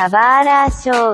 Kawara 0.00 0.66
Show. 0.70 1.12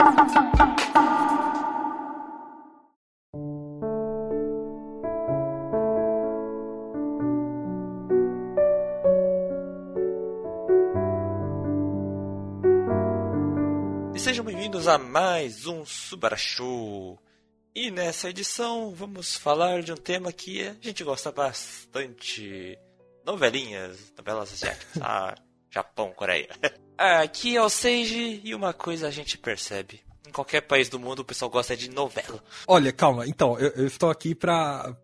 E 14.15 14.21
sejam 14.21 14.45
bem-vindos 14.45 14.87
a 14.87 14.99
mais 14.99 15.67
um 15.67 15.85
Subara 15.85 16.37
Show. 16.37 17.19
E 17.75 17.91
nessa 17.91 18.31
edição 18.31 18.95
vamos 18.95 19.35
falar 19.35 19.83
de 19.83 19.93
um 19.93 19.97
tema 19.97 20.33
que 20.33 20.63
a 20.63 20.77
gente 20.81 21.03
gosta 21.03 21.33
bastante. 21.33 22.79
Novelinhas, 23.25 24.13
novelas 24.17 24.53
asiáticas. 24.53 25.03
Ah, 25.03 25.35
Japão, 25.73 26.13
Coreia. 26.13 26.51
Aqui 26.99 27.57
é 27.57 27.63
o 27.63 27.69
Seiji 27.69 28.41
e 28.43 28.55
uma 28.55 28.73
coisa 28.73 29.09
a 29.09 29.11
gente 29.11 29.37
percebe. 29.37 30.01
Em 30.27 30.33
qualquer 30.33 30.63
país 30.63 30.89
do 30.89 30.99
mundo 30.99 31.21
o 31.21 31.25
pessoal 31.25 31.51
gosta 31.51 31.77
de 31.77 31.91
novela. 31.91 32.43
Olha, 32.67 32.93
calma, 32.93 33.27
então, 33.27 33.59
eu, 33.59 33.71
eu 33.71 33.87
estou 33.87 34.11
aqui 34.11 34.35
pra, 34.35 34.97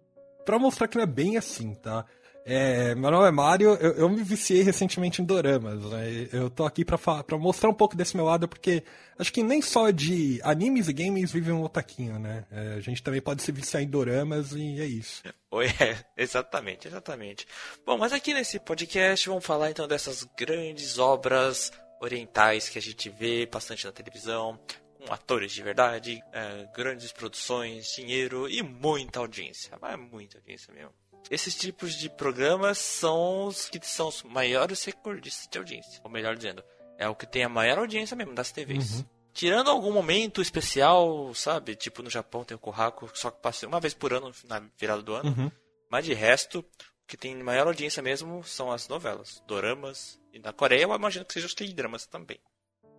pra 0.45 0.59
mostrar 0.59 0.89
que 0.89 0.97
não 0.97 1.05
é 1.05 1.07
bem 1.07 1.37
assim, 1.37 1.75
tá? 1.75 2.05
É, 2.45 2.95
meu 2.97 3.11
nome 3.11 3.29
é 3.29 3.31
Mário, 3.31 3.75
eu, 3.75 3.93
eu 3.93 4.09
me 4.09 4.23
viciei 4.23 4.63
recentemente 4.63 5.23
em 5.23 5.25
doramas, 5.25 5.81
né? 5.85 6.29
Eu 6.33 6.51
tô 6.51 6.65
aqui 6.65 6.85
pra, 6.85 6.99
pra 6.99 7.39
mostrar 7.39 7.71
um 7.71 7.75
pouco 7.75 7.97
desse 7.97 8.17
meu 8.17 8.25
lado, 8.25 8.49
porque 8.49 8.83
acho 9.17 9.33
que 9.33 9.43
nem 9.43 9.63
só 9.63 9.91
de 9.91 10.41
animes 10.43 10.89
e 10.89 10.93
games 10.93 11.31
vive 11.31 11.53
um 11.53 11.63
otaquinho, 11.63 12.19
né? 12.19 12.45
É, 12.51 12.75
a 12.75 12.81
gente 12.81 13.03
também 13.03 13.21
pode 13.21 13.43
se 13.43 13.53
viciar 13.53 13.83
em 13.83 13.89
doramas 13.89 14.53
e 14.53 14.81
é 14.81 14.85
isso. 14.85 15.23
Oi, 15.53 15.67
é, 15.67 16.05
exatamente, 16.17 16.89
exatamente. 16.89 17.47
Bom, 17.87 17.97
mas 17.97 18.13
aqui 18.13 18.35
nesse 18.35 18.59
podcast 18.59 19.29
vamos 19.29 19.45
falar 19.45 19.71
então 19.71 19.87
dessas 19.87 20.25
grandes 20.37 20.99
obras 20.99 21.71
orientais 22.01 22.69
que 22.69 22.79
a 22.79 22.83
gente 22.83 23.09
vê 23.09 23.47
bastante 23.47 23.87
na 23.87 23.93
televisão, 23.93 24.59
com 24.99 25.13
atores 25.13 25.53
de 25.53 25.63
verdade, 25.63 26.21
é, 26.33 26.67
grandes 26.75 27.13
produções, 27.13 27.87
dinheiro 27.95 28.49
e 28.49 28.63
muita 28.63 29.21
audiência. 29.21 29.79
Mas 29.81 29.97
muita 29.97 30.39
audiência 30.39 30.75
mesmo. 30.75 31.02
Esses 31.31 31.55
tipos 31.55 31.95
de 31.95 32.11
programas 32.11 32.79
são 32.79 33.47
os 33.47 33.69
que 33.69 33.79
são 33.83 34.09
os 34.09 34.23
maiores 34.23 34.85
recordistas 34.85 35.49
de 35.51 35.59
audiência. 35.59 36.01
Ou 36.05 36.11
melhor 36.11 36.37
dizendo, 36.37 36.63
é 36.99 37.09
o 37.09 37.15
que 37.15 37.27
tem 37.27 37.45
a 37.45 37.49
maior 37.49 37.79
audiência 37.79 38.17
mesmo 38.17 38.35
das 38.35 38.53
TVs. 38.53 39.05
Tirando 39.33 39.71
algum 39.71 39.93
momento 39.93 40.43
especial, 40.43 41.35
sabe? 41.35 41.75
Tipo 41.75 42.03
no 42.03 42.11
Japão 42.11 42.45
tem 42.45 42.55
o 42.55 42.61
Kohaku, 42.61 43.11
só 43.15 43.31
que 43.31 43.41
passa 43.41 43.67
uma 43.67 43.81
vez 43.81 43.95
por 43.95 44.13
ano 44.13 44.31
na 44.47 44.63
virada 44.79 45.03
do 45.03 45.15
ano. 45.15 45.31
Uhum. 45.31 45.51
Mas 45.91 46.05
de 46.05 46.13
resto, 46.13 46.61
o 46.61 46.65
que 47.07 47.17
tem 47.17 47.35
maior 47.43 47.67
audiência 47.67 48.03
mesmo 48.03 48.45
são 48.45 48.71
as 48.71 48.89
novelas, 48.89 49.43
doramas. 49.47 50.21
E 50.33 50.39
na 50.39 50.53
Coreia 50.53 50.83
eu 50.83 50.95
imagino 50.95 51.25
que 51.25 51.33
sejam 51.33 51.47
os 51.47 51.55
K-dramas 51.55 52.07
também. 52.07 52.39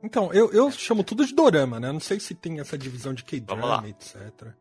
Então, 0.03 0.33
eu, 0.33 0.51
eu 0.51 0.69
chamo 0.69 1.01
tudo 1.01 1.25
de 1.25 1.33
dorama, 1.33 1.79
né? 1.79 1.91
Não 1.91 1.99
sei 1.99 2.19
se 2.19 2.35
tem 2.35 2.59
essa 2.59 2.77
divisão 2.77 3.13
de. 3.13 3.23
K-drama, 3.23 3.87
etc. 3.87 4.53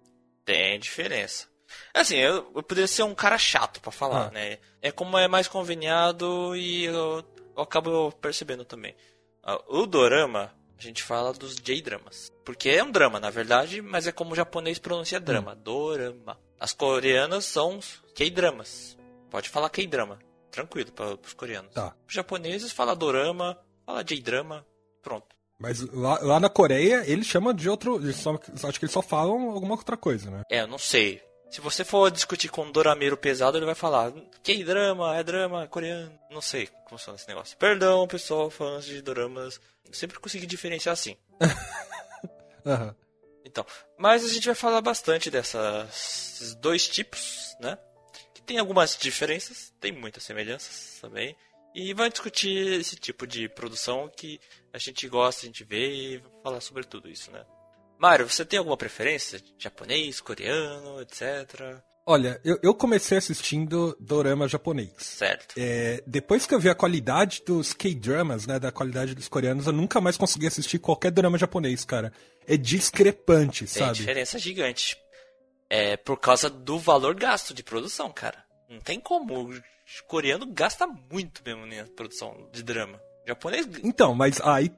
Tem 0.45 0.79
diferença. 0.79 1.49
Assim, 1.95 2.17
eu, 2.17 2.51
eu 2.55 2.63
poderia 2.63 2.87
ser 2.87 3.03
um 3.03 3.15
cara 3.15 3.37
chato 3.39 3.81
pra 3.81 3.91
falar, 3.93 4.29
Ah. 4.29 4.31
né? 4.31 4.59
É 4.81 4.91
como 4.91 5.17
é 5.19 5.29
mais 5.29 5.49
conveniado 5.49 6.55
e 6.57 6.85
eu, 6.85 7.25
eu 7.57 7.63
acabo 7.63 8.11
percebendo 8.13 8.65
também. 8.65 8.95
Ah, 9.43 9.61
O 9.69 9.87
dorama, 9.87 10.53
a 10.79 10.83
gente 10.83 11.03
fala 11.03 11.33
dos 11.33 11.57
J-dramas. 11.57 12.31
Porque 12.45 12.69
é 12.71 12.83
um 12.83 12.91
drama, 12.91 13.21
na 13.21 13.31
verdade, 13.31 13.81
mas 13.83 14.07
é 14.07 14.13
como 14.13 14.33
o 14.33 14.37
japonês 14.37 14.79
pronuncia 14.79 15.21
drama. 15.21 15.55
Dorama. 15.55 16.39
As 16.59 16.73
coreanas 16.73 17.45
são 17.45 17.79
os 17.79 18.03
K-dramas. 18.15 18.97
Pode 19.31 19.49
falar 19.49 19.69
K-drama. 19.71 20.19
Tranquilo 20.51 20.93
para 20.93 21.15
os 21.25 21.33
coreanos. 21.33 21.73
Tá. 21.73 21.95
Os 22.07 22.13
japoneses 22.15 22.73
falam 22.73 22.95
dorama, 22.97 23.59
fala 23.87 24.03
J-drama, 24.05 24.67
pronto. 25.03 25.27
Mas 25.59 25.81
lá, 25.93 26.19
lá 26.21 26.41
na 26.41 26.49
Coreia, 26.49 27.05
eles 27.07 27.27
chamam 27.27 27.55
de 27.55 27.71
outro. 27.71 27.97
Eles 27.97 28.17
só, 28.17 28.33
acho 28.35 28.79
que 28.81 28.85
eles 28.85 28.93
só 28.93 29.01
falam 29.01 29.51
alguma 29.51 29.75
outra 29.75 29.97
coisa, 29.97 30.29
né? 30.29 30.43
É, 30.51 30.63
eu 30.63 30.67
não 30.67 30.77
sei. 30.79 31.23
Se 31.53 31.61
você 31.61 31.85
for 31.85 32.11
discutir 32.11 32.49
com 32.49 32.63
um 32.63 32.73
dorameiro 32.73 33.15
pesado, 33.15 33.59
ele 33.59 33.67
vai 33.67 33.75
falar 33.75 34.11
que 34.43 34.65
drama, 34.65 35.15
é 35.15 35.23
drama, 35.23 35.69
coreano. 35.69 36.19
Não 36.31 36.41
sei 36.41 36.67
como 36.67 36.97
funciona 36.97 37.19
esse 37.19 37.29
negócio. 37.29 37.59
Perdão, 37.59 38.09
pessoal, 38.09 38.49
fãs 38.49 38.87
de 38.87 39.03
doramas. 39.03 39.61
Eu 39.85 39.93
sempre 39.93 40.19
consegui 40.19 40.47
diferenciar 40.47 40.95
assim. 40.95 41.15
Aham. 42.65 42.97
Então, 43.45 43.67
mas 43.99 44.25
a 44.25 44.29
gente 44.29 44.47
vai 44.47 44.55
falar 44.55 44.81
bastante 44.81 45.31
desses 45.31 46.55
dois 46.55 46.89
tipos, 46.89 47.55
né? 47.61 47.77
Que 48.33 48.41
tem 48.41 48.59
algumas 48.59 48.97
diferenças, 48.97 49.75
tem 49.79 49.93
muitas 49.93 50.23
semelhanças 50.23 51.01
também. 51.03 51.37
E 51.75 51.93
vai 51.93 52.09
discutir 52.09 52.81
esse 52.81 52.97
tipo 52.97 53.27
de 53.27 53.47
produção 53.51 54.11
que 54.17 54.41
a 54.73 54.79
gente 54.79 55.07
gosta, 55.07 55.43
a 55.43 55.47
gente 55.49 55.65
vê 55.65 55.87
e 55.91 56.23
falar 56.43 56.63
sobre 56.63 56.85
tudo 56.85 57.11
isso, 57.11 57.31
né? 57.31 57.45
Mário, 58.03 58.29
você 58.29 58.45
tem 58.45 58.59
alguma 58.59 58.77
preferência? 58.77 59.41
Japonês, 59.57 60.21
coreano, 60.21 61.01
etc? 61.01 61.81
Olha, 62.05 62.41
eu, 62.45 62.59
eu 62.61 62.75
comecei 62.75 63.17
assistindo 63.17 63.97
dorama 64.01 64.49
japonês. 64.49 64.91
Certo. 64.99 65.55
É, 65.57 66.03
depois 66.05 66.45
que 66.45 66.53
eu 66.53 66.59
vi 66.59 66.69
a 66.69 66.75
qualidade 66.75 67.45
dos 67.47 67.73
K-dramas, 67.73 68.45
né, 68.45 68.59
da 68.59 68.73
qualidade 68.73 69.15
dos 69.15 69.29
coreanos, 69.29 69.69
eu 69.69 69.73
nunca 69.73 70.01
mais 70.01 70.17
consegui 70.17 70.49
assistir 70.49 70.81
qualquer 70.81 71.13
drama 71.13 71.39
japonês, 71.39 71.85
cara. 71.85 72.13
É 72.45 72.57
discrepante, 72.57 73.67
Tem 73.67 73.85
sabe? 73.85 73.95
diferença 73.99 74.37
gigante. 74.37 74.99
É 75.71 75.97
por 75.97 76.19
causa 76.19 76.51
do 76.51 76.81
valor 76.81 77.15
gasto 77.15 77.55
de 77.55 77.63
produção, 77.63 78.11
cara. 78.11 78.45
Não 78.69 78.81
tem 78.81 78.99
como. 78.99 79.49
O 79.49 79.63
coreano 80.09 80.45
gasta 80.47 80.89
muito 80.89 81.41
mesmo 81.47 81.67
na 81.67 81.85
produção 81.95 82.51
de 82.53 82.65
drama. 82.65 83.01
O 83.25 83.29
japonês. 83.29 83.65
Então, 83.85 84.13
mas 84.13 84.41
aí 84.41 84.73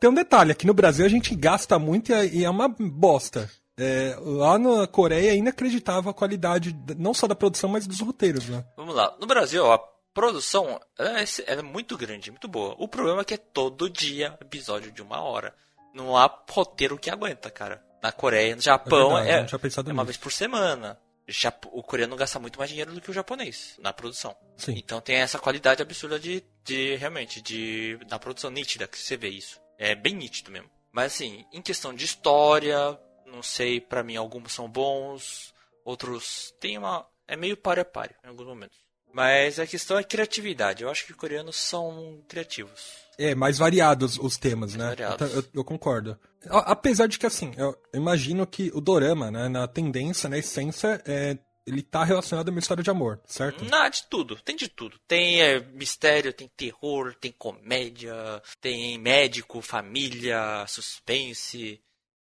tem 0.00 0.10
um 0.10 0.14
detalhe, 0.14 0.52
aqui 0.52 0.66
no 0.66 0.74
Brasil 0.74 1.04
a 1.04 1.08
gente 1.08 1.34
gasta 1.34 1.78
muito 1.78 2.10
e 2.10 2.42
é, 2.42 2.44
é 2.44 2.50
uma 2.50 2.68
bosta. 2.68 3.50
É, 3.76 4.16
lá 4.20 4.58
na 4.58 4.86
Coreia 4.88 5.30
é 5.30 5.36
inacreditável 5.36 6.10
a 6.10 6.14
qualidade, 6.14 6.76
não 6.96 7.14
só 7.14 7.28
da 7.28 7.34
produção, 7.34 7.70
mas 7.70 7.86
dos 7.86 8.00
roteiros, 8.00 8.48
né? 8.48 8.64
Vamos 8.76 8.94
lá. 8.94 9.16
No 9.20 9.26
Brasil, 9.26 9.70
a 9.70 9.78
produção 10.12 10.80
é, 10.98 11.52
é 11.52 11.62
muito 11.62 11.96
grande, 11.96 12.30
muito 12.30 12.48
boa. 12.48 12.74
O 12.76 12.88
problema 12.88 13.20
é 13.20 13.24
que 13.24 13.34
é 13.34 13.36
todo 13.36 13.88
dia 13.88 14.36
episódio 14.40 14.90
de 14.90 15.00
uma 15.00 15.20
hora. 15.20 15.54
Não 15.94 16.16
há 16.16 16.28
roteiro 16.50 16.98
que 16.98 17.08
aguenta, 17.08 17.50
cara. 17.50 17.80
Na 18.02 18.10
Coreia, 18.10 18.56
no 18.56 18.62
Japão, 18.62 19.14
verdade, 19.14 19.30
é, 19.30 19.44
tinha 19.44 19.58
pensado 19.58 19.90
é 19.90 19.92
uma 19.92 20.04
vez 20.04 20.16
por 20.16 20.32
semana. 20.32 20.98
O 21.72 21.82
coreano 21.82 22.16
gasta 22.16 22.38
muito 22.38 22.58
mais 22.58 22.70
dinheiro 22.70 22.92
do 22.92 23.00
que 23.00 23.10
o 23.10 23.14
japonês 23.14 23.76
na 23.78 23.92
produção. 23.92 24.34
Sim. 24.56 24.74
Então 24.76 25.00
tem 25.00 25.16
essa 25.16 25.38
qualidade 25.38 25.82
absurda 25.82 26.18
de, 26.18 26.42
de 26.68 26.96
realmente, 26.96 27.40
de 27.40 27.98
da 28.06 28.18
produção 28.18 28.50
nítida 28.50 28.86
que 28.86 28.98
você 28.98 29.16
vê 29.16 29.28
isso. 29.28 29.58
É 29.78 29.94
bem 29.94 30.14
nítido 30.14 30.50
mesmo. 30.50 30.68
Mas 30.92 31.14
assim, 31.14 31.44
em 31.52 31.62
questão 31.62 31.94
de 31.94 32.04
história, 32.04 32.76
não 33.26 33.42
sei, 33.42 33.80
pra 33.80 34.02
mim 34.02 34.16
alguns 34.16 34.52
são 34.52 34.68
bons, 34.68 35.54
outros 35.84 36.54
tem 36.60 36.76
uma 36.76 37.06
é 37.26 37.36
meio 37.36 37.56
páreo 37.56 37.82
a 37.82 37.84
páreo 37.84 38.16
em 38.22 38.28
alguns 38.28 38.46
momentos. 38.46 38.78
Mas 39.12 39.58
a 39.58 39.66
questão 39.66 39.98
é 39.98 40.04
criatividade. 40.04 40.82
Eu 40.82 40.90
acho 40.90 41.06
que 41.06 41.12
os 41.12 41.16
coreanos 41.16 41.56
são 41.56 42.22
criativos. 42.28 43.08
É, 43.18 43.34
mais 43.34 43.56
variados 43.58 44.18
os 44.18 44.36
temas, 44.36 44.74
né? 44.74 44.88
variados. 44.88 45.34
Eu, 45.34 45.44
eu- 45.54 45.64
concordo. 45.64 46.18
Apesar 46.48 47.06
de 47.08 47.18
que, 47.18 47.26
assim, 47.26 47.52
eu 47.56 47.74
imagino 47.92 48.46
que 48.46 48.70
o 48.74 48.80
dorama, 48.80 49.30
né, 49.30 49.48
na 49.48 49.66
tendência, 49.66 50.28
na 50.28 50.38
essência, 50.38 51.02
é, 51.06 51.36
ele 51.68 51.82
tá 51.82 52.02
relacionado 52.04 52.48
a 52.48 52.50
uma 52.50 52.58
história 52.60 52.82
de 52.82 52.90
amor, 52.90 53.20
certo? 53.26 53.64
Não, 53.64 53.88
de 53.90 54.02
tudo, 54.04 54.36
tem 54.36 54.56
de 54.56 54.68
tudo. 54.68 54.98
Tem 55.06 55.40
é, 55.42 55.60
mistério, 55.60 56.32
tem 56.32 56.48
terror, 56.56 57.14
tem 57.20 57.32
comédia, 57.32 58.14
tem 58.60 58.98
médico, 58.98 59.60
família, 59.60 60.64
suspense, 60.66 61.80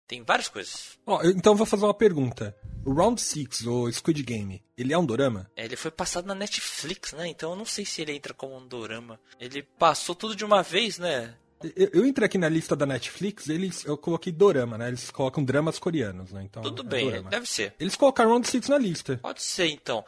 tem 0.07 0.23
várias 0.23 0.47
coisas. 0.49 0.97
Ó, 1.05 1.21
eu- 1.21 1.31
então 1.31 1.53
eu 1.53 1.57
vou 1.57 1.65
fazer 1.65 1.85
uma 1.85 1.93
pergunta. 1.93 2.55
O 2.85 2.93
Round 2.93 3.21
6, 3.21 3.65
o 3.65 3.89
Squid 3.91 4.21
Game, 4.23 4.61
ele 4.77 4.91
é 4.93 4.97
um 4.97 5.05
dorama? 5.05 5.49
É, 5.55 5.63
Ele 5.63 5.75
foi 5.77 5.89
passado 5.89 6.25
na 6.25 6.35
Netflix, 6.35 7.13
né? 7.13 7.27
Então 7.27 7.51
eu 7.51 7.55
não 7.55 7.65
sei 7.65 7.85
se 7.85 8.01
ele 8.01 8.11
entra 8.13 8.33
como 8.33 8.57
um 8.57 8.67
dorama. 8.67 9.17
Ele 9.39 9.63
passou 9.63 10.13
tudo 10.13 10.35
de 10.35 10.43
uma 10.43 10.61
vez, 10.61 10.97
né? 10.99 11.33
Eu, 11.75 11.89
eu 11.93 12.05
entrei 12.05 12.25
aqui 12.25 12.37
na 12.37 12.49
lista 12.49 12.75
da 12.75 12.85
Netflix, 12.85 13.47
eles, 13.47 13.85
eu 13.85 13.97
coloquei 13.97 14.31
dorama, 14.31 14.77
né? 14.77 14.89
Eles 14.89 15.09
colocam 15.09 15.43
dramas 15.43 15.79
coreanos, 15.79 16.31
né? 16.31 16.43
Então, 16.43 16.61
Tudo 16.61 16.81
é 16.81 16.85
bem, 16.85 17.05
dorama. 17.05 17.29
deve 17.29 17.47
ser. 17.47 17.73
Eles 17.79 17.95
colocaram 17.95 18.31
Round 18.31 18.47
6 18.47 18.67
na 18.67 18.77
lista. 18.77 19.17
Pode 19.21 19.41
ser 19.41 19.67
então. 19.67 20.03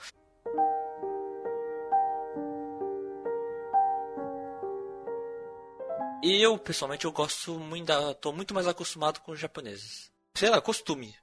E 6.23 6.41
eu, 6.41 6.57
pessoalmente, 6.57 7.05
eu 7.05 7.11
gosto 7.11 7.59
muito 7.59 7.85
da. 7.85 8.13
tô 8.15 8.31
muito 8.31 8.53
mais 8.53 8.67
acostumado 8.67 9.19
com 9.21 9.31
os 9.31 9.39
japoneses. 9.39 10.09
Sei 10.35 10.49
lá, 10.49 10.59
costume. 10.59 11.13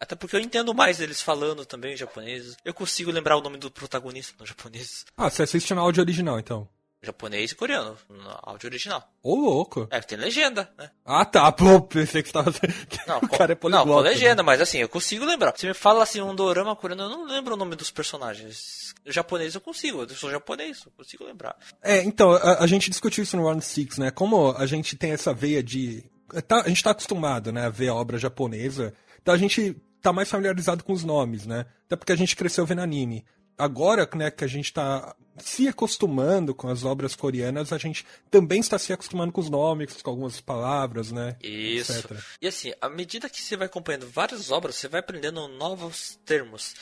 Até 0.00 0.14
porque 0.14 0.36
eu 0.36 0.40
entendo 0.40 0.74
mais 0.74 1.00
eles 1.00 1.22
falando 1.22 1.64
também 1.64 1.94
em 1.94 1.96
japonês. 1.96 2.56
Eu 2.64 2.74
consigo 2.74 3.10
lembrar 3.10 3.36
o 3.36 3.42
nome 3.42 3.58
do 3.58 3.70
protagonista 3.70 4.34
no 4.38 4.46
japonês. 4.46 5.04
Ah, 5.16 5.30
você 5.30 5.42
assiste 5.42 5.72
no 5.74 5.80
áudio 5.80 6.02
original, 6.02 6.38
então. 6.38 6.68
Japonês 7.06 7.52
e 7.52 7.54
coreano, 7.54 7.96
no 8.08 8.38
áudio 8.42 8.68
original. 8.68 9.08
Ô, 9.22 9.34
louco. 9.34 9.86
É, 9.90 10.00
tem 10.00 10.18
legenda, 10.18 10.70
né? 10.76 10.90
Ah, 11.04 11.24
tá. 11.24 11.50
Pô, 11.52 11.80
pensei 11.80 12.22
que 12.22 12.28
você 12.28 12.32
tava... 12.32 12.52
Não, 13.06 13.18
o 13.18 13.28
cara 13.28 13.52
é 13.52 13.54
não, 13.54 13.60
poliglota. 13.60 13.86
com 13.86 14.02
né? 14.02 14.10
legenda, 14.10 14.42
mas 14.42 14.60
assim, 14.60 14.78
eu 14.78 14.88
consigo 14.88 15.24
lembrar. 15.24 15.52
Você 15.56 15.68
me 15.68 15.74
fala 15.74 16.02
assim, 16.02 16.20
um 16.20 16.34
dorama 16.34 16.74
coreano, 16.74 17.04
eu 17.04 17.08
não 17.08 17.26
lembro 17.26 17.54
o 17.54 17.56
nome 17.56 17.76
dos 17.76 17.90
personagens. 17.90 18.94
O 19.06 19.12
japonês 19.12 19.54
eu 19.54 19.60
consigo, 19.60 20.02
eu 20.02 20.08
sou 20.10 20.30
japonês, 20.30 20.82
eu 20.84 20.92
consigo 20.96 21.24
lembrar. 21.24 21.56
É, 21.82 22.02
então, 22.02 22.32
a, 22.32 22.64
a 22.64 22.66
gente 22.66 22.90
discutiu 22.90 23.22
isso 23.22 23.36
no 23.36 23.44
Round 23.44 23.64
6, 23.64 23.98
né? 23.98 24.10
Como 24.10 24.50
a 24.50 24.66
gente 24.66 24.96
tem 24.96 25.12
essa 25.12 25.32
veia 25.32 25.62
de 25.62 26.04
tá, 26.46 26.62
a 26.62 26.68
gente 26.68 26.82
tá 26.82 26.90
acostumado, 26.90 27.52
né, 27.52 27.66
a 27.66 27.70
ver 27.70 27.88
a 27.88 27.94
obra 27.94 28.18
japonesa, 28.18 28.92
então 29.20 29.34
a 29.34 29.38
gente 29.38 29.76
tá 30.00 30.12
mais 30.12 30.30
familiarizado 30.30 30.84
com 30.84 30.92
os 30.92 31.04
nomes, 31.04 31.46
né? 31.46 31.66
Até 31.86 31.96
porque 31.96 32.12
a 32.12 32.16
gente 32.16 32.36
cresceu 32.36 32.64
vendo 32.64 32.80
anime. 32.80 33.24
Agora, 33.58 34.08
né, 34.14 34.30
que 34.30 34.44
a 34.44 34.48
gente 34.48 34.72
tá 34.72 35.14
se 35.38 35.68
acostumando 35.68 36.54
com 36.54 36.68
as 36.68 36.84
obras 36.84 37.14
coreanas, 37.14 37.72
a 37.72 37.78
gente 37.78 38.06
também 38.30 38.60
está 38.60 38.78
se 38.78 38.92
acostumando 38.92 39.32
com 39.32 39.40
os 39.40 39.50
nomes, 39.50 40.00
com 40.02 40.10
algumas 40.10 40.40
palavras, 40.40 41.12
né? 41.12 41.36
Isso. 41.42 41.92
Etc. 41.92 42.10
E 42.40 42.48
assim, 42.48 42.72
à 42.80 42.88
medida 42.88 43.28
que 43.28 43.40
você 43.40 43.56
vai 43.56 43.66
acompanhando 43.66 44.08
várias 44.08 44.50
obras, 44.50 44.76
você 44.76 44.88
vai 44.88 45.00
aprendendo 45.00 45.46
novos 45.48 46.18
termos. 46.24 46.74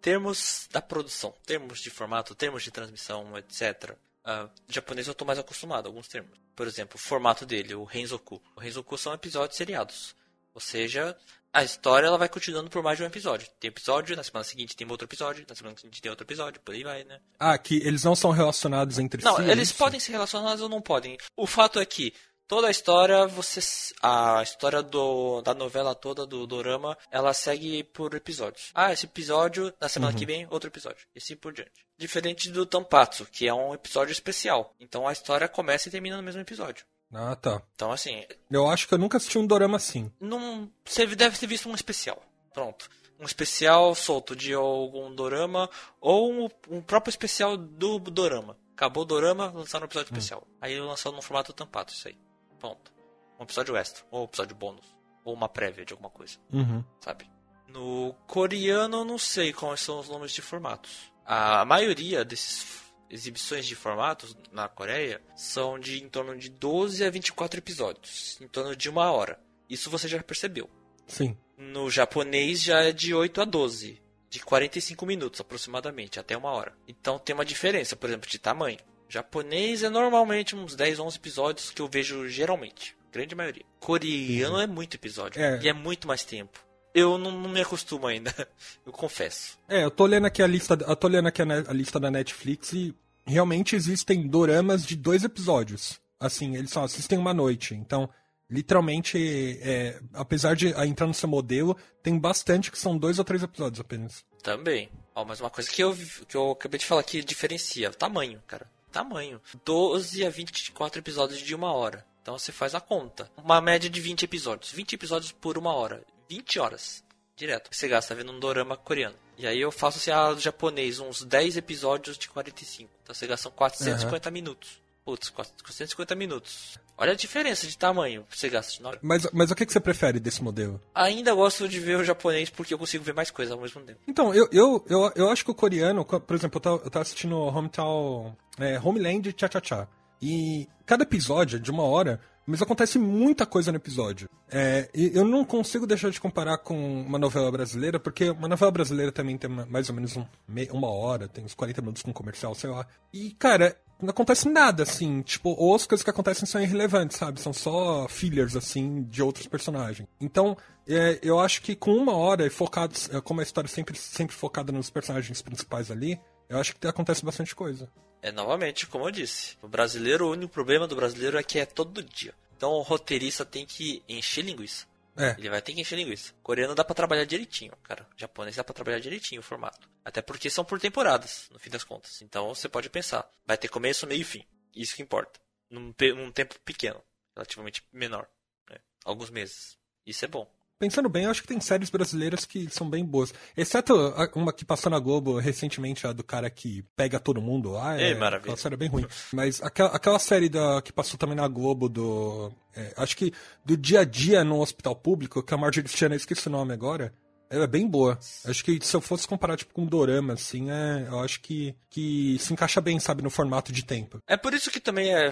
Termos 0.00 0.68
da 0.72 0.82
produção, 0.82 1.32
termos 1.46 1.80
de 1.80 1.88
formato, 1.88 2.34
termos 2.34 2.62
de 2.62 2.70
transmissão, 2.70 3.36
etc. 3.38 3.96
Uh, 4.24 4.50
japonês 4.68 5.06
eu 5.06 5.12
estou 5.12 5.26
mais 5.26 5.38
acostumado, 5.38 5.86
alguns 5.86 6.08
termos. 6.08 6.38
Por 6.56 6.66
exemplo, 6.66 6.96
o 6.96 6.98
formato 6.98 7.46
dele, 7.46 7.74
o 7.74 7.84
Renzoku. 7.84 8.42
O 8.56 8.60
Renzoku 8.60 8.98
são 8.98 9.14
episódios 9.14 9.56
seriados. 9.56 10.14
Ou 10.54 10.60
seja, 10.60 11.16
a 11.52 11.62
história 11.62 12.06
ela 12.06 12.16
vai 12.16 12.28
continuando 12.28 12.70
por 12.70 12.82
mais 12.82 12.96
de 12.96 13.04
um 13.04 13.06
episódio. 13.06 13.46
Tem 13.60 13.68
episódio, 13.68 14.16
na 14.16 14.22
semana 14.22 14.44
seguinte 14.44 14.74
tem 14.74 14.90
outro 14.90 15.06
episódio, 15.06 15.44
na 15.48 15.54
semana 15.54 15.76
seguinte 15.76 16.00
tem 16.00 16.10
outro 16.10 16.24
episódio, 16.24 16.60
por 16.60 16.74
aí 16.74 16.82
vai, 16.82 17.04
né? 17.04 17.20
Ah, 17.38 17.58
que 17.58 17.76
eles 17.76 18.02
não 18.04 18.16
são 18.16 18.30
relacionados 18.30 18.98
entre 18.98 19.22
não, 19.22 19.36
si? 19.36 19.42
Não, 19.42 19.50
eles 19.50 19.70
é 19.70 19.74
podem 19.74 20.00
ser 20.00 20.12
relacionados 20.12 20.62
ou 20.62 20.68
não 20.68 20.80
podem. 20.80 21.18
O 21.36 21.46
fato 21.46 21.78
é 21.78 21.84
que 21.84 22.14
toda 22.48 22.68
a 22.68 22.70
história, 22.70 23.26
você 23.26 23.60
a 24.02 24.42
história 24.42 24.82
do, 24.82 25.42
da 25.42 25.54
novela 25.54 25.94
toda 25.94 26.26
do 26.26 26.46
dorama, 26.46 26.96
ela 27.10 27.34
segue 27.34 27.84
por 27.84 28.14
episódios. 28.14 28.70
Ah, 28.74 28.92
esse 28.92 29.06
episódio, 29.06 29.72
na 29.80 29.88
semana 29.88 30.12
uhum. 30.12 30.18
que 30.18 30.26
vem, 30.26 30.46
outro 30.50 30.68
episódio. 30.68 31.06
E 31.14 31.18
assim 31.18 31.36
por 31.36 31.52
diante. 31.52 31.84
Diferente 31.98 32.50
do 32.50 32.64
Tampatsu, 32.64 33.26
que 33.26 33.46
é 33.46 33.54
um 33.54 33.74
episódio 33.74 34.12
especial. 34.12 34.74
Então 34.80 35.06
a 35.06 35.12
história 35.12 35.48
começa 35.48 35.88
e 35.88 35.92
termina 35.92 36.16
no 36.16 36.22
mesmo 36.22 36.40
episódio. 36.40 36.84
Ah, 37.12 37.36
tá. 37.36 37.62
Então, 37.74 37.92
assim. 37.92 38.24
Eu 38.50 38.68
acho 38.68 38.88
que 38.88 38.94
eu 38.94 38.98
nunca 38.98 39.18
assisti 39.18 39.38
um 39.38 39.46
dorama 39.46 39.76
assim. 39.76 40.10
Não, 40.18 40.70
você 40.84 41.06
deve 41.06 41.38
ter 41.38 41.46
visto 41.46 41.68
um 41.68 41.74
especial. 41.74 42.22
Pronto. 42.54 42.88
Um 43.20 43.24
especial 43.24 43.94
solto 43.94 44.34
de 44.34 44.52
algum 44.52 45.14
dorama 45.14 45.70
ou 46.00 46.32
um, 46.32 46.48
um 46.68 46.80
próprio 46.80 47.10
especial 47.10 47.56
do 47.56 47.98
dorama. 47.98 48.56
Acabou 48.74 49.02
o 49.02 49.06
dorama, 49.06 49.52
lançaram 49.54 49.84
um 49.84 49.86
episódio 49.86 50.12
hum. 50.12 50.18
especial. 50.18 50.46
Aí 50.60 50.80
lançaram 50.80 51.16
no 51.16 51.22
formato 51.22 51.52
tampado, 51.52 51.92
isso 51.92 52.08
aí. 52.08 52.16
Pronto. 52.58 52.92
Um 53.38 53.44
episódio 53.44 53.76
extra, 53.76 54.04
ou 54.10 54.22
um 54.22 54.24
episódio 54.24 54.56
bônus, 54.56 54.86
ou 55.24 55.34
uma 55.34 55.48
prévia 55.48 55.84
de 55.84 55.92
alguma 55.92 56.10
coisa. 56.10 56.38
Uhum. 56.52 56.82
Sabe? 57.00 57.30
No 57.68 58.14
coreano, 58.26 58.98
eu 58.98 59.04
não 59.04 59.18
sei 59.18 59.52
quais 59.52 59.80
são 59.80 59.98
os 59.98 60.08
nomes 60.08 60.32
de 60.32 60.42
formatos. 60.42 61.12
A 61.24 61.64
maioria 61.64 62.24
desses 62.24 62.81
exibições 63.12 63.66
de 63.66 63.74
formatos 63.74 64.36
na 64.50 64.68
Coreia 64.68 65.20
são 65.36 65.78
de 65.78 66.02
em 66.02 66.08
torno 66.08 66.36
de 66.36 66.48
12 66.48 67.04
a 67.04 67.10
24 67.10 67.58
episódios, 67.58 68.38
em 68.40 68.48
torno 68.48 68.74
de 68.74 68.88
uma 68.88 69.12
hora. 69.12 69.38
Isso 69.68 69.90
você 69.90 70.08
já 70.08 70.20
percebeu. 70.22 70.68
Sim. 71.06 71.36
No 71.56 71.90
japonês 71.90 72.62
já 72.62 72.80
é 72.82 72.90
de 72.90 73.14
8 73.14 73.42
a 73.42 73.44
12, 73.44 74.00
de 74.30 74.40
45 74.40 75.04
minutos 75.04 75.40
aproximadamente, 75.40 76.18
até 76.18 76.36
uma 76.36 76.50
hora. 76.50 76.72
Então 76.88 77.18
tem 77.18 77.34
uma 77.34 77.44
diferença, 77.44 77.94
por 77.94 78.08
exemplo, 78.08 78.28
de 78.28 78.38
tamanho. 78.38 78.78
O 79.08 79.12
japonês 79.12 79.82
é 79.82 79.90
normalmente 79.90 80.56
uns 80.56 80.74
10, 80.74 80.98
11 80.98 81.16
episódios 81.16 81.70
que 81.70 81.82
eu 81.82 81.88
vejo 81.88 82.26
geralmente, 82.28 82.96
grande 83.12 83.34
maioria. 83.34 83.64
Coreano 83.78 84.58
é 84.58 84.66
muito 84.66 84.96
episódio 84.96 85.40
é. 85.40 85.60
e 85.62 85.68
é 85.68 85.72
muito 85.72 86.08
mais 86.08 86.24
tempo 86.24 86.58
eu 86.94 87.16
não, 87.16 87.30
não, 87.30 87.48
me 87.48 87.60
acostumo 87.60 88.06
ainda, 88.06 88.34
eu 88.84 88.92
confesso. 88.92 89.58
É, 89.68 89.84
eu 89.84 89.90
tô 89.90 90.04
olhando 90.04 90.26
aqui 90.26 90.42
a 90.42 90.46
lista, 90.46 90.76
eu 90.86 90.96
tô 90.96 91.06
olhando 91.06 91.28
aqui 91.28 91.42
a, 91.42 91.44
a, 91.44 91.72
lista 91.72 91.98
da 91.98 92.10
Netflix 92.10 92.72
e 92.72 92.94
realmente 93.26 93.76
existem 93.76 94.26
doramas 94.26 94.84
de 94.84 94.96
dois 94.96 95.24
episódios. 95.24 96.00
Assim, 96.18 96.56
eles 96.56 96.70
só 96.70 96.84
assistem 96.84 97.18
uma 97.18 97.34
noite. 97.34 97.74
Então, 97.74 98.08
literalmente, 98.48 99.58
é, 99.60 100.00
apesar 100.12 100.54
de 100.54 100.68
entrar 100.68 101.06
no 101.06 101.14
seu 101.14 101.28
modelo, 101.28 101.76
tem 102.02 102.18
bastante 102.18 102.70
que 102.70 102.78
são 102.78 102.96
dois 102.96 103.18
ou 103.18 103.24
três 103.24 103.42
episódios 103.42 103.80
apenas. 103.80 104.24
Também. 104.42 104.90
Ó, 105.14 105.24
mas 105.24 105.40
uma 105.40 105.50
coisa 105.50 105.70
que 105.70 105.82
eu, 105.82 105.96
que 106.28 106.36
eu 106.36 106.52
acabei 106.52 106.78
de 106.78 106.86
falar 106.86 107.02
que 107.02 107.22
diferencia, 107.22 107.90
tamanho, 107.90 108.42
cara. 108.46 108.70
Tamanho. 108.92 109.40
12 109.64 110.24
a 110.26 110.30
24 110.30 111.00
episódios 111.00 111.40
de 111.40 111.54
uma 111.54 111.72
hora. 111.72 112.06
Então 112.20 112.38
você 112.38 112.52
faz 112.52 112.74
a 112.74 112.80
conta. 112.80 113.30
Uma 113.36 113.60
média 113.60 113.88
de 113.88 114.00
20 114.00 114.24
episódios. 114.24 114.70
20 114.70 114.92
episódios 114.92 115.32
por 115.32 115.56
uma 115.56 115.72
hora. 115.72 116.04
20 116.28 116.60
horas. 116.60 117.02
Direto. 117.34 117.70
Você 117.72 117.88
gasta 117.88 118.14
vendo 118.14 118.30
um 118.30 118.38
dorama 118.38 118.76
coreano. 118.76 119.16
E 119.42 119.46
aí 119.46 119.60
eu 119.60 119.72
faço 119.72 119.98
assim, 119.98 120.12
a 120.12 120.38
japonês, 120.38 121.00
uns 121.00 121.24
10 121.24 121.56
episódios 121.56 122.16
de 122.16 122.28
45. 122.28 122.88
Então 123.02 123.12
você 123.12 123.26
gasta 123.26 123.50
450 123.50 124.28
uhum. 124.28 124.32
minutos. 124.32 124.80
Putz, 125.04 125.30
450 125.30 126.14
minutos. 126.14 126.78
Olha 126.96 127.10
a 127.10 127.16
diferença 127.16 127.66
de 127.66 127.76
tamanho 127.76 128.24
que 128.30 128.38
você 128.38 128.48
gasta 128.48 128.86
hora. 128.86 129.00
Mas, 129.02 129.28
mas 129.32 129.50
o 129.50 129.56
que, 129.56 129.66
que 129.66 129.72
você 129.72 129.80
prefere 129.80 130.20
desse 130.20 130.44
modelo? 130.44 130.80
Ainda 130.94 131.34
gosto 131.34 131.68
de 131.68 131.80
ver 131.80 131.96
o 131.96 132.04
japonês 132.04 132.50
porque 132.50 132.72
eu 132.72 132.78
consigo 132.78 133.02
ver 133.02 133.14
mais 133.14 133.32
coisas 133.32 133.52
ao 133.52 133.60
mesmo 133.60 133.80
tempo. 133.82 133.98
Então, 134.06 134.32
eu, 134.32 134.48
eu, 134.52 134.84
eu, 134.88 135.12
eu 135.16 135.28
acho 135.28 135.44
que 135.44 135.50
o 135.50 135.54
coreano, 135.56 136.04
por 136.04 136.36
exemplo, 136.36 136.58
eu 136.58 136.60
tava, 136.60 136.76
eu 136.76 136.90
tava 136.90 137.02
assistindo 137.02 137.36
Hometown, 137.36 138.36
é, 138.60 138.78
Homeland 138.78 139.34
Cha 139.36 139.50
Cha 139.50 139.60
Cha. 139.60 139.88
E 140.20 140.68
cada 140.86 141.02
episódio 141.02 141.58
de 141.58 141.72
uma 141.72 141.82
hora 141.82 142.20
mas 142.46 142.60
acontece 142.60 142.98
muita 142.98 143.46
coisa 143.46 143.70
no 143.70 143.76
episódio. 143.76 144.28
É, 144.50 144.88
eu 144.94 145.24
não 145.24 145.44
consigo 145.44 145.86
deixar 145.86 146.10
de 146.10 146.20
comparar 146.20 146.58
com 146.58 147.02
uma 147.02 147.18
novela 147.18 147.50
brasileira, 147.50 148.00
porque 148.00 148.30
uma 148.30 148.48
novela 148.48 148.70
brasileira 148.70 149.12
também 149.12 149.38
tem 149.38 149.48
mais 149.50 149.88
ou 149.88 149.94
menos 149.94 150.16
um, 150.16 150.24
uma 150.72 150.90
hora, 150.90 151.28
tem 151.28 151.44
uns 151.44 151.54
40 151.54 151.80
minutos 151.80 152.02
com 152.02 152.12
comercial, 152.12 152.54
sei 152.54 152.70
lá. 152.70 152.86
E, 153.12 153.30
cara, 153.32 153.76
não 154.00 154.10
acontece 154.10 154.48
nada, 154.48 154.82
assim. 154.82 155.22
Tipo, 155.22 155.50
ou 155.50 155.74
as 155.74 155.86
coisas 155.86 156.02
que 156.02 156.10
acontecem 156.10 156.46
são 156.46 156.60
irrelevantes, 156.60 157.16
sabe? 157.16 157.40
São 157.40 157.52
só 157.52 158.08
fillers, 158.08 158.56
assim, 158.56 159.04
de 159.04 159.22
outros 159.22 159.46
personagens. 159.46 160.08
Então, 160.20 160.56
é, 160.86 161.20
eu 161.22 161.38
acho 161.38 161.62
que 161.62 161.76
com 161.76 161.94
uma 161.94 162.16
hora, 162.16 162.48
focado, 162.50 162.94
é, 163.12 163.20
como 163.20 163.40
a 163.40 163.44
história 163.44 163.68
sempre, 163.68 163.96
sempre 163.96 164.34
focada 164.34 164.72
nos 164.72 164.90
personagens 164.90 165.40
principais 165.40 165.90
ali, 165.90 166.20
eu 166.48 166.58
acho 166.58 166.76
que 166.76 166.86
acontece 166.86 167.24
bastante 167.24 167.54
coisa. 167.54 167.88
É 168.22 168.30
novamente, 168.30 168.86
como 168.86 169.06
eu 169.06 169.10
disse, 169.10 169.58
o 169.60 169.66
brasileiro, 169.66 170.26
o 170.26 170.30
único 170.30 170.52
problema 170.52 170.86
do 170.86 170.94
brasileiro 170.94 171.36
é 171.36 171.42
que 171.42 171.58
é 171.58 171.66
todo 171.66 172.04
dia. 172.04 172.32
Então 172.56 172.70
o 172.70 172.80
roteirista 172.82 173.44
tem 173.44 173.66
que 173.66 174.00
encher 174.08 174.44
linguiça. 174.44 174.86
É. 175.16 175.34
Ele 175.36 175.50
vai 175.50 175.60
ter 175.60 175.74
que 175.74 175.80
encher 175.80 175.96
linguiça. 175.96 176.32
Coreano 176.42 176.74
dá 176.74 176.84
pra 176.84 176.94
trabalhar 176.94 177.24
direitinho, 177.24 177.72
cara. 177.82 178.06
Japonês 178.16 178.56
dá 178.56 178.62
pra 178.62 178.72
trabalhar 178.72 179.00
direitinho 179.00 179.40
o 179.40 179.44
formato. 179.44 179.90
Até 180.04 180.22
porque 180.22 180.48
são 180.48 180.64
por 180.64 180.80
temporadas, 180.80 181.48
no 181.50 181.58
fim 181.58 181.68
das 181.68 181.82
contas. 181.82 182.22
Então 182.22 182.54
você 182.54 182.68
pode 182.68 182.88
pensar, 182.88 183.28
vai 183.44 183.58
ter 183.58 183.68
começo, 183.68 184.06
meio 184.06 184.20
e 184.20 184.24
fim. 184.24 184.44
Isso 184.74 184.94
que 184.94 185.02
importa. 185.02 185.40
Num, 185.68 185.92
num 186.16 186.30
tempo 186.30 186.58
pequeno, 186.60 187.02
relativamente 187.34 187.84
menor. 187.92 188.28
Né? 188.70 188.78
Alguns 189.04 189.30
meses. 189.30 189.76
Isso 190.06 190.24
é 190.24 190.28
bom. 190.28 190.48
Pensando 190.82 191.08
bem, 191.08 191.26
eu 191.26 191.30
acho 191.30 191.42
que 191.42 191.46
tem 191.46 191.60
séries 191.60 191.90
brasileiras 191.90 192.44
que 192.44 192.68
são 192.68 192.90
bem 192.90 193.04
boas. 193.04 193.32
Exceto 193.56 193.94
uma 194.34 194.52
que 194.52 194.64
passou 194.64 194.90
na 194.90 194.98
Globo 194.98 195.38
recentemente, 195.38 196.08
a 196.08 196.12
do 196.12 196.24
cara 196.24 196.50
que 196.50 196.84
pega 196.96 197.20
todo 197.20 197.40
mundo 197.40 197.70
lá. 197.70 198.00
É, 198.00 198.12
maravilha. 198.16 198.54
Aquela 198.54 198.56
série 198.56 198.74
é 198.74 198.78
bem 198.78 198.88
ruim. 198.88 199.06
Mas 199.32 199.62
aquela, 199.62 199.90
aquela 199.90 200.18
série 200.18 200.48
da, 200.48 200.82
que 200.82 200.92
passou 200.92 201.16
também 201.16 201.36
na 201.36 201.46
Globo 201.46 201.88
do. 201.88 202.52
É, 202.74 202.94
acho 202.96 203.16
que 203.16 203.32
do 203.64 203.76
dia 203.76 204.00
a 204.00 204.04
dia 204.04 204.42
no 204.42 204.60
hospital 204.60 204.96
público, 204.96 205.40
que 205.40 205.54
a 205.54 205.56
Marjorie 205.56 205.88
Chan, 205.88 206.12
esqueci 206.16 206.48
o 206.48 206.50
nome 206.50 206.72
agora. 206.72 207.14
Ela 207.48 207.62
é 207.62 207.68
bem 207.68 207.86
boa. 207.86 208.18
Acho 208.44 208.64
que 208.64 208.84
se 208.84 208.96
eu 208.96 209.00
fosse 209.00 209.28
comparar 209.28 209.56
tipo, 209.56 209.72
com 209.72 209.82
um 209.82 209.86
dorama, 209.86 210.32
assim, 210.32 210.68
é, 210.68 211.06
eu 211.06 211.20
acho 211.20 211.40
que, 211.42 211.76
que 211.88 212.36
se 212.40 212.52
encaixa 212.52 212.80
bem, 212.80 212.98
sabe, 212.98 213.22
no 213.22 213.30
formato 213.30 213.72
de 213.72 213.84
tempo. 213.84 214.18
É 214.26 214.36
por 214.36 214.52
isso 214.52 214.68
que 214.68 214.80
também 214.80 215.14
é, 215.14 215.30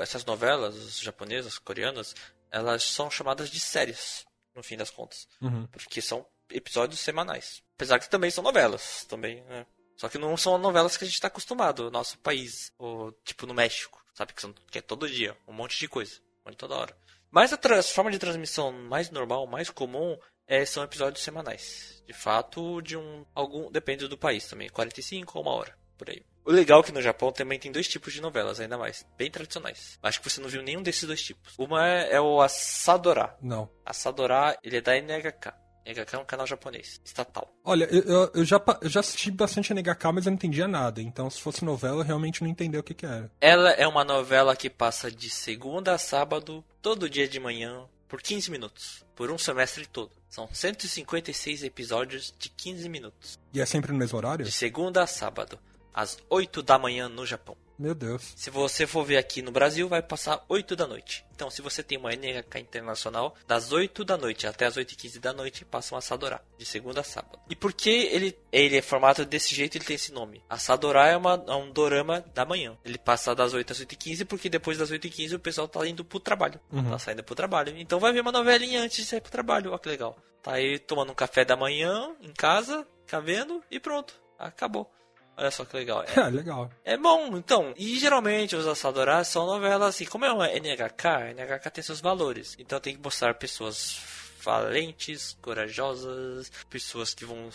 essas 0.00 0.24
novelas 0.24 1.00
japonesas, 1.00 1.58
coreanas, 1.58 2.14
elas 2.48 2.84
são 2.84 3.10
chamadas 3.10 3.50
de 3.50 3.58
séries 3.58 4.24
no 4.54 4.62
fim 4.62 4.76
das 4.76 4.90
contas. 4.90 5.28
Uhum. 5.40 5.66
Porque 5.66 6.00
são 6.00 6.26
episódios 6.50 7.00
semanais. 7.00 7.62
Apesar 7.76 7.98
que 7.98 8.08
também 8.08 8.30
são 8.30 8.44
novelas, 8.44 9.04
também, 9.08 9.42
né? 9.44 9.66
Só 9.96 10.08
que 10.08 10.18
não 10.18 10.36
são 10.36 10.58
novelas 10.58 10.96
que 10.96 11.04
a 11.04 11.06
gente 11.06 11.14
está 11.14 11.28
acostumado 11.28 11.84
no 11.84 11.90
nosso 11.90 12.18
país, 12.18 12.72
ou 12.78 13.12
tipo 13.24 13.46
no 13.46 13.54
México, 13.54 14.04
sabe? 14.12 14.32
Que, 14.32 14.40
são, 14.40 14.52
que 14.70 14.78
é 14.78 14.82
todo 14.82 15.08
dia, 15.08 15.36
um 15.46 15.52
monte 15.52 15.78
de 15.78 15.88
coisa, 15.88 16.20
um 16.44 16.50
monte 16.50 16.58
toda 16.58 16.74
hora. 16.76 16.96
Mas 17.30 17.52
a 17.52 17.82
forma 17.82 18.10
de 18.10 18.18
transmissão 18.18 18.72
mais 18.72 19.10
normal, 19.10 19.46
mais 19.46 19.70
comum, 19.70 20.16
é, 20.46 20.64
são 20.64 20.84
episódios 20.84 21.24
semanais. 21.24 22.02
De 22.06 22.12
fato, 22.12 22.80
de 22.80 22.96
um. 22.96 23.24
algum 23.34 23.70
Depende 23.70 24.06
do 24.06 24.18
país 24.18 24.46
também, 24.46 24.68
45 24.68 25.38
ou 25.38 25.44
uma 25.44 25.52
hora, 25.52 25.76
por 25.96 26.10
aí. 26.10 26.24
O 26.44 26.52
legal 26.52 26.80
é 26.80 26.82
que 26.82 26.92
no 26.92 27.00
Japão 27.00 27.32
também 27.32 27.58
tem 27.58 27.72
dois 27.72 27.88
tipos 27.88 28.12
de 28.12 28.20
novelas, 28.20 28.60
ainda 28.60 28.76
mais, 28.76 29.06
bem 29.16 29.30
tradicionais. 29.30 29.98
Acho 30.02 30.20
que 30.20 30.28
você 30.28 30.42
não 30.42 30.48
viu 30.48 30.62
nenhum 30.62 30.82
desses 30.82 31.04
dois 31.04 31.22
tipos. 31.22 31.54
Uma 31.56 31.88
é, 31.88 32.16
é 32.16 32.20
o 32.20 32.40
Asadora. 32.42 33.34
Não. 33.40 33.70
Asadora, 33.84 34.58
ele 34.62 34.76
é 34.76 34.80
da 34.82 34.94
NHK. 34.94 35.54
NHK 35.86 36.16
é 36.16 36.18
um 36.18 36.24
canal 36.24 36.46
japonês, 36.46 37.00
estatal. 37.04 37.50
Olha, 37.64 37.84
eu, 37.84 38.30
eu, 38.34 38.44
já, 38.44 38.62
eu 38.80 38.88
já 38.90 39.00
assisti 39.00 39.30
bastante 39.30 39.72
NHK, 39.72 40.12
mas 40.12 40.26
eu 40.26 40.30
não 40.30 40.36
entendia 40.36 40.68
nada. 40.68 41.00
Então, 41.00 41.30
se 41.30 41.40
fosse 41.40 41.64
novela, 41.64 42.02
eu 42.02 42.06
realmente 42.06 42.42
não 42.42 42.48
entendia 42.48 42.80
o 42.80 42.82
que, 42.82 42.94
que 42.94 43.06
era. 43.06 43.30
Ela 43.40 43.70
é 43.72 43.86
uma 43.86 44.04
novela 44.04 44.54
que 44.54 44.68
passa 44.68 45.10
de 45.10 45.30
segunda 45.30 45.94
a 45.94 45.98
sábado, 45.98 46.62
todo 46.82 47.08
dia 47.08 47.28
de 47.28 47.40
manhã, 47.40 47.86
por 48.06 48.20
15 48.20 48.50
minutos. 48.50 49.04
Por 49.14 49.30
um 49.30 49.38
semestre 49.38 49.86
todo. 49.86 50.10
São 50.28 50.48
156 50.52 51.62
episódios 51.62 52.34
de 52.38 52.48
15 52.48 52.88
minutos. 52.88 53.38
E 53.52 53.60
é 53.60 53.66
sempre 53.66 53.92
no 53.92 53.98
mesmo 53.98 54.18
horário? 54.18 54.44
De 54.44 54.52
segunda 54.52 55.02
a 55.02 55.06
sábado 55.06 55.58
às 55.94 56.18
8 56.28 56.62
da 56.62 56.78
manhã 56.78 57.08
no 57.08 57.24
Japão. 57.24 57.56
Meu 57.78 57.94
Deus. 57.94 58.34
Se 58.36 58.50
você 58.50 58.86
for 58.86 59.04
ver 59.04 59.16
aqui 59.16 59.42
no 59.42 59.50
Brasil, 59.50 59.88
vai 59.88 60.00
passar 60.00 60.44
8 60.48 60.76
da 60.76 60.86
noite. 60.86 61.24
Então, 61.34 61.50
se 61.50 61.60
você 61.60 61.82
tem 61.82 61.98
uma 61.98 62.14
NHK 62.14 62.60
internacional, 62.60 63.34
das 63.46 63.72
8 63.72 64.04
da 64.04 64.16
noite 64.16 64.46
até 64.46 64.66
as 64.66 64.76
8 64.76 64.92
e 64.92 64.96
15 64.96 65.18
da 65.18 65.32
noite, 65.32 65.64
passa 65.64 65.94
um 65.94 65.98
Assadorá, 65.98 66.40
de 66.56 66.64
segunda 66.64 67.00
a 67.00 67.04
sábado. 67.04 67.40
E 67.50 67.56
por 67.56 67.72
que 67.72 67.90
ele, 67.90 68.38
ele 68.52 68.76
é 68.76 68.82
formado 68.82 69.24
desse 69.26 69.54
jeito 69.54 69.76
ele 69.76 69.84
tem 69.84 69.96
esse 69.96 70.12
nome? 70.12 70.42
Assadorá 70.48 71.08
é, 71.08 71.16
uma, 71.16 71.44
é 71.48 71.54
um 71.54 71.72
dorama 71.72 72.24
da 72.32 72.44
manhã. 72.46 72.78
Ele 72.84 72.98
passa 72.98 73.34
das 73.34 73.52
8 73.52 73.72
às 73.72 73.80
8 73.80 73.92
e 73.92 73.96
15, 73.96 74.24
porque 74.24 74.48
depois 74.48 74.78
das 74.78 74.92
8 74.92 75.08
e 75.08 75.10
15 75.10 75.34
o 75.34 75.40
pessoal 75.40 75.66
tá 75.66 75.84
indo 75.86 76.04
pro 76.04 76.20
trabalho. 76.20 76.60
Uhum. 76.70 76.90
Tá 76.90 76.98
saindo 77.00 77.24
pro 77.24 77.34
trabalho. 77.34 77.76
Então 77.76 77.98
vai 77.98 78.12
ver 78.12 78.20
uma 78.20 78.32
novelinha 78.32 78.82
antes 78.82 78.98
de 78.98 79.04
sair 79.04 79.20
pro 79.20 79.32
trabalho. 79.32 79.72
Ó 79.72 79.78
que 79.78 79.88
legal. 79.88 80.16
Tá 80.42 80.52
aí 80.52 80.78
tomando 80.78 81.10
um 81.10 81.14
café 81.14 81.44
da 81.44 81.56
manhã 81.56 82.14
em 82.20 82.32
casa, 82.32 82.86
fica 83.04 83.20
vendo 83.20 83.64
e 83.68 83.80
pronto. 83.80 84.14
Acabou. 84.38 84.92
Olha 85.36 85.50
só 85.50 85.64
que 85.64 85.76
legal. 85.76 86.04
É, 86.16 86.28
legal. 86.30 86.70
é 86.84 86.96
bom, 86.96 87.36
então. 87.36 87.74
E 87.76 87.98
geralmente 87.98 88.56
os 88.56 88.66
Assadorás 88.66 89.28
são 89.28 89.46
novelas 89.46 89.88
assim. 89.88 90.04
Como 90.04 90.24
é 90.24 90.32
uma 90.32 90.48
NHK, 90.48 91.34
NHK 91.34 91.70
tem 91.70 91.84
seus 91.84 92.00
valores. 92.00 92.56
Então 92.58 92.80
tem 92.80 92.96
que 92.96 93.02
mostrar 93.02 93.34
pessoas 93.34 94.00
valentes, 94.42 95.36
corajosas, 95.40 96.50
pessoas 96.68 97.14
que 97.14 97.24
vão 97.24 97.48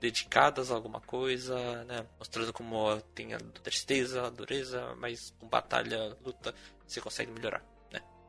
dedicadas 0.00 0.70
a 0.70 0.74
alguma 0.74 1.00
coisa, 1.00 1.84
né? 1.84 2.06
Mostrando 2.18 2.52
como 2.52 3.00
tem 3.14 3.34
a 3.34 3.38
tristeza, 3.62 4.26
a 4.26 4.30
dureza, 4.30 4.94
mas 4.96 5.34
com 5.38 5.48
batalha, 5.48 6.16
luta, 6.24 6.54
você 6.86 7.00
consegue 7.00 7.32
melhorar? 7.32 7.62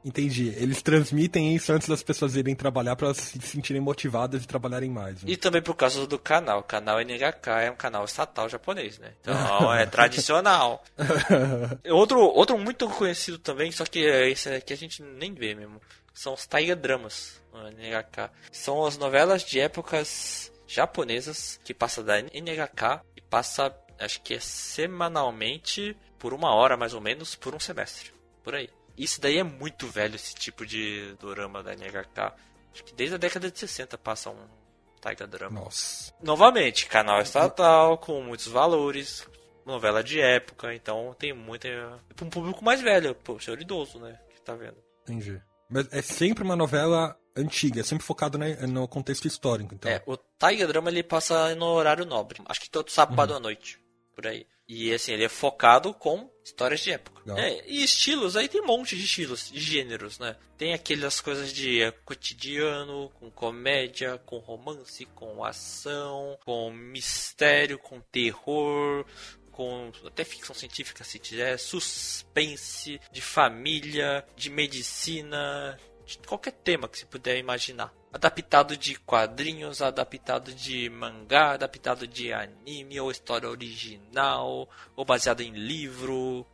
Entendi. 0.06 0.54
Eles 0.58 0.82
transmitem 0.82 1.56
isso 1.56 1.72
antes 1.74 1.88
das 1.88 2.02
pessoas 2.02 2.36
irem 2.36 2.56
trabalhar 2.56 2.96
pra 2.96 3.14
se 3.14 3.40
sentirem 3.42 3.82
motivadas 3.82 4.44
e 4.44 4.48
trabalharem 4.48 4.90
mais. 4.90 5.24
né? 5.24 5.32
E 5.32 5.36
também 5.36 5.62
por 5.62 5.76
causa 5.76 6.08
do 6.08 6.18
canal. 6.18 6.60
O 6.60 6.64
canal 6.64 7.02
NHK 7.02 7.50
é 7.64 7.72
um 7.72 7.76
canal 7.76 8.06
estatal 8.06 8.48
japonês, 8.48 9.00
né? 9.00 9.14
Então 9.22 9.34
é 9.74 9.86
tradicional. 9.86 10.84
Outro, 11.90 12.20
outro 12.20 12.58
muito 12.58 12.88
conhecido 12.90 13.38
também, 13.38 13.72
só 13.72 13.86
que 13.86 14.00
esse 14.00 14.50
aqui 14.50 14.74
a 14.74 14.78
gente 14.78 15.02
nem 15.02 15.34
vê 15.34 15.54
mesmo. 15.56 15.82
São 16.14 16.34
os 16.34 16.46
Taiga 16.46 16.76
Dramas 16.76 17.42
no 17.54 17.68
NHK. 17.70 18.30
São 18.52 18.86
as 18.86 18.98
novelas 18.98 19.44
de 19.44 19.60
épocas 19.60 20.52
japonesas 20.68 21.60
que 21.64 21.74
passa 21.74 22.04
da 22.04 22.20
NHK 22.20 23.02
e 23.16 23.22
passa, 23.22 23.74
acho 24.00 24.22
que 24.22 24.34
é 24.34 24.40
semanalmente, 24.40 25.96
por 26.20 26.34
uma 26.34 26.54
hora 26.54 26.76
mais 26.78 26.94
ou 26.94 27.02
menos, 27.02 27.36
por 27.36 27.54
um 27.56 27.60
semestre. 27.60 28.12
Por 28.44 28.56
aí. 28.56 28.70
Isso 28.98 29.22
daí 29.22 29.38
é 29.38 29.44
muito 29.44 29.88
velho, 29.88 30.16
esse 30.16 30.34
tipo 30.34 30.66
de 30.66 31.16
dorama 31.20 31.62
da 31.62 31.74
NHK. 31.74 32.34
Acho 32.74 32.84
que 32.84 32.94
desde 32.94 33.16
a 33.16 33.18
década 33.18 33.52
de 33.52 33.60
60 33.60 33.98
passa 33.98 34.30
um 34.30 34.48
Taiga 35.00 35.28
Drama. 35.28 35.62
Nossa. 35.62 36.14
Novamente, 36.22 36.88
canal 36.88 37.22
estatal, 37.22 37.98
com 37.98 38.22
muitos 38.22 38.48
valores, 38.48 39.28
novela 39.66 40.04
de 40.04 40.20
época, 40.20 40.74
então 40.74 41.16
tem 41.18 41.34
muita. 41.34 41.68
Pra 42.16 42.26
um 42.26 42.30
público 42.30 42.64
mais 42.64 42.82
velho, 42.82 43.14
pô, 43.16 43.40
senhor 43.40 43.62
idoso, 43.62 44.00
né? 44.00 44.20
Que 44.34 44.42
tá 44.42 44.56
vendo. 44.56 44.78
Entendi. 45.04 45.42
Mas 45.70 45.88
é 45.92 46.02
sempre 46.02 46.44
uma 46.44 46.56
novela 46.56 47.18
antiga, 47.36 47.82
é 47.82 47.84
sempre 47.84 48.06
focado 48.06 48.38
né, 48.38 48.56
no 48.68 48.88
contexto 48.88 49.28
histórico, 49.28 49.76
então. 49.76 49.92
É, 49.92 50.02
o 50.06 50.18
Taiga 50.18 50.66
Drama 50.66 50.90
ele 50.90 51.04
passa 51.04 51.54
no 51.56 51.66
horário 51.66 52.06
nobre. 52.06 52.42
Acho 52.46 52.62
que 52.62 52.70
todo 52.70 52.90
sábado 52.90 53.36
à 53.36 53.40
noite, 53.40 53.80
por 54.16 54.26
aí. 54.26 54.48
E 54.68 54.94
assim, 54.94 55.14
ele 55.14 55.26
é 55.26 55.30
focado 55.30 55.94
com 55.94 56.30
histórias 56.48 56.80
de 56.80 56.92
época. 56.92 57.22
É, 57.36 57.64
e 57.68 57.84
estilos, 57.84 58.38
aí 58.38 58.48
tem 58.48 58.62
um 58.62 58.66
monte 58.66 58.96
de 58.96 59.04
estilos, 59.04 59.52
de 59.52 59.60
gêneros, 59.60 60.18
né? 60.18 60.36
Tem 60.58 60.74
aquelas 60.74 61.20
coisas 61.20 61.52
de 61.52 61.82
é, 61.82 61.92
cotidiano, 61.92 63.10
com 63.20 63.30
comédia, 63.30 64.18
com 64.26 64.38
romance, 64.38 65.06
com 65.08 65.44
ação, 65.44 66.38
com 66.46 66.72
mistério, 66.72 67.78
com 67.78 68.00
terror, 68.00 69.06
com 69.52 69.92
até 70.06 70.24
ficção 70.24 70.56
científica 70.56 71.04
se 71.04 71.20
tiver, 71.20 71.58
suspense, 71.58 73.00
de 73.12 73.22
família, 73.22 74.26
de 74.36 74.50
medicina, 74.50 75.78
de 76.06 76.18
qualquer 76.20 76.54
tema 76.54 76.88
que 76.88 76.98
você 76.98 77.06
puder 77.06 77.38
imaginar. 77.38 77.94
Adaptado 78.12 78.78
de 78.78 78.96
quadrinhos, 78.96 79.82
adaptado 79.82 80.54
de 80.54 80.90
mangá, 80.90 81.52
adaptado 81.52 82.08
de 82.08 82.32
anime, 82.32 83.00
ou 83.00 83.12
história 83.12 83.50
original, 83.50 84.68
ou 84.96 85.06
baseado 85.06 85.42
em 85.42 85.52
livro. 85.52 86.46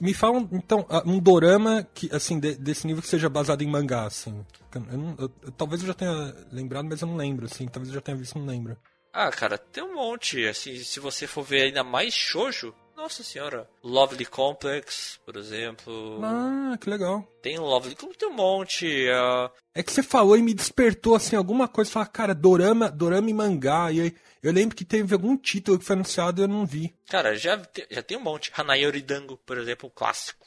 Me 0.00 0.14
fala, 0.14 0.38
então, 0.50 0.86
ah, 0.88 1.02
um 1.04 1.18
dorama 1.18 1.86
que, 1.94 2.08
assim, 2.14 2.40
de- 2.40 2.54
desse 2.54 2.86
nível 2.86 3.02
que 3.02 3.08
seja 3.08 3.28
baseado 3.28 3.60
em 3.60 3.66
mangá, 3.66 4.04
assim. 4.06 4.46
Eu 4.74 4.80
não- 4.96 5.16
eu- 5.18 5.30
eu- 5.42 5.52
talvez 5.52 5.82
eu 5.82 5.88
já 5.88 5.94
tenha 5.94 6.34
lembrado, 6.50 6.86
mas 6.88 7.02
eu 7.02 7.08
não 7.08 7.16
lembro, 7.16 7.44
assim. 7.44 7.66
Talvez 7.68 7.88
eu 7.88 7.94
já 7.96 8.00
tenha 8.00 8.16
visto, 8.16 8.38
não 8.38 8.46
lembro. 8.46 8.78
Ah, 9.12 9.30
cara, 9.30 9.58
tem 9.58 9.82
um 9.82 9.94
monte. 9.96 10.46
Assim, 10.46 10.78
se 10.78 11.00
você 11.00 11.26
for 11.26 11.42
ver 11.42 11.62
ainda 11.62 11.84
mais 11.84 12.14
shoujo, 12.14 12.72
nossa 13.00 13.22
senhora. 13.22 13.68
Lovely 13.82 14.24
Complex, 14.26 15.18
por 15.24 15.36
exemplo. 15.36 16.20
Ah, 16.24 16.76
que 16.80 16.88
legal. 16.88 17.22
Tem 17.42 17.58
Lovely 17.58 17.94
Complex, 17.94 18.18
tem 18.18 18.28
um 18.28 18.32
monte. 18.34 19.08
ah, 19.10 19.50
É 19.74 19.82
que 19.82 19.92
você 19.92 20.02
falou 20.02 20.36
e 20.36 20.42
me 20.42 20.54
despertou, 20.54 21.14
assim, 21.14 21.36
alguma 21.36 21.66
coisa. 21.68 21.90
Falar, 21.90 22.06
cara, 22.06 22.34
dorama, 22.34 22.90
dorama 22.90 23.30
e 23.30 23.34
mangá. 23.34 23.90
E 23.90 24.00
aí, 24.00 24.16
eu 24.42 24.52
lembro 24.52 24.76
que 24.76 24.84
teve 24.84 25.12
algum 25.14 25.36
título 25.36 25.78
que 25.78 25.84
foi 25.84 25.94
anunciado 25.96 26.40
e 26.40 26.44
eu 26.44 26.48
não 26.48 26.64
vi. 26.66 26.94
Cara, 27.08 27.34
já, 27.36 27.56
te- 27.58 27.86
já 27.90 28.02
tem 28.02 28.16
um 28.16 28.22
monte. 28.22 28.52
Hanayori 28.56 29.02
Dango, 29.02 29.36
por 29.38 29.58
exemplo, 29.58 29.88
um 29.88 29.92
clássico. 29.94 30.46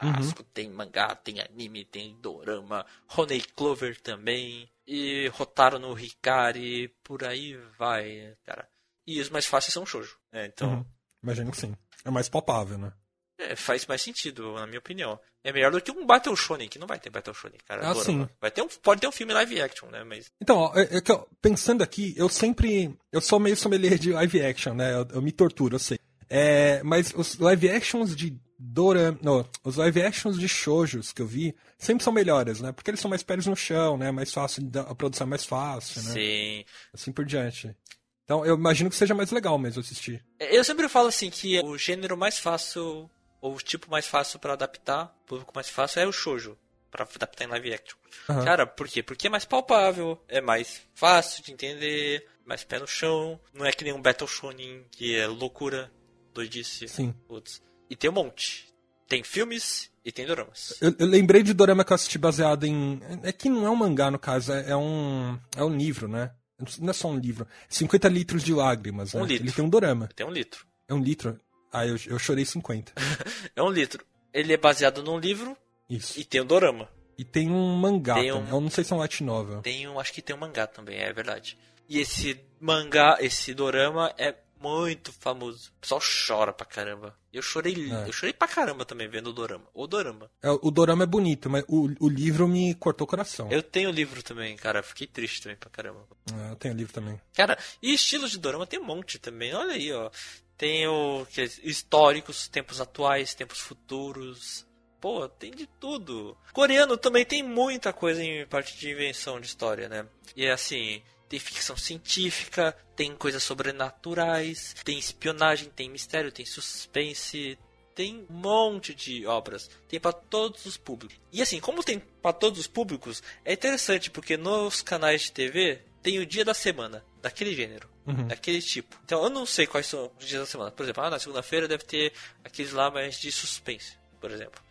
Clássico. 0.00 0.42
Tem 0.42 0.68
mangá, 0.70 1.14
tem 1.14 1.40
anime, 1.40 1.84
tem 1.84 2.16
dorama. 2.20 2.84
Honey 3.16 3.40
Clover 3.54 4.00
também. 4.00 4.68
E 4.86 5.28
Rotaro 5.34 5.78
no 5.78 5.98
Hikari. 5.98 6.88
Por 7.04 7.24
aí 7.24 7.56
vai, 7.78 8.34
cara. 8.44 8.68
E 9.06 9.20
os 9.20 9.30
mais 9.30 9.46
fáceis 9.46 9.72
são 9.74 9.86
shoujo. 9.86 10.16
É, 10.32 10.46
então, 10.46 10.68
Uhum. 10.72 10.84
Imagino 11.22 11.50
que 11.50 11.56
sim. 11.56 11.74
É 12.06 12.10
mais 12.10 12.28
palpável, 12.28 12.78
né? 12.78 12.92
é, 13.38 13.54
faz 13.54 13.86
mais 13.86 14.02
sentido, 14.02 14.54
na 14.54 14.66
minha 14.66 14.78
opinião. 14.78 15.18
É 15.44 15.52
melhor 15.52 15.70
do 15.70 15.80
que 15.80 15.90
um 15.90 16.06
Battle 16.06 16.34
Shonen, 16.36 16.68
que 16.68 16.78
não 16.78 16.86
vai 16.86 16.98
ter 16.98 17.10
Battle 17.10 17.34
Shonen, 17.34 17.58
cara. 17.66 17.90
Ah, 17.90 17.94
sim. 17.94 18.28
Vai 18.40 18.50
ter 18.50 18.62
um, 18.62 18.68
pode 18.82 19.00
ter 19.00 19.06
um 19.06 19.12
filme 19.12 19.32
live 19.32 19.60
action, 19.60 19.88
né? 19.88 20.02
Mas 20.04 20.30
Então, 20.40 20.56
ó, 20.56 20.72
é, 20.74 20.82
é 20.82 21.00
pensando 21.40 21.82
aqui, 21.82 22.14
eu 22.16 22.28
sempre. 22.28 22.96
Eu 23.12 23.20
sou 23.20 23.38
meio 23.38 23.56
sommelier 23.56 23.98
de 23.98 24.12
live 24.12 24.42
action, 24.42 24.74
né? 24.74 24.92
Eu, 24.94 25.06
eu 25.12 25.22
me 25.22 25.32
torturo, 25.32 25.76
eu 25.76 25.78
sei. 25.78 25.98
É, 26.28 26.82
mas 26.82 27.12
os 27.14 27.38
live 27.38 27.70
actions 27.70 28.16
de 28.16 28.36
Dorama. 28.58 29.18
Não, 29.22 29.48
os 29.62 29.76
live 29.76 30.02
actions 30.02 30.38
de 30.38 30.48
shoujos 30.48 31.12
que 31.12 31.22
eu 31.22 31.26
vi 31.26 31.54
sempre 31.78 32.02
são 32.02 32.12
melhores, 32.12 32.60
né? 32.60 32.72
Porque 32.72 32.90
eles 32.90 33.00
são 33.00 33.10
mais 33.10 33.22
pés 33.22 33.46
no 33.46 33.54
chão, 33.54 33.96
né? 33.96 34.10
Mais 34.10 34.32
fácil, 34.32 34.68
a 34.88 34.94
produção 34.94 35.26
é 35.26 35.30
mais 35.30 35.44
fácil, 35.44 36.02
né? 36.02 36.12
sim. 36.12 36.64
Assim 36.92 37.12
por 37.12 37.24
diante. 37.24 37.76
Então, 38.26 38.44
eu 38.44 38.56
imagino 38.56 38.90
que 38.90 38.96
seja 38.96 39.14
mais 39.14 39.30
legal 39.30 39.56
mesmo 39.56 39.80
assistir. 39.80 40.22
Eu 40.38 40.64
sempre 40.64 40.88
falo 40.88 41.06
assim 41.06 41.30
que 41.30 41.60
o 41.60 41.78
gênero 41.78 42.16
mais 42.16 42.40
fácil, 42.40 43.08
ou 43.40 43.54
o 43.54 43.58
tipo 43.58 43.88
mais 43.88 44.04
fácil 44.04 44.40
pra 44.40 44.54
adaptar, 44.54 45.16
o 45.22 45.26
público 45.28 45.52
mais 45.54 45.70
fácil 45.70 46.02
é 46.02 46.06
o 46.06 46.12
shoujo, 46.12 46.58
Pra 46.90 47.06
adaptar 47.14 47.44
em 47.44 47.48
live 47.48 47.74
action. 47.74 47.96
Aham. 48.28 48.44
Cara, 48.44 48.66
por 48.66 48.88
quê? 48.88 49.02
Porque 49.02 49.26
é 49.26 49.30
mais 49.30 49.44
palpável, 49.44 50.20
é 50.28 50.40
mais 50.40 50.82
fácil 50.94 51.44
de 51.44 51.52
entender, 51.52 52.26
mais 52.44 52.64
pé 52.64 52.78
no 52.78 52.86
chão, 52.86 53.38
não 53.54 53.64
é 53.64 53.72
que 53.72 53.84
nem 53.84 53.92
um 53.92 54.00
Battle 54.00 54.28
Shonen 54.28 54.84
que 54.90 55.14
é 55.14 55.26
loucura, 55.26 55.92
doidice, 56.34 56.88
Sim. 56.88 57.14
putz. 57.28 57.62
E 57.88 57.94
tem 57.94 58.10
um 58.10 58.14
monte. 58.14 58.66
Tem 59.06 59.22
filmes 59.22 59.90
e 60.04 60.10
tem 60.10 60.26
doramas. 60.26 60.74
Eu, 60.80 60.94
eu 60.98 61.06
lembrei 61.06 61.42
de 61.42 61.52
Dorama 61.52 61.84
que 61.84 61.92
eu 61.92 61.94
assisti 61.94 62.18
baseado 62.18 62.64
em. 62.64 63.00
É 63.22 63.30
que 63.30 63.48
não 63.48 63.66
é 63.66 63.70
um 63.70 63.76
mangá, 63.76 64.10
no 64.10 64.18
caso, 64.18 64.52
é, 64.52 64.70
é 64.70 64.76
um. 64.76 65.38
É 65.56 65.62
um 65.62 65.76
livro, 65.76 66.08
né? 66.08 66.32
Não 66.80 66.90
é 66.90 66.92
só 66.92 67.08
um 67.08 67.18
livro. 67.18 67.46
50 67.68 68.08
litros 68.08 68.42
de 68.42 68.54
lágrimas, 68.54 69.12
né? 69.12 69.20
Um 69.20 69.24
litro. 69.24 69.44
Ele 69.44 69.52
tem 69.52 69.64
um 69.64 69.68
dorama. 69.68 70.08
Tem 70.14 70.26
um 70.26 70.30
litro. 70.30 70.66
É 70.88 70.94
um 70.94 71.02
litro. 71.02 71.38
Ah, 71.72 71.86
eu, 71.86 71.96
eu 72.06 72.18
chorei 72.18 72.44
50. 72.44 72.92
É 73.54 73.62
um 73.62 73.70
litro. 73.70 74.04
Ele 74.32 74.52
é 74.52 74.56
baseado 74.56 75.02
num 75.02 75.18
livro 75.18 75.56
Isso. 75.88 76.18
e 76.18 76.24
tem 76.24 76.40
um 76.40 76.46
dorama. 76.46 76.88
E 77.18 77.24
tem 77.24 77.50
um 77.50 77.74
mangá 77.76 78.14
Tem 78.14 78.32
um-. 78.32 78.46
Eu 78.48 78.60
não 78.60 78.70
sei 78.70 78.84
se 78.84 78.92
é 78.92 78.96
um 78.96 78.98
light 78.98 79.22
novel. 79.22 79.62
Tem 79.62 79.88
um, 79.88 79.98
acho 79.98 80.12
que 80.12 80.20
tem 80.20 80.36
um 80.36 80.38
mangá 80.38 80.66
também, 80.66 80.98
é 80.98 81.12
verdade. 81.12 81.56
E 81.88 81.98
esse 81.98 82.38
mangá, 82.60 83.16
esse 83.20 83.54
dorama 83.54 84.12
é 84.18 84.34
muito 84.60 85.12
famoso. 85.12 85.70
O 85.76 85.80
pessoal 85.80 86.00
chora 86.26 86.52
pra 86.52 86.66
caramba. 86.66 87.16
Eu 87.32 87.42
chorei, 87.42 87.90
É. 87.92 88.08
eu 88.08 88.12
chorei 88.12 88.32
pra 88.32 88.48
caramba 88.48 88.84
também 88.84 89.08
vendo 89.08 89.28
o 89.28 89.32
dorama. 89.32 89.64
O 89.74 89.86
dorama. 89.86 90.30
É, 90.42 90.50
o 90.50 90.70
dorama 90.70 91.02
é 91.04 91.06
bonito, 91.06 91.50
mas 91.50 91.64
o, 91.68 91.90
o 92.00 92.08
livro 92.08 92.48
me 92.48 92.74
cortou 92.74 93.04
o 93.06 93.08
coração. 93.08 93.50
Eu 93.50 93.62
tenho 93.62 93.88
o 93.90 93.92
livro 93.92 94.22
também, 94.22 94.56
cara. 94.56 94.82
Fiquei 94.82 95.06
triste 95.06 95.42
também 95.42 95.56
pra 95.56 95.68
caramba. 95.70 96.06
É, 96.32 96.50
eu 96.52 96.56
tenho 96.56 96.74
livro 96.74 96.92
também. 96.92 97.20
Cara, 97.34 97.58
e 97.82 97.92
estilos 97.92 98.30
de 98.30 98.38
dorama 98.38 98.66
tem 98.66 98.78
um 98.80 98.84
monte 98.84 99.18
também. 99.18 99.54
Olha 99.54 99.72
aí, 99.74 99.92
ó. 99.92 100.10
Tem 100.56 100.86
o 100.88 101.26
que 101.30 101.42
é 101.42 101.44
históricos, 101.62 102.48
tempos 102.48 102.80
atuais, 102.80 103.34
tempos 103.34 103.58
futuros. 103.60 104.66
Pô, 104.98 105.28
tem 105.28 105.50
de 105.50 105.66
tudo. 105.78 106.36
Coreano 106.54 106.96
também 106.96 107.24
tem 107.24 107.42
muita 107.42 107.92
coisa 107.92 108.22
em 108.24 108.46
parte 108.46 108.76
de 108.78 108.90
invenção 108.90 109.38
de 109.38 109.46
história, 109.46 109.88
né? 109.88 110.06
E 110.34 110.46
é 110.46 110.52
assim, 110.52 111.02
tem 111.28 111.38
ficção 111.38 111.76
científica, 111.76 112.76
tem 112.94 113.14
coisas 113.14 113.42
sobrenaturais, 113.42 114.74
tem 114.84 114.98
espionagem, 114.98 115.70
tem 115.74 115.90
mistério, 115.90 116.32
tem 116.32 116.46
suspense, 116.46 117.58
tem 117.94 118.26
um 118.28 118.34
monte 118.34 118.94
de 118.94 119.26
obras. 119.26 119.70
Tem 119.88 119.98
pra 119.98 120.12
todos 120.12 120.66
os 120.66 120.76
públicos. 120.76 121.18
E 121.32 121.40
assim, 121.40 121.60
como 121.60 121.82
tem 121.82 121.98
pra 121.98 122.32
todos 122.32 122.60
os 122.60 122.66
públicos, 122.66 123.22
é 123.44 123.54
interessante 123.54 124.10
porque 124.10 124.36
nos 124.36 124.82
canais 124.82 125.22
de 125.22 125.32
TV 125.32 125.80
tem 126.02 126.18
o 126.18 126.26
dia 126.26 126.44
da 126.44 126.54
semana 126.54 127.04
daquele 127.22 127.54
gênero. 127.54 127.88
Uhum. 128.06 128.28
Daquele 128.28 128.62
tipo. 128.62 128.96
Então 129.04 129.24
eu 129.24 129.30
não 129.30 129.44
sei 129.44 129.66
quais 129.66 129.86
são 129.86 130.12
os 130.18 130.26
dias 130.26 130.40
da 130.40 130.46
semana. 130.46 130.70
Por 130.70 130.84
exemplo, 130.84 131.02
ah, 131.02 131.10
na 131.10 131.18
segunda-feira 131.18 131.66
deve 131.66 131.84
ter 131.84 132.12
aqueles 132.44 132.72
lá 132.72 132.90
mais 132.90 133.18
de 133.18 133.32
suspense, 133.32 133.98
por 134.20 134.30
exemplo. 134.30 134.62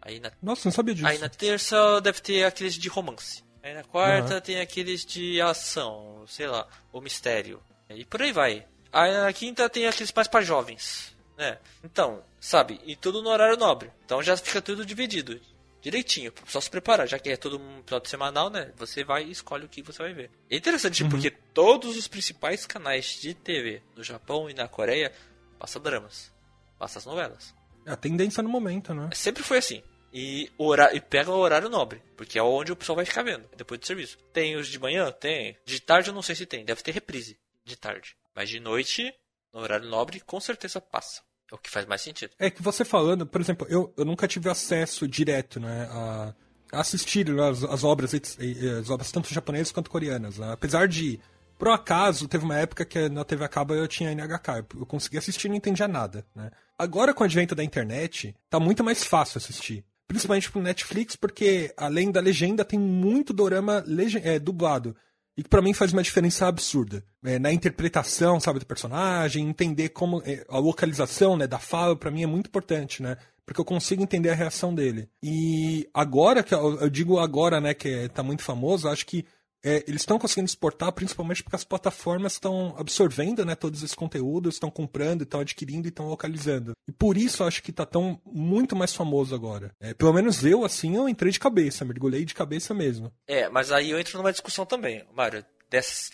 Aí 0.00 0.20
na... 0.20 0.30
Nossa, 0.42 0.68
não 0.68 0.72
sabia 0.72 0.94
disso. 0.94 1.06
Aí 1.06 1.18
na 1.18 1.28
terça 1.28 2.00
deve 2.00 2.20
ter 2.20 2.44
aqueles 2.44 2.74
de 2.74 2.88
romance. 2.88 3.42
Aí 3.64 3.72
na 3.72 3.82
quarta 3.82 4.34
uhum. 4.34 4.40
tem 4.42 4.60
aqueles 4.60 5.06
de 5.06 5.40
ação, 5.40 6.22
sei 6.28 6.46
lá, 6.46 6.68
ou 6.92 7.00
mistério. 7.00 7.62
E 7.88 8.04
por 8.04 8.20
aí 8.20 8.30
vai. 8.30 8.66
Aí 8.92 9.10
na 9.10 9.32
quinta 9.32 9.70
tem 9.70 9.86
aqueles 9.86 10.12
mais 10.12 10.28
para 10.28 10.44
jovens, 10.44 11.16
né? 11.36 11.58
Então, 11.82 12.22
sabe? 12.38 12.78
E 12.84 12.94
tudo 12.94 13.22
no 13.22 13.30
horário 13.30 13.56
nobre. 13.56 13.90
Então 14.04 14.22
já 14.22 14.36
fica 14.36 14.60
tudo 14.60 14.84
dividido 14.84 15.40
direitinho, 15.84 16.32
só 16.46 16.62
se 16.62 16.70
preparar, 16.70 17.06
já 17.06 17.18
que 17.18 17.28
é 17.28 17.36
todo 17.36 17.58
um 17.58 17.80
episódio 17.80 18.08
semanal, 18.08 18.48
né? 18.48 18.72
Você 18.76 19.04
vai 19.04 19.24
e 19.24 19.30
escolhe 19.30 19.66
o 19.66 19.68
que 19.68 19.82
você 19.82 20.02
vai 20.02 20.14
ver. 20.14 20.30
É 20.50 20.56
interessante 20.56 21.02
uhum. 21.02 21.10
porque 21.10 21.30
todos 21.30 21.94
os 21.94 22.08
principais 22.08 22.64
canais 22.64 23.18
de 23.20 23.34
TV 23.34 23.82
no 23.94 24.02
Japão 24.02 24.48
e 24.48 24.54
na 24.54 24.66
Coreia 24.66 25.12
passam 25.58 25.82
dramas, 25.82 26.32
passam 26.78 27.00
as 27.00 27.06
novelas. 27.06 27.54
É 27.84 27.90
a 27.90 27.96
tendência 27.96 28.42
no 28.42 28.48
momento, 28.48 28.94
né? 28.94 29.10
Sempre 29.12 29.42
foi 29.42 29.58
assim. 29.58 29.82
E, 30.16 30.48
e 30.92 31.00
pega 31.00 31.32
o 31.32 31.38
horário 31.38 31.68
nobre, 31.68 32.00
porque 32.16 32.38
é 32.38 32.42
onde 32.42 32.70
o 32.70 32.76
pessoal 32.76 32.94
vai 32.94 33.04
ficar 33.04 33.24
vendo, 33.24 33.48
depois 33.56 33.80
do 33.80 33.86
serviço. 33.86 34.16
Tem 34.32 34.54
os 34.54 34.68
de 34.68 34.78
manhã? 34.78 35.10
Tem. 35.10 35.58
De 35.66 35.80
tarde 35.80 36.10
eu 36.10 36.14
não 36.14 36.22
sei 36.22 36.36
se 36.36 36.46
tem, 36.46 36.64
deve 36.64 36.84
ter 36.84 36.92
reprise 36.92 37.36
de 37.64 37.76
tarde. 37.76 38.16
Mas 38.32 38.48
de 38.48 38.60
noite, 38.60 39.12
no 39.52 39.58
horário 39.58 39.88
nobre, 39.88 40.20
com 40.20 40.38
certeza 40.38 40.80
passa. 40.80 41.20
É 41.50 41.54
o 41.56 41.58
que 41.58 41.68
faz 41.68 41.84
mais 41.84 42.00
sentido. 42.00 42.30
É 42.38 42.48
que 42.48 42.62
você 42.62 42.84
falando, 42.84 43.26
por 43.26 43.40
exemplo, 43.40 43.66
eu, 43.68 43.92
eu 43.96 44.04
nunca 44.04 44.28
tive 44.28 44.48
acesso 44.48 45.08
direto, 45.08 45.58
né, 45.58 45.88
a, 45.90 46.32
assistir 46.72 47.28
as, 47.40 47.64
as 47.64 47.82
obras, 47.82 48.14
as 48.14 48.90
obras 48.90 49.10
tanto 49.10 49.34
japonesas 49.34 49.72
quanto 49.72 49.90
coreanas. 49.90 50.38
Né? 50.38 50.52
Apesar 50.52 50.86
de, 50.86 51.18
por 51.58 51.68
acaso, 51.68 52.28
teve 52.28 52.44
uma 52.44 52.56
época 52.56 52.84
que 52.84 53.08
na 53.08 53.24
TV 53.24 53.44
acaba 53.44 53.74
eu 53.74 53.88
tinha 53.88 54.14
NHK, 54.14 54.64
eu 54.78 54.86
conseguia 54.86 55.18
assistir 55.18 55.48
e 55.48 55.50
não 55.50 55.56
entendia 55.56 55.88
nada, 55.88 56.24
né? 56.34 56.52
Agora 56.78 57.14
com 57.14 57.22
o 57.22 57.24
advento 57.24 57.54
da 57.54 57.62
internet, 57.62 58.34
tá 58.50 58.58
muito 58.58 58.82
mais 58.82 59.04
fácil 59.04 59.38
assistir. 59.38 59.84
Principalmente 60.06 60.50
pro 60.50 60.60
Netflix, 60.60 61.16
porque 61.16 61.72
além 61.76 62.10
da 62.10 62.20
legenda 62.20 62.64
tem 62.64 62.78
muito 62.78 63.32
dorama 63.32 63.84
é, 64.22 64.38
dublado. 64.38 64.94
E 65.36 65.42
que 65.42 65.48
pra 65.48 65.62
mim 65.62 65.74
faz 65.74 65.92
uma 65.92 66.02
diferença 66.02 66.46
absurda. 66.46 67.04
É, 67.24 67.38
na 67.38 67.52
interpretação, 67.52 68.38
sabe, 68.38 68.60
do 68.60 68.66
personagem, 68.66 69.48
entender 69.48 69.88
como. 69.88 70.22
É, 70.24 70.44
a 70.48 70.58
localização, 70.58 71.36
né, 71.36 71.46
da 71.46 71.58
fala, 71.58 71.96
para 71.96 72.10
mim 72.10 72.22
é 72.22 72.26
muito 72.26 72.46
importante, 72.46 73.02
né? 73.02 73.16
Porque 73.44 73.60
eu 73.60 73.64
consigo 73.64 74.02
entender 74.02 74.30
a 74.30 74.34
reação 74.34 74.74
dele. 74.74 75.08
E 75.22 75.88
agora, 75.92 76.42
que 76.42 76.54
eu, 76.54 76.80
eu 76.80 76.88
digo 76.88 77.18
agora, 77.18 77.60
né, 77.60 77.74
que 77.74 78.08
tá 78.10 78.22
muito 78.22 78.42
famoso, 78.42 78.88
acho 78.88 79.04
que 79.04 79.26
é, 79.64 79.82
eles 79.88 80.02
estão 80.02 80.18
conseguindo 80.18 80.46
exportar 80.46 80.92
principalmente 80.92 81.42
porque 81.42 81.56
as 81.56 81.64
plataformas 81.64 82.34
estão 82.34 82.74
absorvendo 82.76 83.44
né, 83.44 83.54
todos 83.54 83.82
esses 83.82 83.94
conteúdos, 83.94 84.56
estão 84.56 84.70
comprando, 84.70 85.22
estão 85.22 85.40
adquirindo 85.40 85.88
e 85.88 85.90
estão 85.90 86.06
localizando. 86.06 86.72
E 86.86 86.92
por 86.92 87.16
isso 87.16 87.42
eu 87.42 87.46
acho 87.46 87.62
que 87.62 87.70
está 87.70 87.86
tão 87.86 88.20
muito 88.26 88.76
mais 88.76 88.94
famoso 88.94 89.34
agora. 89.34 89.74
É, 89.80 89.94
pelo 89.94 90.12
menos 90.12 90.44
eu, 90.44 90.64
assim, 90.64 90.96
eu 90.96 91.08
entrei 91.08 91.32
de 91.32 91.40
cabeça, 91.40 91.84
mergulhei 91.84 92.24
de 92.24 92.34
cabeça 92.34 92.74
mesmo. 92.74 93.10
É, 93.26 93.48
mas 93.48 93.72
aí 93.72 93.90
eu 93.90 93.98
entro 93.98 94.18
numa 94.18 94.32
discussão 94.32 94.66
também, 94.66 95.04
Mário. 95.14 95.44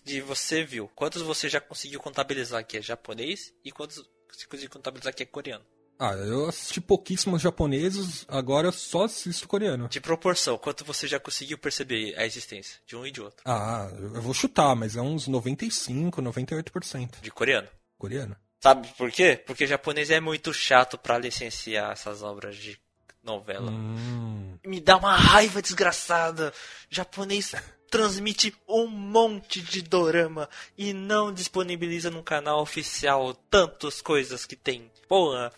De 0.05 0.23
você 0.23 0.65
viu, 0.65 0.89
quantos 0.95 1.21
você 1.21 1.47
já 1.47 1.61
conseguiu 1.61 2.01
contabilizar 2.01 2.65
que 2.65 2.79
é 2.79 2.81
japonês 2.81 3.53
e 3.63 3.71
quantos 3.71 3.97
você 4.31 4.47
conseguiu 4.47 4.71
contabilizar 4.71 5.15
que 5.15 5.23
é 5.23 5.27
coreano? 5.27 5.65
Ah, 6.03 6.15
eu 6.15 6.49
assisti 6.49 6.81
pouquíssimos 6.81 7.43
japoneses, 7.43 8.25
agora 8.27 8.69
eu 8.69 8.73
só 8.73 9.05
assisto 9.05 9.47
coreano. 9.47 9.87
De 9.87 10.01
proporção, 10.01 10.57
quanto 10.57 10.83
você 10.83 11.07
já 11.07 11.21
conseguiu 11.21 11.59
perceber 11.59 12.15
a 12.17 12.25
existência 12.25 12.81
de 12.87 12.97
um 12.97 13.07
e 13.07 13.11
de 13.11 13.21
outro? 13.21 13.43
Ah, 13.45 13.87
eu 13.93 14.23
vou 14.23 14.33
chutar, 14.33 14.75
mas 14.75 14.97
é 14.97 15.03
uns 15.03 15.29
95, 15.29 16.23
98%. 16.23 17.21
De 17.21 17.31
coreano? 17.31 17.69
Coreano. 17.99 18.35
Sabe 18.63 18.89
por 18.97 19.11
quê? 19.11 19.43
Porque 19.47 19.67
japonês 19.67 20.11
é 20.11 20.21
muito 20.21 20.55
chato 20.55 20.97
para 20.97 21.19
licenciar 21.19 21.93
essas 21.93 22.23
obras 22.23 22.57
de 22.57 22.81
novela. 23.23 23.71
Hum. 23.71 24.59
Me 24.65 24.81
dá 24.81 24.97
uma 24.97 25.15
raiva 25.15 25.61
desgraçada. 25.61 26.51
Japonês 26.89 27.55
transmite 27.91 28.55
um 28.67 28.87
monte 28.87 29.61
de 29.61 29.83
dorama 29.83 30.49
e 30.79 30.95
não 30.95 31.31
disponibiliza 31.31 32.11
no 32.11 32.23
canal 32.23 32.63
oficial 32.63 33.35
tantas 33.51 34.01
coisas 34.01 34.47
que 34.47 34.57
tem. 34.57 34.91
Porra, 35.09 35.53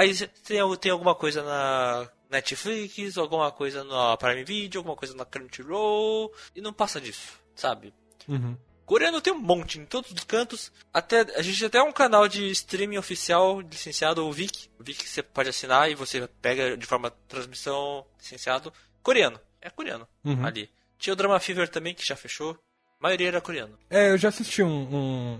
Aí 0.00 0.14
tem, 0.46 0.76
tem 0.78 0.90
alguma 0.90 1.14
coisa 1.14 1.42
na 1.42 2.08
Netflix, 2.30 3.18
alguma 3.18 3.52
coisa 3.52 3.84
na 3.84 4.16
Prime 4.16 4.44
Video, 4.44 4.78
alguma 4.78 4.96
coisa 4.96 5.14
na 5.14 5.26
Crunchyroll, 5.26 6.32
e 6.56 6.62
não 6.62 6.72
passa 6.72 6.98
disso, 6.98 7.38
sabe? 7.54 7.92
Uhum. 8.26 8.56
Coreano 8.86 9.20
tem 9.20 9.30
um 9.30 9.38
monte 9.38 9.78
em 9.78 9.84
todos 9.84 10.10
os 10.10 10.24
cantos. 10.24 10.72
Até 10.90 11.20
a 11.36 11.42
gente 11.42 11.62
até 11.66 11.82
um 11.82 11.92
canal 11.92 12.26
de 12.26 12.50
streaming 12.50 12.96
oficial 12.96 13.60
licenciado, 13.60 14.26
o 14.26 14.32
Viki. 14.32 14.70
O 14.78 14.82
Viki 14.82 15.06
você 15.06 15.22
pode 15.22 15.50
assinar 15.50 15.90
e 15.90 15.94
você 15.94 16.26
pega 16.40 16.78
de 16.78 16.86
forma 16.86 17.10
transmissão 17.28 18.06
licenciado 18.18 18.72
coreano. 19.02 19.38
É 19.60 19.68
coreano 19.68 20.08
uhum. 20.24 20.46
ali. 20.46 20.70
Tinha 20.98 21.12
o 21.12 21.16
Drama 21.16 21.38
Fever 21.38 21.68
também 21.68 21.94
que 21.94 22.06
já 22.06 22.16
fechou. 22.16 22.58
A 22.98 23.02
maioria 23.02 23.28
era 23.28 23.40
coreano. 23.42 23.78
É, 23.90 24.08
eu 24.08 24.16
já 24.16 24.30
assisti 24.30 24.62
um, 24.62 24.96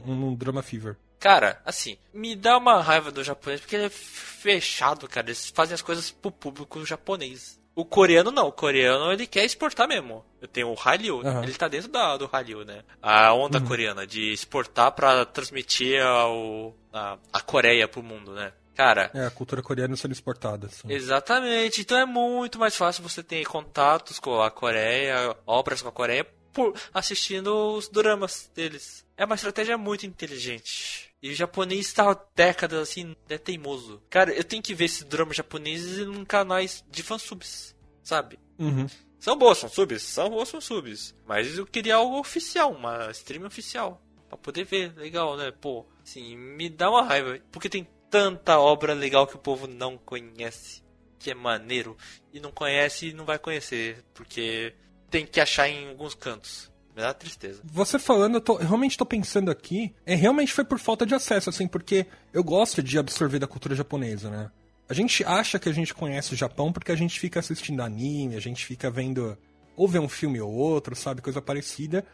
um, 0.07 0.29
um 0.29 0.35
Drama 0.35 0.63
Fever. 0.63 0.99
Cara, 1.21 1.61
assim, 1.67 1.99
me 2.15 2.35
dá 2.35 2.57
uma 2.57 2.81
raiva 2.81 3.13
do 3.13 3.23
japonês 3.23 3.61
porque 3.61 3.77
ele 3.77 3.85
é 3.85 3.91
fechado, 3.91 5.07
cara. 5.07 5.27
Eles 5.27 5.53
fazem 5.55 5.75
as 5.75 5.83
coisas 5.83 6.11
pro 6.11 6.31
público 6.31 6.85
japonês. 6.87 7.61
O 7.75 7.85
coreano 7.85 8.31
não, 8.31 8.49
o 8.49 8.53
coreano 8.53 9.13
ele 9.13 9.27
quer 9.27 9.45
exportar 9.45 9.87
mesmo. 9.87 10.25
Eu 10.41 10.49
tenho 10.49 10.69
o 10.69 10.75
Hallyu, 10.75 11.19
uhum. 11.19 11.43
ele 11.43 11.53
tá 11.53 11.69
dentro 11.69 11.91
da, 11.91 12.17
do 12.17 12.27
Hallyu, 12.27 12.65
né? 12.65 12.83
A 13.03 13.33
onda 13.35 13.59
uhum. 13.59 13.67
coreana 13.67 14.07
de 14.07 14.33
exportar 14.33 14.93
para 14.93 15.25
transmitir 15.27 16.03
ao, 16.03 16.75
a, 16.93 17.19
a 17.33 17.41
Coreia 17.41 17.87
pro 17.87 18.03
mundo, 18.03 18.33
né? 18.33 18.53
Cara. 18.75 19.11
É, 19.13 19.27
a 19.27 19.31
cultura 19.31 19.63
coreana 19.63 19.95
sendo 19.95 20.13
exportada. 20.13 20.69
Assim. 20.69 20.91
Exatamente. 20.91 21.83
Então 21.83 21.99
é 21.99 22.07
muito 22.07 22.59
mais 22.59 22.75
fácil 22.75 23.03
você 23.03 23.23
ter 23.23 23.45
contatos 23.45 24.19
com 24.19 24.41
a 24.41 24.51
Coreia, 24.51 25.37
obras 25.47 25.83
com 25.83 25.89
a 25.89 25.93
Coreia, 25.93 26.27
por 26.53 26.75
assistindo 26.93 27.75
os 27.75 27.89
dramas 27.89 28.51
deles. 28.55 29.07
É 29.17 29.25
uma 29.25 29.35
estratégia 29.35 29.77
muito 29.77 30.07
inteligente. 30.07 31.11
E 31.23 31.31
o 31.31 31.35
japonês 31.35 31.87
está 31.87 32.19
décadas 32.35 32.81
assim, 32.81 33.15
é 33.29 33.37
teimoso. 33.37 34.03
Cara, 34.09 34.33
eu 34.33 34.43
tenho 34.43 34.63
que 34.63 34.75
ver 34.75 34.87
esses 34.87 35.05
dramas 35.05 35.37
japoneses 35.37 35.99
em 35.99 36.25
canais 36.25 36.85
de 36.91 37.03
fansubs, 37.03 37.77
sabe? 38.03 38.39
Uhum. 38.59 38.87
São 39.19 39.37
boas 39.37 39.61
fansubs? 39.61 40.03
São 40.03 40.31
boas 40.31 40.51
fansubs. 40.51 41.15
Mas 41.27 41.59
eu 41.59 41.67
queria 41.67 41.97
algo 41.97 42.19
oficial, 42.19 42.73
uma 42.73 43.11
stream 43.11 43.45
oficial. 43.45 44.03
Pra 44.29 44.39
poder 44.39 44.65
ver, 44.65 44.95
legal, 44.97 45.37
né? 45.37 45.51
Pô, 45.51 45.85
assim, 46.03 46.37
me 46.37 46.71
dá 46.71 46.89
uma 46.89 47.03
raiva. 47.03 47.39
Porque 47.53 47.69
tem 47.69 47.87
tanta 48.09 48.59
obra 48.59 48.95
legal 48.95 49.27
que 49.27 49.37
o 49.37 49.41
povo 49.41 49.67
não 49.67 49.99
conhece. 49.99 50.83
Que 51.19 51.33
é 51.33 51.35
maneiro. 51.35 51.99
E 52.33 52.41
não 52.41 52.51
conhece 52.51 53.09
e 53.09 53.13
não 53.13 53.27
vai 53.27 53.39
conhecer. 53.39 54.03
Porque 54.15 54.75
tem 55.11 55.27
que 55.27 55.41
achar 55.41 55.69
em 55.69 55.89
alguns 55.89 56.15
cantos. 56.15 56.71
Me 56.95 57.03
dá 57.03 57.13
tristeza. 57.15 57.61
Você 57.65 57.99
falando, 57.99 58.37
eu, 58.37 58.41
tô, 58.41 58.55
eu 58.55 58.67
realmente 58.67 58.97
tô 58.97 59.07
pensando 59.07 59.51
aqui, 59.51 59.95
é 60.05 60.15
realmente 60.15 60.53
foi 60.53 60.65
por 60.65 60.79
falta 60.79 61.07
de 61.07 61.15
acesso, 61.15 61.51
assim, 61.51 61.67
porque 61.67 62.07
eu 62.33 62.43
gosto 62.43 62.83
de 62.83 62.99
absorver 62.99 63.39
da 63.39 63.47
cultura 63.47 63.75
japonesa, 63.75 64.29
né? 64.31 64.51
A 64.89 64.95
gente 64.95 65.25
acha 65.25 65.59
que 65.59 65.69
a 65.69 65.73
gente 65.73 65.95
conhece 65.95 66.35
o 66.35 66.37
Japão 66.37 66.73
porque 66.73 66.91
a 66.91 66.97
gente 66.97 67.21
fica 67.21 67.39
assistindo 67.39 67.81
anime, 67.81 68.35
a 68.35 68.41
gente 68.41 68.67
fica 68.67 68.91
vendo 68.91 69.39
ou 69.77 69.87
vê 69.87 70.01
um 70.01 70.09
filme 70.09 70.41
ou 70.41 70.53
outro, 70.53 70.97
sabe, 70.97 71.23
coisa 71.23 71.41
parecida. 71.41 72.05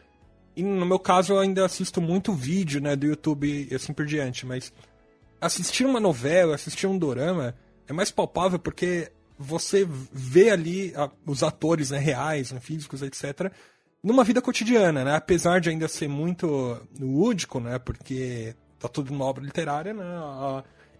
E 0.54 0.62
no 0.62 0.84
meu 0.84 0.98
caso 0.98 1.32
eu 1.32 1.38
ainda 1.38 1.64
assisto 1.64 2.00
muito 2.00 2.34
vídeo, 2.34 2.80
né, 2.80 2.94
do 2.94 3.06
YouTube 3.06 3.68
e 3.70 3.74
assim 3.74 3.94
por 3.94 4.04
diante, 4.04 4.44
mas 4.44 4.72
assistir 5.40 5.84
uma 5.84 6.00
novela, 6.00 6.54
assistir 6.54 6.86
um 6.86 6.98
dorama 6.98 7.54
é 7.88 7.92
mais 7.92 8.10
palpável 8.10 8.58
porque 8.58 9.10
você 9.38 9.86
vê 10.12 10.50
ali 10.50 10.92
a, 10.96 11.10
os 11.26 11.42
atores 11.42 11.90
né, 11.90 11.98
reais, 11.98 12.52
né, 12.52 12.60
físicos, 12.60 13.02
etc 13.02 13.52
numa 14.06 14.22
vida 14.22 14.40
cotidiana, 14.40 15.04
né? 15.04 15.16
Apesar 15.16 15.60
de 15.60 15.68
ainda 15.68 15.88
ser 15.88 16.08
muito 16.08 16.80
lúdico, 16.96 17.58
né? 17.58 17.76
Porque 17.76 18.54
tá 18.78 18.88
tudo 18.88 19.12
numa 19.12 19.24
obra 19.24 19.42
literária, 19.42 19.92
né? 19.92 20.04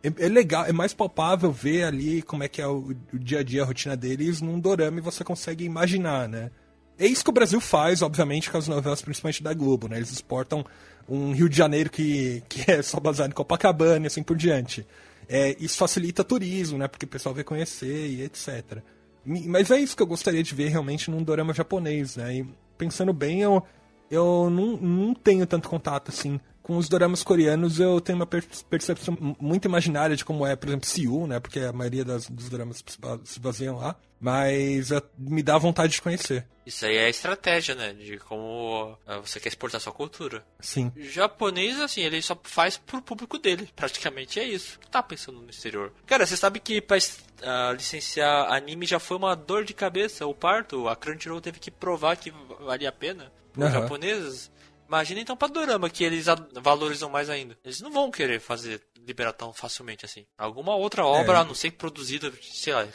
É, 0.03 0.27
é, 0.27 0.29
legal, 0.29 0.67
é 0.67 0.73
mais 0.73 0.93
palpável 0.93 1.53
ver 1.53 1.85
ali 1.85 2.21
como 2.21 2.43
é 2.43 2.49
que 2.49 2.61
é 2.61 2.67
o, 2.67 2.97
o, 3.13 3.19
dia 3.19 3.41
a 3.41 3.43
dia, 3.45 3.63
a 3.63 3.65
rotina 3.65 3.97
deles 3.97 4.41
num 4.41 4.59
dorama 4.59 4.99
e 4.99 5.01
você 5.01 5.23
consegue 5.23 5.65
imaginar, 5.65 6.29
né? 6.29 6.51
É 6.99 7.07
isso 7.07 7.23
que 7.23 7.31
o 7.31 7.33
Brasil 7.33 7.61
faz, 7.61 8.03
obviamente, 8.03 8.51
com 8.51 8.59
as 8.59 8.67
novelas, 8.67 9.03
principalmente 9.03 9.41
da 9.41 9.55
Globo, 9.55 9.87
né? 9.87 9.99
Eles 9.99 10.11
exportam 10.11 10.65
um 11.09 11.33
Rio 11.33 11.49
de 11.49 11.57
Janeiro 11.57 11.91
que, 11.91 12.43
que 12.49 12.69
é 12.69 12.83
só 12.83 12.99
baseado 12.99 13.31
em 13.31 13.35
Copacabana 13.35 14.05
e 14.05 14.09
assim 14.09 14.23
por 14.23 14.37
diante. 14.37 14.85
É, 15.29 15.57
isso 15.59 15.77
facilita 15.77 16.23
turismo, 16.23 16.79
né? 16.79 16.89
Porque 16.89 17.05
o 17.05 17.09
pessoal 17.09 17.35
vai 17.35 17.45
conhecer 17.45 18.07
e 18.09 18.23
etc. 18.23 18.79
Mas 19.25 19.71
é 19.71 19.79
isso 19.79 19.97
que 19.97 20.03
eu 20.03 20.07
gostaria 20.07 20.43
de 20.43 20.55
ver 20.55 20.69
realmente 20.69 21.11
num 21.11 21.23
dorama 21.23 21.53
japonês, 21.53 22.17
né? 22.17 22.37
E 22.37 22.47
pensando 22.79 23.13
bem, 23.13 23.43
eu, 23.43 23.63
eu 24.11 24.49
não, 24.51 24.77
não 24.77 25.15
tenho 25.15 25.47
tanto 25.47 25.69
contato 25.69 26.11
assim 26.11 26.41
com 26.67 26.77
os 26.77 26.89
doramas 26.89 27.23
coreanos 27.23 27.79
eu 27.79 28.01
tenho 28.01 28.19
uma 28.19 28.27
percepção 28.27 29.17
muito 29.39 29.67
imaginária 29.67 30.17
de 30.17 30.25
como 30.25 30.45
é, 30.45 30.57
por 30.57 30.69
exemplo, 30.69 30.85
Seul, 30.85 31.29
né? 31.29 31.39
Porque 31.39 31.61
a 31.61 31.73
maioria 31.73 32.05
das, 32.05 32.29
dos 32.29 32.49
doramas 32.49 32.83
se 33.23 33.39
baseiam 33.39 33.77
lá. 33.77 33.95
Mas 34.19 34.89
me 35.17 35.45
dá 35.45 35.57
vontade 35.59 35.93
de 35.93 36.03
conhecer. 36.03 36.45
Isso 36.65 36.85
aí 36.85 36.97
é 36.97 37.05
a 37.05 37.09
estratégia, 37.09 37.77
né? 37.77 37.93
De 37.93 38.19
como 38.19 38.99
ah, 39.07 39.19
você 39.21 39.39
quer 39.39 39.51
exportar 39.51 39.81
sua 39.81 39.93
cultura. 39.93 40.45
Sim. 40.59 40.91
O 40.97 41.03
japonês, 41.05 41.79
assim, 41.79 42.01
ele 42.01 42.21
só 42.21 42.37
faz 42.43 42.77
pro 42.77 43.01
público 43.01 43.39
dele. 43.39 43.69
Praticamente 43.77 44.41
é 44.41 44.45
isso. 44.45 44.81
Tá 44.91 45.01
pensando 45.01 45.41
no 45.41 45.51
exterior. 45.51 45.93
Cara, 46.05 46.27
você 46.27 46.37
sabe 46.37 46.59
que 46.59 46.81
pra 46.81 46.97
uh, 46.97 47.73
licenciar 47.75 48.53
anime 48.53 48.87
já 48.87 48.99
foi 48.99 49.17
uma 49.17 49.37
dor 49.37 49.65
de 49.65 49.73
cabeça, 49.73 50.27
o 50.27 50.35
parto. 50.35 50.89
A 50.89 50.97
Crunchyroll 50.97 51.41
teve 51.41 51.61
que 51.61 51.71
provar 51.71 52.17
que 52.17 52.33
valia 52.59 52.89
a 52.89 52.93
pena. 52.93 53.31
Os 53.57 53.65
uhum. 53.65 53.71
japoneses 53.71 54.51
Imagina 54.89 55.21
então 55.21 55.37
pra 55.37 55.49
Dorama, 55.49 55.91
que 55.91 56.05
eles 56.05 56.27
valorizam 56.63 57.11
mais 57.11 57.29
ainda. 57.29 57.59
Eles 57.65 57.81
não 57.81 57.91
vão 57.91 58.11
querer 58.11 58.41
fazer 58.41 58.81
liberar 58.97 59.33
tão 59.33 59.53
facilmente 59.53 60.05
assim. 60.05 60.27
Alguma 60.39 60.75
outra 60.75 61.05
obra, 61.05 61.39
é. 61.39 61.41
a 61.41 61.45
não 61.45 61.55
ser 61.55 61.73
produzida, 61.73 62.33
sei 62.41 62.73
lá, 62.73 62.87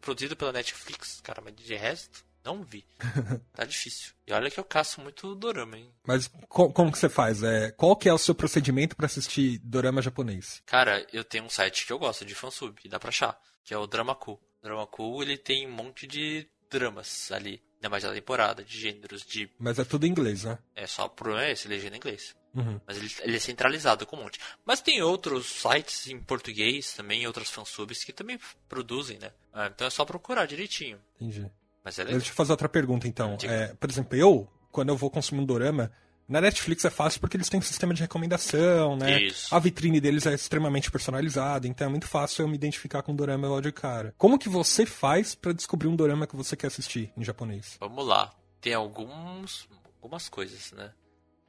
produzida 0.00 0.34
pela 0.34 0.52
Netflix, 0.52 1.20
cara, 1.20 1.40
mas 1.42 1.54
de 1.54 1.74
resto, 1.74 2.24
não 2.44 2.62
vi. 2.62 2.84
tá 3.54 3.64
difícil. 3.64 4.12
E 4.26 4.32
olha 4.32 4.50
que 4.50 4.58
eu 4.58 4.64
caço 4.64 5.00
muito 5.00 5.34
dorama, 5.34 5.78
hein? 5.78 5.92
Mas 6.06 6.28
co 6.48 6.72
como 6.72 6.90
que 6.90 6.98
você 6.98 7.08
faz? 7.08 7.42
É, 7.42 7.70
qual 7.72 7.96
que 7.96 8.08
é 8.08 8.12
o 8.12 8.18
seu 8.18 8.34
procedimento 8.34 8.96
para 8.96 9.06
assistir 9.06 9.58
dorama 9.58 10.02
japonês? 10.02 10.62
Cara, 10.66 11.06
eu 11.12 11.24
tenho 11.24 11.44
um 11.44 11.50
site 11.50 11.86
que 11.86 11.92
eu 11.92 11.98
gosto 11.98 12.24
de 12.24 12.34
fansub, 12.34 12.76
e 12.84 12.88
dá 12.88 12.98
pra 12.98 13.10
achar, 13.10 13.38
que 13.64 13.72
é 13.72 13.78
o 13.78 13.86
Dramaku. 13.86 14.40
Dramaku, 14.62 15.22
ele 15.22 15.38
tem 15.38 15.66
um 15.66 15.72
monte 15.72 16.06
de 16.08 16.48
dramas 16.68 17.30
ali. 17.30 17.62
Ainda 17.86 17.90
mais 17.90 18.02
da 18.02 18.12
temporada, 18.12 18.64
de 18.64 18.78
gêneros, 18.78 19.24
de. 19.24 19.48
Mas 19.58 19.78
é 19.78 19.84
tudo 19.84 20.06
em 20.06 20.10
inglês, 20.10 20.44
né? 20.44 20.58
É 20.74 20.86
só 20.86 21.06
o 21.06 21.10
problema 21.10 21.44
é 21.44 21.52
esse, 21.52 21.68
legenda 21.68 21.94
em 21.94 21.98
inglês. 21.98 22.34
Uhum. 22.54 22.80
Mas 22.86 22.96
ele, 22.96 23.10
ele, 23.20 23.36
é 23.36 23.40
centralizado 23.40 24.06
com 24.06 24.16
um 24.16 24.22
monte. 24.22 24.40
Mas 24.64 24.80
tem 24.80 25.02
outros 25.02 25.46
sites 25.46 26.08
em 26.08 26.18
português 26.18 26.94
também, 26.94 27.26
outras 27.26 27.50
fansubs 27.50 28.02
que 28.02 28.12
também 28.12 28.38
produzem, 28.68 29.18
né? 29.18 29.30
Ah, 29.52 29.70
então 29.72 29.86
é 29.86 29.90
só 29.90 30.04
procurar 30.04 30.46
direitinho. 30.46 30.98
Entendi. 31.20 31.50
Mas 31.84 31.98
é 31.98 32.04
legal. 32.04 32.18
Deixa 32.18 32.32
eu 32.32 32.36
fazer 32.36 32.52
outra 32.52 32.68
pergunta 32.68 33.06
então. 33.06 33.36
É, 33.42 33.68
por 33.74 33.88
exemplo, 33.88 34.16
eu, 34.16 34.48
quando 34.72 34.88
eu 34.88 34.96
vou 34.96 35.10
consumir 35.10 35.42
um 35.42 35.46
dorama, 35.46 35.92
na 36.28 36.40
Netflix 36.40 36.84
é 36.84 36.90
fácil 36.90 37.20
porque 37.20 37.36
eles 37.36 37.48
têm 37.48 37.60
um 37.60 37.62
sistema 37.62 37.94
de 37.94 38.02
recomendação, 38.02 38.96
né? 38.96 39.22
Isso. 39.22 39.54
A 39.54 39.58
vitrine 39.58 40.00
deles 40.00 40.26
é 40.26 40.34
extremamente 40.34 40.90
personalizada, 40.90 41.68
então 41.68 41.86
é 41.86 41.90
muito 41.90 42.08
fácil 42.08 42.42
eu 42.42 42.48
me 42.48 42.56
identificar 42.56 43.02
com 43.02 43.12
um 43.12 43.16
dorama 43.16 43.48
logo 43.48 43.60
de 43.60 43.72
cara. 43.72 44.14
Como 44.18 44.38
que 44.38 44.48
você 44.48 44.84
faz 44.84 45.34
para 45.34 45.52
descobrir 45.52 45.88
um 45.88 45.96
dorama 45.96 46.26
que 46.26 46.34
você 46.34 46.56
quer 46.56 46.66
assistir 46.66 47.12
em 47.16 47.24
japonês? 47.24 47.76
Vamos 47.80 48.06
lá. 48.06 48.34
Tem 48.60 48.74
alguns 48.74 49.68
algumas 50.06 50.28
coisas, 50.28 50.72
né? 50.72 50.92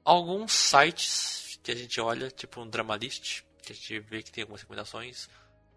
Alguns 0.03 0.51
sites 0.51 1.59
que 1.61 1.71
a 1.71 1.75
gente 1.75 1.99
olha, 1.99 2.31
tipo 2.31 2.61
um 2.61 2.67
Dramalist, 2.67 3.43
que 3.61 3.71
a 3.71 3.75
gente 3.75 3.99
vê 3.99 4.23
que 4.23 4.31
tem 4.31 4.41
algumas 4.41 4.61
recomendações. 4.61 5.29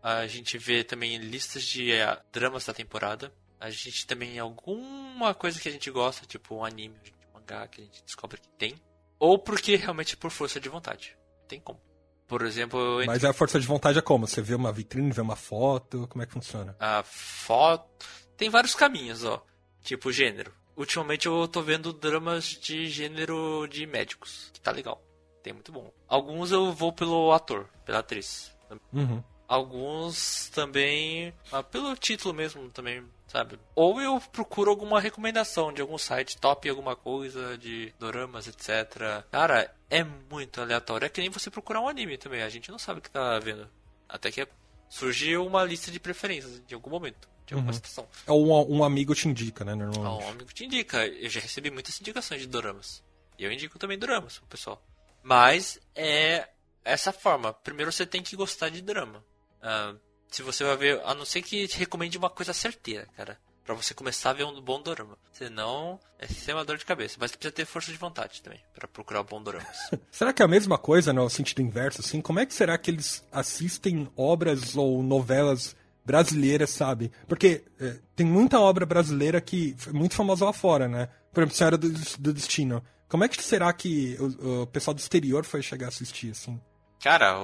A 0.02 0.26
gente 0.26 0.56
vê 0.56 0.82
também 0.82 1.18
listas 1.18 1.64
de 1.64 1.92
é, 1.92 2.18
dramas 2.32 2.64
da 2.64 2.72
temporada. 2.72 3.32
A 3.58 3.68
gente 3.70 4.06
também 4.06 4.38
alguma 4.38 5.34
coisa 5.34 5.60
que 5.60 5.68
a 5.68 5.72
gente 5.72 5.90
gosta, 5.90 6.24
tipo 6.26 6.54
um 6.54 6.64
anime, 6.64 6.96
um 7.28 7.38
mangá 7.38 7.68
que 7.68 7.82
a 7.82 7.84
gente 7.84 8.02
descobre 8.04 8.40
que 8.40 8.48
tem. 8.50 8.74
Ou 9.20 9.38
porque 9.38 9.76
realmente 9.76 10.16
por 10.16 10.30
força 10.30 10.58
de 10.58 10.68
vontade. 10.68 11.16
Tem 11.46 11.60
como. 11.60 11.80
Por 12.26 12.42
exemplo. 12.42 13.02
Mas 13.06 13.24
a 13.24 13.32
força 13.32 13.60
de 13.60 13.66
vontade 13.66 13.98
é 13.98 14.02
como? 14.02 14.26
Você 14.26 14.40
vê 14.40 14.54
uma 14.54 14.72
vitrine, 14.72 15.12
vê 15.12 15.20
uma 15.20 15.36
foto? 15.36 16.08
Como 16.08 16.22
é 16.22 16.26
que 16.26 16.32
funciona? 16.32 16.74
A 16.80 17.02
foto. 17.02 18.06
Tem 18.36 18.48
vários 18.48 18.74
caminhos, 18.74 19.24
ó. 19.24 19.44
Tipo 19.82 20.10
gênero. 20.10 20.52
Ultimamente 20.76 21.26
eu 21.26 21.46
tô 21.46 21.60
vendo 21.60 21.92
dramas 21.92 22.44
de 22.44 22.86
gênero 22.86 23.66
de 23.68 23.86
médicos. 23.86 24.50
Que 24.54 24.60
tá 24.60 24.70
legal. 24.70 25.02
Tem 25.42 25.52
muito 25.52 25.70
bom. 25.70 25.92
Alguns 26.08 26.50
eu 26.50 26.72
vou 26.72 26.92
pelo 26.92 27.32
ator, 27.32 27.68
pela 27.84 27.98
atriz. 27.98 28.50
Uhum. 28.92 29.22
Alguns 29.50 30.48
também. 30.50 31.34
Ah, 31.50 31.60
pelo 31.60 31.96
título 31.96 32.32
mesmo 32.32 32.70
também 32.70 33.04
sabe? 33.26 33.58
Ou 33.76 34.00
eu 34.00 34.20
procuro 34.32 34.70
alguma 34.70 35.00
recomendação 35.00 35.72
de 35.72 35.80
algum 35.80 35.96
site 35.96 36.36
top, 36.36 36.68
alguma 36.68 36.96
coisa 36.96 37.56
de 37.56 37.94
doramas, 37.98 38.48
etc. 38.48 39.24
Cara, 39.30 39.72
é 39.88 40.02
muito 40.04 40.60
aleatório. 40.60 41.06
É 41.06 41.08
que 41.08 41.20
nem 41.20 41.30
você 41.30 41.48
procurar 41.48 41.80
um 41.80 41.88
anime 41.88 42.18
também. 42.18 42.42
A 42.42 42.48
gente 42.48 42.70
não 42.70 42.78
sabe 42.78 42.98
o 42.98 43.02
que 43.02 43.10
tá 43.10 43.38
vendo. 43.38 43.68
Até 44.08 44.32
que 44.32 44.46
surgiu 44.88 45.46
uma 45.46 45.64
lista 45.64 45.92
de 45.92 46.00
preferências 46.00 46.60
de 46.66 46.74
algum 46.74 46.90
momento. 46.90 47.28
De 47.46 47.54
alguma 47.54 47.70
uhum. 47.70 47.76
situação. 47.76 48.08
É 48.26 48.32
um, 48.32 48.78
um 48.78 48.84
amigo 48.84 49.14
te 49.14 49.28
indica, 49.28 49.64
né? 49.64 49.74
Normalmente. 49.74 50.24
um 50.24 50.28
amigo 50.28 50.52
te 50.52 50.64
indica. 50.64 51.06
Eu 51.06 51.30
já 51.30 51.40
recebi 51.40 51.70
muitas 51.70 52.00
indicações 52.00 52.40
de 52.40 52.48
doramas. 52.48 53.02
E 53.38 53.44
eu 53.44 53.52
indico 53.52 53.78
também 53.78 53.98
doramas 53.98 54.38
pro 54.38 54.48
pessoal. 54.48 54.82
Mas 55.22 55.78
é 55.94 56.48
essa 56.84 57.12
forma. 57.12 57.52
Primeiro 57.52 57.92
você 57.92 58.04
tem 58.04 58.22
que 58.22 58.34
gostar 58.34 58.70
de 58.70 58.82
drama. 58.82 59.24
Uh, 59.62 59.98
se 60.30 60.42
você 60.42 60.64
vai 60.64 60.76
ver, 60.76 61.00
a 61.04 61.14
não 61.14 61.24
ser 61.24 61.42
que 61.42 61.66
te 61.66 61.78
recomende 61.78 62.16
uma 62.16 62.30
coisa 62.30 62.52
certeira, 62.52 63.06
cara. 63.16 63.38
Pra 63.64 63.74
você 63.74 63.94
começar 63.94 64.30
a 64.30 64.32
ver 64.32 64.44
um 64.44 64.60
bom 64.60 64.80
dorama. 64.82 65.16
Senão, 65.32 66.00
é 66.18 66.26
ser 66.26 66.54
uma 66.54 66.64
dor 66.64 66.76
de 66.76 66.84
cabeça. 66.84 67.16
Mas 67.20 67.32
precisa 67.32 67.52
ter 67.52 67.64
força 67.64 67.92
de 67.92 67.98
vontade 67.98 68.42
também, 68.42 68.60
para 68.74 68.88
procurar 68.88 69.20
um 69.20 69.24
bom 69.24 69.42
dorama. 69.42 69.66
será 70.10 70.32
que 70.32 70.42
é 70.42 70.44
a 70.44 70.48
mesma 70.48 70.78
coisa 70.78 71.12
no 71.12 71.28
sentido 71.28 71.62
inverso, 71.62 72.00
assim? 72.00 72.20
Como 72.20 72.40
é 72.40 72.46
que 72.46 72.54
será 72.54 72.76
que 72.78 72.90
eles 72.90 73.24
assistem 73.30 74.10
obras 74.16 74.76
ou 74.76 75.02
novelas 75.02 75.76
brasileiras, 76.04 76.70
sabe? 76.70 77.12
Porque 77.28 77.64
é, 77.78 77.98
tem 78.16 78.26
muita 78.26 78.58
obra 78.58 78.84
brasileira 78.84 79.40
que 79.40 79.76
é 79.86 79.92
muito 79.92 80.14
famosa 80.14 80.44
lá 80.44 80.52
fora, 80.52 80.88
né? 80.88 81.08
Por 81.32 81.42
exemplo, 81.42 81.56
Senhora 81.56 81.78
do, 81.78 81.88
do 82.18 82.32
Destino. 82.32 82.82
Como 83.08 83.24
é 83.24 83.28
que 83.28 83.42
será 83.42 83.72
que 83.72 84.16
o, 84.18 84.62
o 84.62 84.66
pessoal 84.66 84.94
do 84.94 85.00
exterior 85.00 85.44
foi 85.44 85.62
chegar 85.62 85.86
a 85.86 85.88
assistir, 85.88 86.30
assim? 86.30 86.60
Cara, 87.00 87.34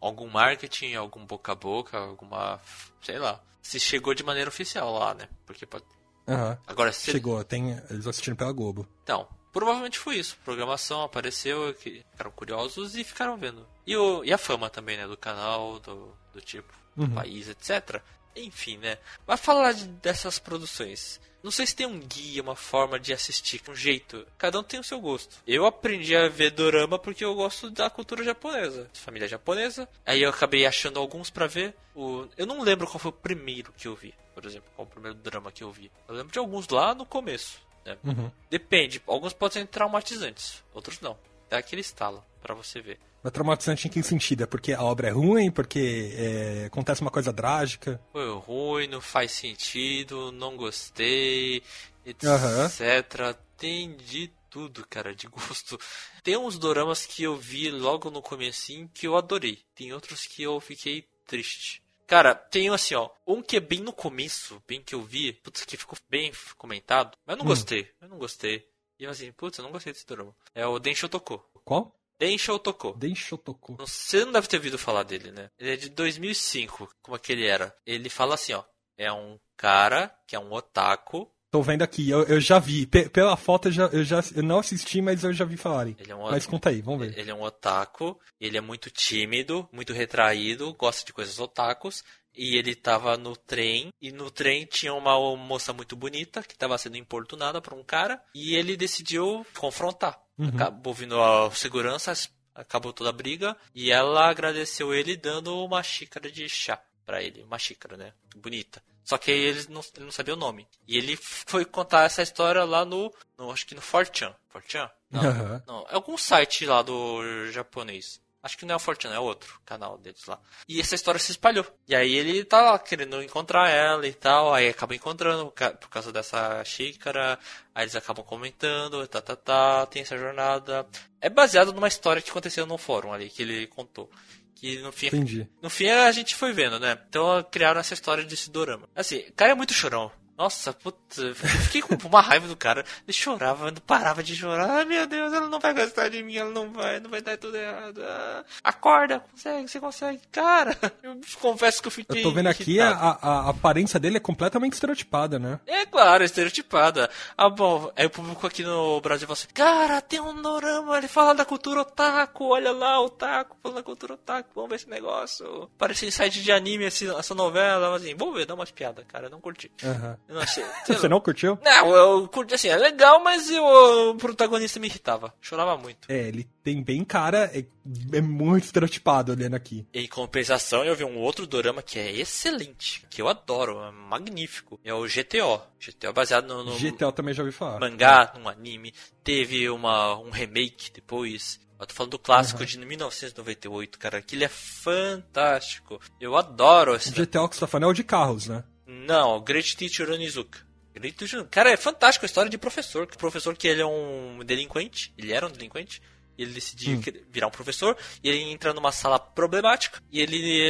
algum 0.00 0.28
marketing, 0.28 0.94
algum 0.94 1.24
boca 1.26 1.52
a 1.52 1.54
boca, 1.54 1.98
alguma. 1.98 2.60
sei 3.02 3.18
lá. 3.18 3.40
Se 3.60 3.78
chegou 3.78 4.14
de 4.14 4.24
maneira 4.24 4.48
oficial 4.48 4.92
lá, 4.92 5.14
né? 5.14 5.28
Porque 5.46 5.66
pode. 5.66 5.84
Uhum. 6.26 6.56
Agora 6.66 6.90
se... 6.90 7.10
Chegou, 7.10 7.42
tem. 7.44 7.72
Eles 7.90 8.06
assistiram 8.06 8.36
pela 8.36 8.52
Globo. 8.52 8.88
Então, 9.02 9.28
provavelmente 9.52 9.98
foi 9.98 10.16
isso. 10.16 10.38
Programação 10.42 11.02
apareceu, 11.02 11.74
que 11.74 12.02
ficaram 12.10 12.30
curiosos 12.30 12.96
e 12.96 13.04
ficaram 13.04 13.36
vendo. 13.36 13.66
E, 13.86 13.94
o, 13.94 14.24
e 14.24 14.32
a 14.32 14.38
fama 14.38 14.70
também, 14.70 14.96
né? 14.96 15.06
Do 15.06 15.16
canal, 15.16 15.78
do, 15.80 16.16
do 16.32 16.40
tipo, 16.40 16.72
do 16.96 17.04
uhum. 17.04 17.14
país, 17.14 17.48
etc. 17.48 18.00
Enfim, 18.34 18.78
né? 18.78 18.96
Vai 19.26 19.36
falar 19.36 19.72
de, 19.72 19.86
dessas 19.86 20.38
produções. 20.38 21.20
Não 21.44 21.50
sei 21.50 21.66
se 21.66 21.76
tem 21.76 21.86
um 21.86 22.00
guia, 22.00 22.42
uma 22.42 22.56
forma 22.56 22.98
de 22.98 23.12
assistir, 23.12 23.60
um 23.68 23.74
jeito. 23.74 24.26
Cada 24.38 24.58
um 24.58 24.62
tem 24.62 24.80
o 24.80 24.84
seu 24.84 24.98
gosto. 24.98 25.36
Eu 25.46 25.66
aprendi 25.66 26.16
a 26.16 26.26
ver 26.26 26.50
dorama 26.50 26.98
porque 26.98 27.22
eu 27.22 27.34
gosto 27.34 27.68
da 27.68 27.90
cultura 27.90 28.24
japonesa, 28.24 28.88
família 28.94 29.28
japonesa. 29.28 29.86
Aí 30.06 30.22
eu 30.22 30.30
acabei 30.30 30.64
achando 30.64 30.98
alguns 30.98 31.28
para 31.28 31.46
ver. 31.46 31.76
O... 31.94 32.26
Eu 32.38 32.46
não 32.46 32.62
lembro 32.62 32.86
qual 32.86 32.98
foi 32.98 33.10
o 33.10 33.12
primeiro 33.12 33.74
que 33.76 33.86
eu 33.86 33.94
vi, 33.94 34.14
por 34.34 34.46
exemplo, 34.46 34.70
qual 34.74 34.88
o 34.88 34.90
primeiro 34.90 35.18
drama 35.18 35.52
que 35.52 35.62
eu 35.62 35.70
vi. 35.70 35.92
Eu 36.08 36.14
lembro 36.14 36.32
de 36.32 36.38
alguns 36.38 36.66
lá 36.70 36.94
no 36.94 37.04
começo. 37.04 37.60
Né? 37.84 37.98
Uhum. 38.02 38.30
Depende. 38.48 39.02
Alguns 39.06 39.34
podem 39.34 39.60
ser 39.60 39.68
traumatizantes, 39.68 40.64
outros 40.72 40.98
não. 41.02 41.18
Dá 41.50 41.58
aquele 41.58 41.82
estalo 41.82 42.24
para 42.44 42.54
você 42.54 42.82
ver. 42.82 42.98
Mas 43.22 43.32
traumatizante 43.32 43.88
em 43.88 43.90
que 43.90 44.02
sentido? 44.02 44.42
É 44.42 44.46
porque 44.46 44.74
a 44.74 44.82
obra 44.82 45.08
é 45.08 45.10
ruim? 45.10 45.50
Porque 45.50 46.12
é, 46.14 46.64
acontece 46.66 47.00
uma 47.00 47.10
coisa 47.10 47.32
trágica? 47.32 47.98
Foi 48.12 48.30
ruim, 48.34 48.86
não 48.86 49.00
faz 49.00 49.32
sentido, 49.32 50.30
não 50.30 50.54
gostei, 50.54 51.62
etc. 52.04 52.22
Uhum. 52.22 53.34
Tem 53.56 53.96
de 53.96 54.30
tudo, 54.50 54.86
cara, 54.86 55.14
de 55.14 55.26
gosto. 55.26 55.80
Tem 56.22 56.36
uns 56.36 56.58
doramas 56.58 57.06
que 57.06 57.22
eu 57.22 57.34
vi 57.34 57.70
logo 57.70 58.10
no 58.10 58.20
comecinho 58.20 58.90
que 58.92 59.06
eu 59.06 59.16
adorei. 59.16 59.60
Tem 59.74 59.90
outros 59.94 60.26
que 60.26 60.42
eu 60.42 60.60
fiquei 60.60 61.08
triste. 61.26 61.82
Cara, 62.06 62.34
tem 62.34 62.68
assim, 62.68 62.94
ó. 62.94 63.08
Um 63.26 63.40
que 63.40 63.56
é 63.56 63.60
bem 63.60 63.80
no 63.80 63.92
começo, 63.92 64.62
bem 64.68 64.82
que 64.82 64.94
eu 64.94 65.00
vi, 65.00 65.32
putz, 65.32 65.64
que 65.64 65.78
ficou 65.78 65.96
bem 66.10 66.30
comentado, 66.58 67.16
mas 67.24 67.34
eu 67.34 67.38
não 67.38 67.46
hum. 67.46 67.48
gostei. 67.48 67.90
Eu 68.02 68.08
não 68.08 68.18
gostei. 68.18 68.68
E 68.98 69.04
eu 69.04 69.10
assim, 69.10 69.32
putz, 69.32 69.56
eu 69.56 69.64
não 69.64 69.72
gostei 69.72 69.94
desse 69.94 70.06
dorama. 70.06 70.36
É 70.54 70.66
o 70.66 70.78
Densho 70.78 71.08
Toko. 71.08 71.42
Qual? 71.64 71.96
Densho 72.18 72.58
Toko. 72.58 72.92
Densho 72.96 73.36
Toko. 73.36 73.76
Você 73.76 74.24
não 74.24 74.32
deve 74.32 74.48
ter 74.48 74.56
ouvido 74.56 74.78
falar 74.78 75.02
dele, 75.02 75.30
né? 75.30 75.50
Ele 75.58 75.72
é 75.72 75.76
de 75.76 75.88
2005, 75.90 76.88
como 77.02 77.16
é 77.16 77.20
que 77.20 77.32
ele 77.32 77.46
era. 77.46 77.74
Ele 77.86 78.08
fala 78.08 78.34
assim, 78.34 78.52
ó. 78.52 78.62
É 78.96 79.12
um 79.12 79.38
cara 79.56 80.14
que 80.26 80.36
é 80.36 80.38
um 80.38 80.52
otaku. 80.52 81.28
Tô 81.50 81.62
vendo 81.62 81.82
aqui, 81.82 82.10
eu, 82.10 82.22
eu 82.24 82.40
já 82.40 82.58
vi. 82.58 82.86
P 82.86 83.08
pela 83.08 83.36
foto 83.36 83.68
eu 83.68 83.72
já, 83.72 83.86
eu 83.86 84.04
já 84.04 84.20
eu 84.34 84.42
não 84.42 84.58
assisti, 84.58 85.00
mas 85.00 85.22
eu 85.22 85.32
já 85.32 85.44
vi 85.44 85.56
falarem. 85.56 85.96
Ele 85.98 86.12
é 86.12 86.14
um 86.14 86.22
mas 86.22 86.46
conta 86.46 86.70
aí, 86.70 86.80
vamos 86.80 87.06
ver. 87.06 87.18
Ele 87.18 87.30
é 87.30 87.34
um 87.34 87.42
otaku, 87.42 88.18
ele 88.40 88.56
é 88.56 88.60
muito 88.60 88.90
tímido, 88.90 89.68
muito 89.72 89.92
retraído, 89.92 90.72
gosta 90.74 91.04
de 91.04 91.12
coisas 91.12 91.38
otakus. 91.38 92.04
E 92.36 92.56
ele 92.56 92.74
tava 92.74 93.16
no 93.16 93.36
trem, 93.36 93.90
e 94.02 94.10
no 94.10 94.28
trem 94.28 94.66
tinha 94.66 94.92
uma 94.92 95.36
moça 95.36 95.72
muito 95.72 95.94
bonita 95.94 96.42
que 96.42 96.54
estava 96.54 96.76
sendo 96.76 96.96
importunada 96.96 97.62
por 97.62 97.72
um 97.74 97.84
cara, 97.84 98.20
e 98.34 98.56
ele 98.56 98.76
decidiu 98.76 99.46
confrontar. 99.56 100.20
Uhum. 100.38 100.48
Acabou 100.48 100.94
vindo 100.94 101.20
a 101.20 101.50
segurança, 101.52 102.12
acabou 102.54 102.92
toda 102.92 103.10
a 103.10 103.12
briga, 103.12 103.56
e 103.74 103.90
ela 103.90 104.28
agradeceu 104.28 104.94
ele 104.94 105.16
dando 105.16 105.64
uma 105.64 105.82
xícara 105.82 106.30
de 106.30 106.48
chá 106.48 106.80
para 107.04 107.22
ele, 107.22 107.42
uma 107.42 107.58
xícara, 107.58 107.96
né? 107.96 108.12
Bonita. 108.36 108.82
Só 109.04 109.18
que 109.18 109.30
ele 109.30 109.66
não, 109.68 109.82
ele 109.94 110.04
não 110.06 110.10
sabia 110.10 110.32
o 110.32 110.38
nome. 110.38 110.66
E 110.88 110.96
ele 110.96 111.16
foi 111.16 111.64
contar 111.64 112.04
essa 112.04 112.22
história 112.22 112.64
lá 112.64 112.84
no, 112.84 113.14
no 113.36 113.52
acho 113.52 113.66
que 113.66 113.74
no 113.74 113.82
4chan. 113.82 114.34
4chan? 114.52 114.90
Não, 115.10 115.20
Aham. 115.22 115.62
não, 115.66 115.86
é 115.90 115.94
algum 115.94 116.16
site 116.16 116.64
lá 116.64 116.80
do 116.80 117.50
japonês. 117.50 118.20
Acho 118.44 118.58
que 118.58 118.66
não 118.66 118.74
é 118.74 118.76
o 118.76 118.78
Fortune, 118.78 119.14
é 119.14 119.18
outro 119.18 119.58
canal 119.64 119.96
deles 119.96 120.26
lá. 120.26 120.38
E 120.68 120.78
essa 120.78 120.94
história 120.94 121.18
se 121.18 121.30
espalhou. 121.30 121.64
E 121.88 121.96
aí 121.96 122.14
ele 122.14 122.44
tá 122.44 122.60
lá 122.60 122.78
querendo 122.78 123.22
encontrar 123.22 123.70
ela 123.70 124.06
e 124.06 124.12
tal. 124.12 124.52
Aí 124.52 124.68
acaba 124.68 124.94
encontrando 124.94 125.50
por 125.50 125.88
causa 125.88 126.12
dessa 126.12 126.62
xícara. 126.62 127.38
Aí 127.74 127.84
eles 127.84 127.96
acabam 127.96 128.22
comentando, 128.22 129.08
tá, 129.08 129.22
tá, 129.22 129.34
tá. 129.34 129.86
Tem 129.86 130.02
essa 130.02 130.18
jornada. 130.18 130.86
É 131.22 131.30
baseado 131.30 131.72
numa 131.72 131.88
história 131.88 132.20
que 132.20 132.28
aconteceu 132.28 132.66
no 132.66 132.76
fórum 132.76 133.14
ali, 133.14 133.30
que 133.30 133.40
ele 133.40 133.66
contou. 133.66 134.10
Que 134.54 134.76
no 134.80 134.92
fim, 134.92 135.06
Entendi. 135.06 135.48
no 135.62 135.70
fim 135.70 135.88
a 135.88 136.12
gente 136.12 136.34
foi 136.34 136.52
vendo, 136.52 136.78
né? 136.78 136.98
Então 137.08 137.42
criaram 137.50 137.80
essa 137.80 137.94
história 137.94 138.24
desse 138.24 138.50
dorama. 138.50 138.86
Assim, 138.94 139.20
o 139.20 139.32
cara 139.32 139.52
é 139.52 139.54
muito 139.54 139.72
chorão. 139.72 140.12
Nossa, 140.36 140.72
puta, 140.72 141.20
eu 141.22 141.34
fiquei 141.34 141.80
com 141.80 141.94
uma 142.08 142.20
raiva 142.20 142.48
do 142.48 142.56
cara. 142.56 142.84
Ele 143.06 143.12
chorava, 143.12 143.70
não 143.70 143.80
parava 143.80 144.22
de 144.22 144.34
chorar. 144.34 144.68
Ai 144.68 144.84
meu 144.84 145.06
Deus, 145.06 145.32
ela 145.32 145.48
não 145.48 145.60
vai 145.60 145.72
gostar 145.72 146.08
de 146.08 146.22
mim, 146.22 146.36
ela 146.36 146.50
não 146.50 146.72
vai, 146.72 146.98
não 146.98 147.08
vai 147.08 147.20
dar 147.22 147.36
tudo 147.38 147.56
errado. 147.56 148.02
Ah, 148.02 148.44
acorda, 148.64 149.20
consegue, 149.30 149.68
você 149.68 149.78
consegue. 149.80 150.20
Cara, 150.32 150.76
eu 151.02 151.20
confesso 151.40 151.80
que 151.80 151.86
eu 151.88 151.92
fiquei. 151.92 152.18
Eu 152.20 152.22
tô 152.24 152.32
vendo 152.32 152.48
aqui, 152.48 152.80
a, 152.80 152.90
a, 152.90 153.10
a 153.46 153.50
aparência 153.50 154.00
dele 154.00 154.16
é 154.16 154.20
completamente 154.20 154.72
estereotipada, 154.72 155.38
né? 155.38 155.60
É 155.66 155.86
claro, 155.86 156.24
estereotipada. 156.24 157.08
Ah, 157.36 157.48
bom, 157.48 157.92
aí 157.96 158.06
o 158.06 158.10
público 158.10 158.44
aqui 158.46 158.64
no 158.64 159.00
Brasil 159.00 159.28
fala 159.28 159.34
assim: 159.38 159.48
Cara, 159.54 160.00
tem 160.00 160.18
um 160.20 160.42
dorama, 160.42 160.98
ele 160.98 161.06
fala 161.08 161.32
da 161.34 161.44
cultura 161.44 161.82
otaku, 161.82 162.46
olha 162.46 162.72
lá, 162.72 163.00
otaku, 163.00 163.56
falando 163.62 163.76
da 163.76 163.82
cultura 163.84 164.14
otaku, 164.14 164.50
vamos 164.54 164.70
ver 164.70 164.76
esse 164.76 164.90
negócio. 164.90 165.70
Parece 165.78 166.10
site 166.10 166.42
de 166.42 166.50
anime 166.50 166.84
esse- 166.86 167.08
essa 167.14 167.34
novela, 167.36 167.94
assim, 167.96 168.14
vamos 168.16 168.34
ver, 168.34 168.46
dá 168.46 168.54
umas 168.54 168.70
piadas, 168.72 169.04
cara, 169.06 169.28
não 169.28 169.40
curti. 169.40 169.70
Aham. 169.84 170.18
Eu 170.28 170.34
não 170.36 170.42
achei. 170.42 170.64
Você 170.86 171.08
não 171.08 171.20
curtiu? 171.20 171.58
Não, 171.62 171.90
eu 171.94 172.28
curti 172.28 172.54
assim, 172.54 172.68
é 172.68 172.76
legal, 172.76 173.22
mas 173.22 173.50
eu- 173.50 174.10
o 174.10 174.14
protagonista 174.16 174.80
me 174.80 174.86
irritava, 174.88 175.34
chorava 175.40 175.76
muito. 175.76 176.10
É, 176.10 176.28
ele 176.28 176.48
tem 176.62 176.82
bem 176.82 177.04
cara, 177.04 177.50
é, 177.54 177.64
é 178.12 178.20
muito 178.20 178.64
estereotipado 178.64 179.32
olhando 179.32 179.54
aqui. 179.54 179.86
Em 179.92 180.08
compensação, 180.08 180.82
eu 180.84 180.96
vi 180.96 181.04
um 181.04 181.18
outro 181.18 181.46
dorama 181.46 181.82
que 181.82 181.98
é 181.98 182.10
excelente, 182.10 183.04
que 183.10 183.20
eu 183.20 183.28
adoro, 183.28 183.78
é 183.82 183.90
magnífico. 183.90 184.80
É 184.84 184.94
o 184.94 185.04
GTO. 185.06 185.60
GTO 185.78 186.12
baseado 186.14 186.46
no, 186.48 186.64
no 186.64 186.72
eu 187.00 187.12
também 187.12 187.34
já 187.34 187.42
ouvi 187.42 187.52
falar. 187.54 187.78
mangá, 187.78 188.32
num 188.38 188.48
anime. 188.48 188.94
Teve 189.22 189.68
uma, 189.68 190.16
um 190.18 190.30
remake 190.30 190.90
depois. 190.92 191.60
Eu 191.78 191.86
tô 191.86 191.94
falando 191.94 192.12
do 192.12 192.18
clássico 192.18 192.64
de 192.64 192.78
1998, 192.78 193.98
cara. 193.98 194.18
Aquilo 194.18 194.44
é 194.44 194.48
fantástico. 194.48 196.00
Eu 196.20 196.36
adoro 196.36 196.92
O 196.92 196.96
esse. 196.96 197.10
GTA 197.10 197.46
que 197.48 197.54
você 197.56 197.60
tá 197.60 197.66
falando 197.66 197.88
é 197.88 197.90
o 197.90 197.94
de 197.94 198.04
carros, 198.04 198.48
né? 198.48 198.64
Não, 199.06 199.40
Great 199.40 199.76
Teacher 199.76 200.10
Onizuka. 200.10 200.58
Great 200.94 201.16
Teacher... 201.16 201.44
Cara, 201.50 201.70
é 201.70 201.76
fantástico 201.76 202.24
a 202.24 202.28
história 202.28 202.50
de 202.50 202.56
professor. 202.58 203.04
O 203.04 203.18
professor 203.18 203.56
que 203.56 203.66
ele 203.68 203.82
é 203.82 203.86
um 203.86 204.40
delinquente. 204.44 205.12
Ele 205.18 205.32
era 205.32 205.46
um 205.46 205.50
delinquente. 205.50 206.00
E 206.38 206.42
ele 206.42 206.52
decidiu 206.52 207.00
que- 207.00 207.24
virar 207.30 207.48
um 207.48 207.50
professor. 207.50 207.96
E 208.22 208.28
ele 208.28 208.38
entra 208.50 208.72
numa 208.72 208.92
sala 208.92 209.18
problemática. 209.18 210.00
E 210.10 210.20
ele 210.20 210.62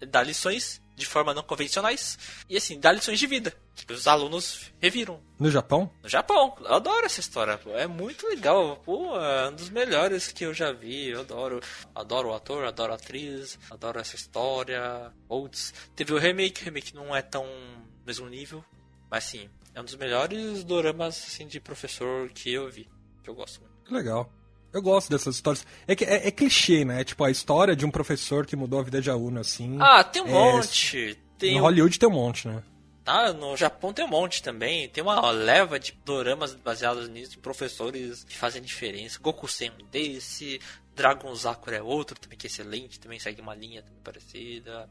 eh, 0.00 0.06
dá 0.06 0.22
lições 0.22 0.80
de 0.96 1.06
forma 1.06 1.34
não 1.34 1.42
convencionais. 1.42 2.18
E 2.48 2.56
assim, 2.56 2.78
dá 2.78 2.92
lições 2.92 3.18
de 3.18 3.26
vida. 3.26 3.54
Que 3.74 3.92
os 3.92 4.06
alunos 4.06 4.72
reviram. 4.80 5.20
No 5.38 5.50
Japão? 5.50 5.90
No 6.02 6.08
Japão. 6.08 6.56
Eu 6.60 6.74
adoro 6.74 7.06
essa 7.06 7.20
história. 7.20 7.58
pô. 7.58 7.70
É 7.70 7.86
muito 7.86 8.26
legal. 8.28 8.76
Pô, 8.84 9.18
é 9.18 9.48
um 9.48 9.54
dos 9.54 9.68
melhores 9.68 10.30
que 10.32 10.44
eu 10.44 10.54
já 10.54 10.72
vi. 10.72 11.08
Eu 11.08 11.20
adoro. 11.20 11.60
Adoro 11.94 12.28
o 12.28 12.34
ator, 12.34 12.64
adoro 12.64 12.92
a 12.92 12.96
atriz, 12.96 13.58
adoro 13.70 13.98
essa 13.98 14.14
história. 14.14 15.12
Putz. 15.28 15.74
Teve 15.96 16.14
o 16.14 16.18
remake. 16.18 16.62
O 16.62 16.64
remake 16.64 16.94
não 16.94 17.14
é 17.14 17.22
tão 17.22 17.46
mesmo 18.06 18.28
nível. 18.28 18.64
Mas 19.10 19.24
sim, 19.24 19.48
é 19.74 19.80
um 19.80 19.84
dos 19.84 19.96
melhores 19.96 20.64
doramas 20.64 21.16
assim, 21.26 21.46
de 21.46 21.60
professor 21.60 22.30
que 22.30 22.52
eu 22.52 22.70
vi. 22.70 22.88
Que 23.22 23.30
eu 23.30 23.34
gosto 23.34 23.60
muito. 23.60 23.74
Que 23.84 23.92
legal. 23.94 24.32
Eu 24.74 24.82
gosto 24.82 25.08
dessas 25.08 25.36
histórias. 25.36 25.64
É, 25.86 25.94
que, 25.94 26.04
é, 26.04 26.26
é 26.26 26.30
clichê, 26.32 26.84
né? 26.84 27.04
Tipo, 27.04 27.22
a 27.22 27.30
história 27.30 27.76
de 27.76 27.86
um 27.86 27.90
professor 27.90 28.44
que 28.44 28.56
mudou 28.56 28.80
a 28.80 28.82
vida 28.82 29.00
de 29.00 29.08
aluno, 29.08 29.38
assim. 29.38 29.78
Ah, 29.80 30.02
tem 30.02 30.20
um 30.20 30.26
É, 30.26 30.30
monte. 30.32 31.16
Tem 31.38 31.54
no 31.54 31.60
Hollywood 31.62 31.96
tem 31.96 32.08
um 32.08 32.12
monte, 32.12 32.48
né? 32.48 32.60
Ah, 33.06 33.32
no 33.32 33.56
Japão 33.56 33.92
tem 33.92 34.04
um 34.04 34.08
monte 34.08 34.42
também. 34.42 34.88
Tem 34.88 35.00
uma 35.02 35.30
leva 35.30 35.78
de 35.78 35.92
doramas 36.04 36.54
baseados 36.54 37.08
nisso, 37.08 37.32
de 37.32 37.38
professores 37.38 38.24
que 38.24 38.36
fazem 38.36 38.60
diferença. 38.60 39.18
Goku 39.22 39.46
Sen 39.46 39.68
é 39.68 39.82
um 39.82 39.86
desse, 39.86 40.58
Dragon 40.96 41.34
Sakura 41.36 41.76
é 41.76 41.82
outro 41.82 42.18
também 42.18 42.36
que 42.36 42.46
é 42.46 42.50
excelente, 42.50 42.98
também 42.98 43.18
segue 43.20 43.40
uma 43.40 43.54
linha 43.54 43.82
também 43.82 44.00
parecida. 44.02 44.88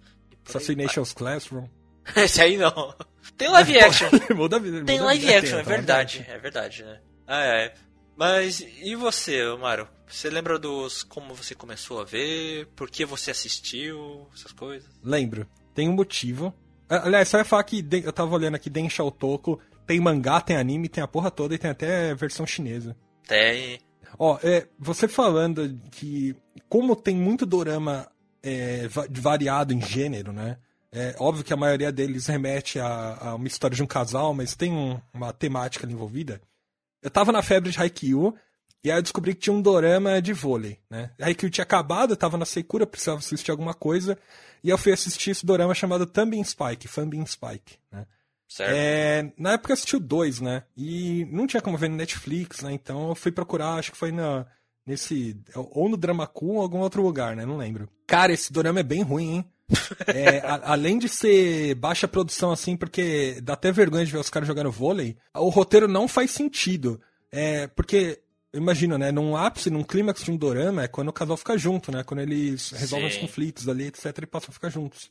Assassination's 0.47 1.11
Classroom. 1.11 1.67
Esse 2.15 2.41
aí 2.41 2.57
não. 2.57 2.95
Tem 3.37 3.49
live 3.49 3.79
action. 3.79 4.09
muda. 4.35 4.59
Tem 4.59 4.71
muda 4.71 4.93
a 4.93 5.05
live 5.05 5.33
action, 5.33 5.57
é 5.59 5.63
tá, 5.63 5.69
verdade. 5.69 6.25
É 6.29 6.37
verdade, 6.37 6.83
né? 6.83 7.01
Ah, 7.27 7.43
é. 7.43 7.73
Mas 8.15 8.59
e 8.81 8.95
você, 8.95 9.43
Mário? 9.57 9.87
Você 10.07 10.29
lembra 10.29 10.59
dos 10.59 11.01
como 11.03 11.33
você 11.33 11.55
começou 11.55 11.99
a 11.99 12.03
ver? 12.05 12.67
Por 12.75 12.89
que 12.89 13.05
você 13.05 13.31
assistiu? 13.31 14.27
Essas 14.33 14.51
coisas? 14.51 14.89
Lembro. 15.03 15.47
Tem 15.73 15.89
um 15.89 15.93
motivo. 15.93 16.53
Aliás, 16.87 17.27
só 17.29 17.39
ia 17.39 17.45
falar 17.45 17.63
que 17.63 17.83
eu 17.91 18.13
tava 18.13 18.35
olhando 18.35 18.55
aqui 18.55 18.69
Densha 18.69 19.03
Otoko. 19.03 19.59
Tem 19.87 19.99
mangá, 19.99 20.39
tem 20.39 20.55
anime, 20.55 20.87
tem 20.87 21.03
a 21.03 21.07
porra 21.07 21.31
toda 21.31 21.55
e 21.55 21.57
tem 21.57 21.71
até 21.71 22.13
versão 22.13 22.45
chinesa. 22.45 22.95
Tem. 23.27 23.79
Ó, 24.19 24.37
é, 24.43 24.67
você 24.77 25.07
falando 25.07 25.79
que 25.91 26.35
como 26.69 26.95
tem 26.95 27.15
muito 27.15 27.45
dorama 27.45 28.07
é, 28.43 28.87
va- 28.87 29.07
variado 29.09 29.73
em 29.73 29.81
gênero, 29.81 30.31
né? 30.31 30.57
É 30.91 31.15
óbvio 31.17 31.43
que 31.43 31.51
a 31.51 31.57
maioria 31.57 31.91
deles 31.91 32.27
remete 32.27 32.79
a, 32.79 33.17
a 33.19 33.35
uma 33.35 33.47
história 33.47 33.75
de 33.75 33.81
um 33.81 33.87
casal, 33.87 34.31
mas 34.33 34.55
tem 34.55 34.71
um- 34.71 35.01
uma 35.11 35.33
temática 35.33 35.85
ali 35.87 35.93
envolvida. 35.93 36.39
Eu 37.03 37.11
tava 37.11 37.31
na 37.31 37.41
febre 37.41 37.71
de 37.71 37.79
Haikyuu 37.79 38.35
e 38.83 38.91
aí 38.91 38.97
eu 38.97 39.01
descobri 39.01 39.33
que 39.33 39.41
tinha 39.41 39.53
um 39.53 39.61
dorama 39.61 40.21
de 40.21 40.33
vôlei, 40.33 40.79
né? 40.89 41.11
Haikyuu 41.19 41.49
tinha 41.49 41.63
acabado, 41.63 42.11
eu 42.11 42.17
tava 42.17 42.37
na 42.37 42.45
secura, 42.45 42.87
precisava 42.87 43.19
assistir 43.19 43.51
alguma 43.51 43.73
coisa, 43.73 44.17
e 44.63 44.69
eu 44.69 44.77
fui 44.77 44.91
assistir 44.91 45.31
esse 45.31 45.45
dorama 45.45 45.73
chamado 45.73 46.05
Thambin 46.05 46.43
Spike, 46.43 46.87
Thambin 46.87 47.25
Spike, 47.25 47.77
né? 47.91 48.05
Certo? 48.47 48.73
É, 48.75 49.31
na 49.37 49.53
época 49.53 49.71
eu 49.71 49.73
assisti 49.73 49.95
o 49.95 49.99
2, 49.99 50.41
né? 50.41 50.63
E 50.75 51.25
não 51.31 51.47
tinha 51.47 51.61
como 51.61 51.77
ver 51.77 51.89
no 51.89 51.95
Netflix, 51.95 52.61
né? 52.61 52.73
Então 52.73 53.09
eu 53.09 53.15
fui 53.15 53.31
procurar, 53.31 53.75
acho 53.75 53.91
que 53.91 53.97
foi 53.97 54.11
na, 54.11 54.45
nesse. 54.85 55.39
Ou 55.55 55.89
no 55.89 55.97
Dramaku 55.97 56.47
ou 56.47 56.59
em 56.59 56.61
algum 56.61 56.79
outro 56.79 57.01
lugar, 57.01 57.35
né? 57.35 57.45
Não 57.45 57.57
lembro. 57.57 57.89
Cara, 58.05 58.33
esse 58.33 58.51
dorama 58.53 58.79
é 58.79 58.83
bem 58.83 59.01
ruim, 59.01 59.35
hein? 59.35 59.45
É, 60.07 60.39
a- 60.39 60.71
além 60.73 60.97
de 60.97 61.07
ser 61.09 61.75
baixa 61.75 62.07
produção 62.07 62.51
assim, 62.51 62.75
porque 62.77 63.39
dá 63.41 63.53
até 63.53 63.71
vergonha 63.71 64.05
de 64.05 64.11
ver 64.11 64.17
os 64.19 64.29
caras 64.29 64.47
jogando 64.47 64.71
vôlei, 64.71 65.15
o 65.35 65.49
roteiro 65.49 65.87
não 65.87 66.07
faz 66.07 66.31
sentido. 66.31 66.99
É, 67.31 67.67
porque, 67.67 68.19
eu 68.51 68.61
imagino, 68.61 68.97
né? 68.97 69.11
Num 69.11 69.35
ápice, 69.35 69.69
num 69.69 69.83
clímax 69.83 70.23
de 70.23 70.31
um 70.31 70.37
dorama, 70.37 70.83
é 70.83 70.87
quando 70.87 71.09
o 71.09 71.13
casal 71.13 71.35
fica 71.37 71.57
junto, 71.57 71.91
né? 71.91 72.03
Quando 72.03 72.19
eles 72.21 72.69
resolvem 72.71 73.07
os 73.07 73.15
Sim. 73.15 73.21
conflitos 73.21 73.67
ali, 73.67 73.85
etc, 73.87 74.05
e 74.21 74.25
passam 74.27 74.49
a 74.51 74.53
ficar 74.53 74.69
juntos. 74.69 75.09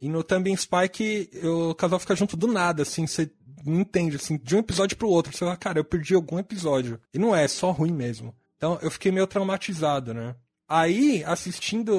E 0.00 0.08
no 0.08 0.22
Também 0.22 0.56
Spike, 0.56 1.28
o 1.42 1.74
casal 1.74 1.98
fica 1.98 2.14
junto 2.14 2.36
do 2.36 2.46
nada, 2.46 2.82
assim, 2.82 3.04
você 3.06 3.28
não 3.66 3.80
entende, 3.80 4.14
assim, 4.14 4.36
de 4.38 4.54
um 4.54 4.60
episódio 4.60 4.96
pro 4.96 5.08
outro. 5.08 5.32
Você 5.32 5.40
fala, 5.40 5.56
cara, 5.56 5.80
eu 5.80 5.84
perdi 5.84 6.14
algum 6.14 6.38
episódio. 6.38 7.00
E 7.12 7.18
não 7.18 7.34
é, 7.34 7.42
é 7.44 7.48
só 7.48 7.72
ruim 7.72 7.92
mesmo. 7.92 8.32
Então 8.56 8.78
eu 8.80 8.90
fiquei 8.92 9.10
meio 9.10 9.26
traumatizado, 9.26 10.14
né? 10.14 10.36
Aí, 10.68 11.24
assistindo 11.24 11.92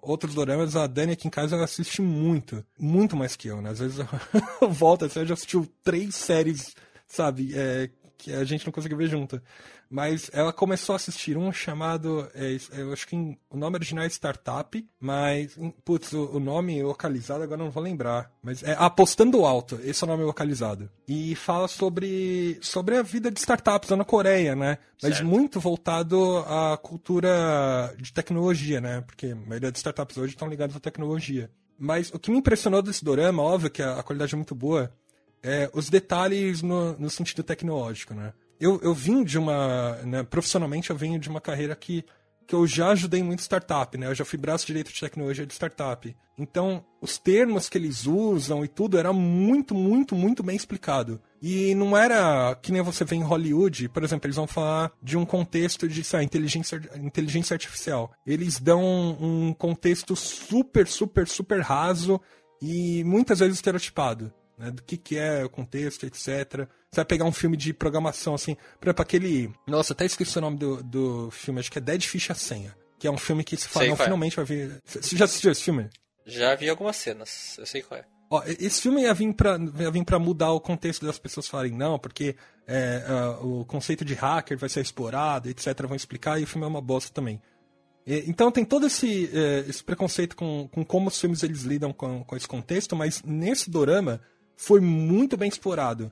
outros 0.00 0.34
doramas, 0.34 0.74
a 0.74 0.86
Dani 0.86 1.12
aqui 1.12 1.28
em 1.28 1.30
casa 1.30 1.62
assiste 1.62 2.00
muito. 2.00 2.64
Muito 2.78 3.14
mais 3.14 3.36
que 3.36 3.48
eu, 3.48 3.60
né? 3.60 3.70
Às 3.70 3.80
vezes 3.80 3.98
eu, 3.98 4.06
volto, 4.70 5.04
assim, 5.04 5.18
ela 5.18 5.28
já 5.28 5.34
assistiu 5.34 5.68
três 5.84 6.14
séries, 6.14 6.74
sabe? 7.06 7.52
É, 7.54 7.90
que 8.16 8.32
a 8.32 8.44
gente 8.44 8.64
não 8.64 8.72
conseguiu 8.72 8.96
ver 8.96 9.08
junto. 9.08 9.40
Mas 9.90 10.30
ela 10.34 10.52
começou 10.52 10.92
a 10.92 10.96
assistir 10.96 11.38
um 11.38 11.50
chamado. 11.50 12.28
é, 12.34 12.58
eu 12.78 12.92
acho 12.92 13.06
que 13.08 13.16
em- 13.16 13.38
o 13.48 13.56
nome 13.56 13.76
original 13.76 14.04
é 14.04 14.08
Startup, 14.08 14.86
mas. 15.00 15.56
Putz, 15.84 16.12
o, 16.12 16.36
o 16.36 16.40
nome 16.40 16.82
localizado 16.82 17.42
agora 17.42 17.62
não 17.62 17.70
vou 17.70 17.82
lembrar. 17.82 18.30
Mas 18.42 18.62
é 18.62 18.76
Apostando 18.78 19.46
Alto, 19.46 19.80
esse 19.82 20.04
é 20.04 20.06
o 20.06 20.10
nome 20.10 20.24
localizado. 20.24 20.90
E 21.08 21.34
fala 21.36 21.66
sobre, 21.68 22.58
sobre 22.60 22.96
a 22.98 23.02
vida 23.02 23.30
de 23.30 23.40
startups 23.40 23.88
lá 23.88 23.96
na 23.96 24.04
Coreia, 24.04 24.54
né? 24.54 24.76
Mas 25.02 25.14
Certo. 25.16 25.26
muito 25.26 25.58
voltado 25.58 26.38
à 26.46 26.76
cultura 26.76 27.94
de 27.98 28.12
tecnologia, 28.12 28.80
né? 28.82 29.00
Porque 29.00 29.28
a 29.28 29.34
maioria 29.34 29.70
das 29.70 29.78
startups 29.78 30.18
hoje 30.18 30.34
estão 30.34 30.48
ligadas 30.48 30.76
à 30.76 30.80
tecnologia. 30.80 31.50
Mas 31.78 32.10
o 32.12 32.18
que 32.18 32.30
me 32.30 32.38
impressionou 32.38 32.82
desse 32.82 33.02
dorama, 33.04 33.42
óbvio 33.42 33.70
que 33.70 33.82
a, 33.82 33.98
a 33.98 34.02
qualidade 34.02 34.34
é 34.34 34.36
muito 34.36 34.54
boa, 34.54 34.92
é 35.42 35.70
os 35.72 35.88
detalhes 35.88 36.60
no, 36.60 36.92
no 36.98 37.08
sentido 37.08 37.42
tecnológico, 37.42 38.12
né? 38.12 38.34
Eu, 38.60 38.80
eu 38.82 38.94
vim 38.94 39.22
de 39.24 39.38
uma. 39.38 39.96
né, 40.04 40.22
profissionalmente, 40.22 40.90
eu 40.90 40.96
venho 40.96 41.18
de 41.18 41.28
uma 41.28 41.40
carreira 41.40 41.76
que, 41.76 42.04
que 42.46 42.54
eu 42.54 42.66
já 42.66 42.88
ajudei 42.90 43.22
muito 43.22 43.40
startup, 43.40 43.96
né? 43.96 44.06
Eu 44.06 44.14
já 44.14 44.24
fui 44.24 44.38
braço 44.38 44.66
direito 44.66 44.92
de 44.92 45.00
tecnologia 45.00 45.46
de 45.46 45.52
startup. 45.52 46.16
Então, 46.36 46.84
os 47.00 47.18
termos 47.18 47.68
que 47.68 47.76
eles 47.76 48.06
usam 48.06 48.64
e 48.64 48.68
tudo 48.68 48.96
era 48.96 49.12
muito, 49.12 49.74
muito, 49.74 50.14
muito 50.14 50.42
bem 50.42 50.56
explicado. 50.56 51.20
E 51.42 51.74
não 51.74 51.96
era 51.96 52.54
que 52.56 52.72
nem 52.72 52.80
você 52.82 53.04
vê 53.04 53.16
em 53.16 53.22
Hollywood, 53.22 53.88
por 53.88 54.02
exemplo, 54.02 54.26
eles 54.26 54.36
vão 54.36 54.46
falar 54.46 54.92
de 55.02 55.16
um 55.16 55.24
contexto 55.24 55.88
de 55.88 56.02
sei 56.02 56.22
inteligência, 56.22 56.80
inteligência 56.96 57.54
artificial. 57.54 58.12
Eles 58.26 58.58
dão 58.58 59.16
um 59.20 59.52
contexto 59.52 60.16
super, 60.16 60.86
super, 60.86 61.26
super 61.28 61.60
raso 61.60 62.20
e 62.62 63.02
muitas 63.04 63.40
vezes 63.40 63.56
estereotipado. 63.56 64.32
né? 64.56 64.70
Do 64.70 64.82
que, 64.82 64.96
que 64.96 65.16
é 65.16 65.44
o 65.44 65.50
contexto, 65.50 66.06
etc. 66.06 66.68
Você 66.90 66.96
vai 66.96 67.04
pegar 67.04 67.24
um 67.24 67.32
filme 67.32 67.56
de 67.56 67.72
programação, 67.74 68.34
assim, 68.34 68.56
por 68.80 68.88
exemplo, 68.88 69.02
aquele. 69.02 69.52
Nossa, 69.66 69.92
até 69.92 70.06
esqueci 70.06 70.38
o 70.38 70.40
nome 70.40 70.56
do, 70.56 70.82
do 70.82 71.30
filme, 71.30 71.60
acho 71.60 71.70
que 71.70 71.78
é 71.78 71.82
Dead 71.82 72.02
Fish 72.02 72.30
a 72.30 72.34
Senha. 72.34 72.74
Que 72.98 73.06
é 73.06 73.10
um 73.10 73.18
filme 73.18 73.44
que 73.44 73.56
se 73.56 73.68
fala, 73.68 73.84
Sei 73.84 73.88
não, 73.94 74.00
é. 74.00 74.04
finalmente 74.04 74.36
vai 74.36 74.44
vir. 74.44 74.82
Você 74.84 75.16
já 75.16 75.26
assistiu 75.26 75.52
esse 75.52 75.62
filme? 75.62 75.88
Já 76.26 76.54
vi 76.54 76.68
algumas 76.68 76.96
cenas, 76.96 77.56
eu 77.58 77.66
sei 77.66 77.82
qual 77.82 78.00
é. 78.00 78.04
Ó, 78.30 78.42
esse 78.44 78.82
filme 78.82 79.02
ia 79.02 79.14
vir, 79.14 79.32
pra, 79.32 79.58
ia 79.78 79.90
vir 79.90 80.04
pra 80.04 80.18
mudar 80.18 80.52
o 80.52 80.60
contexto 80.60 81.06
das 81.06 81.18
pessoas 81.18 81.46
falarem 81.46 81.72
não, 81.72 81.98
porque 81.98 82.36
é, 82.66 83.04
ah, 83.06 83.38
o 83.40 83.64
conceito 83.64 84.04
de 84.04 84.14
hacker 84.14 84.58
vai 84.58 84.68
ser 84.68 84.80
explorado, 84.80 85.48
etc. 85.48 85.86
Vão 85.86 85.96
explicar, 85.96 86.38
e 86.38 86.44
o 86.44 86.46
filme 86.46 86.66
é 86.66 86.68
uma 86.68 86.82
bosta 86.82 87.12
também. 87.12 87.40
Então 88.26 88.50
tem 88.50 88.64
todo 88.64 88.86
esse, 88.86 89.30
eh, 89.34 89.66
esse 89.68 89.84
preconceito 89.84 90.34
com, 90.34 90.66
com 90.72 90.82
como 90.82 91.08
os 91.08 91.20
filmes 91.20 91.42
eles 91.42 91.62
lidam 91.62 91.92
com, 91.92 92.24
com 92.24 92.36
esse 92.36 92.48
contexto, 92.48 92.96
mas 92.96 93.22
nesse 93.22 93.70
dorama 93.70 94.18
foi 94.56 94.80
muito 94.80 95.36
bem 95.36 95.48
explorado. 95.48 96.10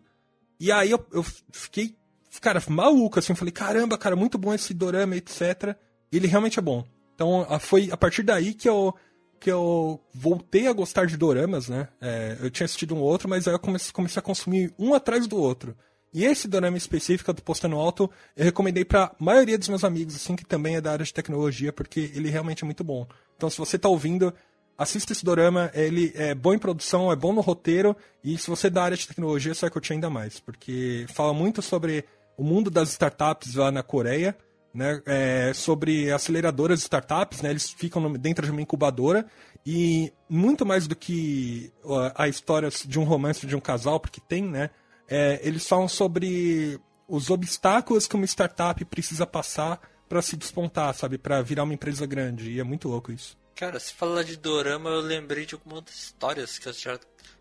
E 0.58 0.72
aí 0.72 0.90
eu, 0.90 1.04
eu 1.12 1.24
fiquei, 1.52 1.94
cara, 2.40 2.62
maluco, 2.68 3.18
assim, 3.18 3.32
eu 3.32 3.36
falei, 3.36 3.52
caramba, 3.52 3.98
cara, 3.98 4.16
muito 4.16 4.38
bom 4.38 4.52
esse 4.54 4.72
dorama, 4.74 5.16
etc. 5.16 5.76
Ele 6.10 6.26
realmente 6.26 6.58
é 6.58 6.62
bom. 6.62 6.84
Então 7.14 7.46
a- 7.48 7.58
foi 7.58 7.88
a 7.90 7.96
partir 7.96 8.22
daí 8.22 8.54
que 8.54 8.68
eu, 8.68 8.94
que 9.38 9.50
eu 9.50 10.00
voltei 10.14 10.66
a 10.66 10.72
gostar 10.72 11.06
de 11.06 11.16
doramas, 11.16 11.68
né? 11.68 11.88
É, 12.00 12.36
eu 12.40 12.50
tinha 12.50 12.64
assistido 12.64 12.94
um 12.94 13.00
outro, 13.00 13.28
mas 13.28 13.46
aí 13.46 13.54
eu 13.54 13.58
comecei, 13.58 13.92
comecei 13.92 14.18
a 14.20 14.22
consumir 14.22 14.72
um 14.78 14.94
atrás 14.94 15.26
do 15.26 15.36
outro. 15.36 15.76
E 16.14 16.24
esse 16.24 16.48
dorama 16.48 16.78
específico 16.78 17.30
do 17.32 17.42
Postando 17.42 17.76
Alto, 17.76 18.10
eu 18.34 18.44
recomendei 18.44 18.84
pra 18.86 19.14
maioria 19.18 19.58
dos 19.58 19.68
meus 19.68 19.84
amigos, 19.84 20.14
assim, 20.16 20.34
que 20.34 20.46
também 20.46 20.76
é 20.76 20.80
da 20.80 20.92
área 20.92 21.04
de 21.04 21.12
tecnologia, 21.12 21.72
porque 21.72 22.10
ele 22.14 22.30
realmente 22.30 22.62
é 22.62 22.64
muito 22.64 22.82
bom. 22.82 23.06
Então, 23.36 23.50
se 23.50 23.58
você 23.58 23.78
tá 23.78 23.88
ouvindo, 23.90 24.32
assista 24.76 25.12
esse 25.12 25.24
dorama, 25.24 25.70
ele 25.74 26.12
é 26.14 26.34
bom 26.34 26.52
em 26.52 26.58
produção, 26.58 27.10
é 27.10 27.16
bom 27.16 27.32
no 27.32 27.40
roteiro, 27.40 27.96
e 28.22 28.36
se 28.36 28.48
você 28.48 28.66
é 28.66 28.70
da 28.70 28.82
área 28.82 28.96
de 28.96 29.06
tecnologia, 29.06 29.54
você 29.54 29.62
vai 29.62 29.70
curtir 29.70 29.94
ainda 29.94 30.10
mais, 30.10 30.38
porque 30.38 31.06
fala 31.14 31.32
muito 31.32 31.62
sobre 31.62 32.04
o 32.36 32.44
mundo 32.44 32.70
das 32.70 32.90
startups 32.90 33.54
lá 33.54 33.70
na 33.70 33.82
Coreia, 33.82 34.36
né, 34.74 35.00
é, 35.06 35.52
sobre 35.54 36.12
aceleradoras 36.12 36.80
de 36.80 36.82
startups, 36.82 37.40
né, 37.40 37.50
eles 37.50 37.70
ficam 37.70 38.12
dentro 38.12 38.44
de 38.44 38.52
uma 38.52 38.60
incubadora 38.60 39.26
e 39.64 40.12
muito 40.28 40.66
mais 40.66 40.86
do 40.86 40.94
que 40.94 41.72
a 42.14 42.28
história 42.28 42.68
de 42.68 42.98
um 42.98 43.04
romance 43.04 43.46
de 43.46 43.56
um 43.56 43.60
casal, 43.60 43.98
porque 43.98 44.20
tem, 44.20 44.42
né, 44.42 44.68
é, 45.08 45.40
eles 45.42 45.66
falam 45.66 45.88
sobre 45.88 46.78
os 47.08 47.30
obstáculos 47.30 48.06
que 48.06 48.16
uma 48.16 48.26
startup 48.26 48.84
precisa 48.84 49.26
passar 49.26 49.80
para 50.08 50.20
se 50.20 50.36
despontar, 50.36 50.94
sabe, 50.94 51.16
para 51.18 51.40
virar 51.40 51.64
uma 51.64 51.74
empresa 51.74 52.04
grande 52.06 52.50
e 52.50 52.60
é 52.60 52.64
muito 52.64 52.88
louco 52.88 53.10
isso. 53.10 53.36
Cara, 53.56 53.80
se 53.80 53.92
falar 53.92 54.22
de 54.22 54.36
dorama, 54.36 54.90
eu 54.90 55.00
lembrei 55.00 55.46
de 55.46 55.54
algumas 55.54 55.78
outras 55.78 55.96
histórias 55.96 56.58
que 56.58 56.68
eu 56.68 56.72
já 56.74 57.00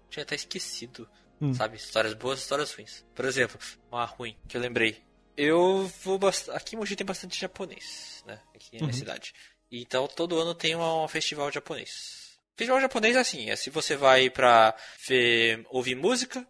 tinha 0.10 0.24
até 0.24 0.34
esquecido. 0.34 1.08
Sabe? 1.54 1.76
Histórias 1.76 2.14
boas 2.14 2.40
histórias 2.40 2.74
ruins. 2.74 3.06
Por 3.14 3.26
exemplo, 3.26 3.60
uma 3.92 4.06
ruim 4.06 4.38
que 4.48 4.56
eu 4.56 4.62
lembrei. 4.62 5.04
Eu 5.36 5.92
vou 6.02 6.18
bast... 6.18 6.50
Aqui 6.52 6.76
em 6.76 6.80
Mogi 6.80 6.96
tem 6.96 7.06
bastante 7.06 7.40
japonês, 7.40 8.24
né? 8.26 8.40
Aqui 8.56 8.82
na 8.82 8.94
cidade. 8.94 9.34
Então 9.70 10.08
todo 10.08 10.40
ano 10.40 10.56
tem 10.56 10.76
um, 10.76 11.04
um 11.04 11.08
festival 11.08 11.52
japonês. 11.52 12.40
Festival 12.56 12.80
japonês 12.80 13.18
é 13.18 13.20
assim, 13.20 13.50
é 13.50 13.56
se 13.58 13.70
você 13.70 13.98
vai 13.98 14.30
pra 14.30 14.74
ver, 15.06 15.66
ouvir 15.70 15.96
música, 15.96 16.48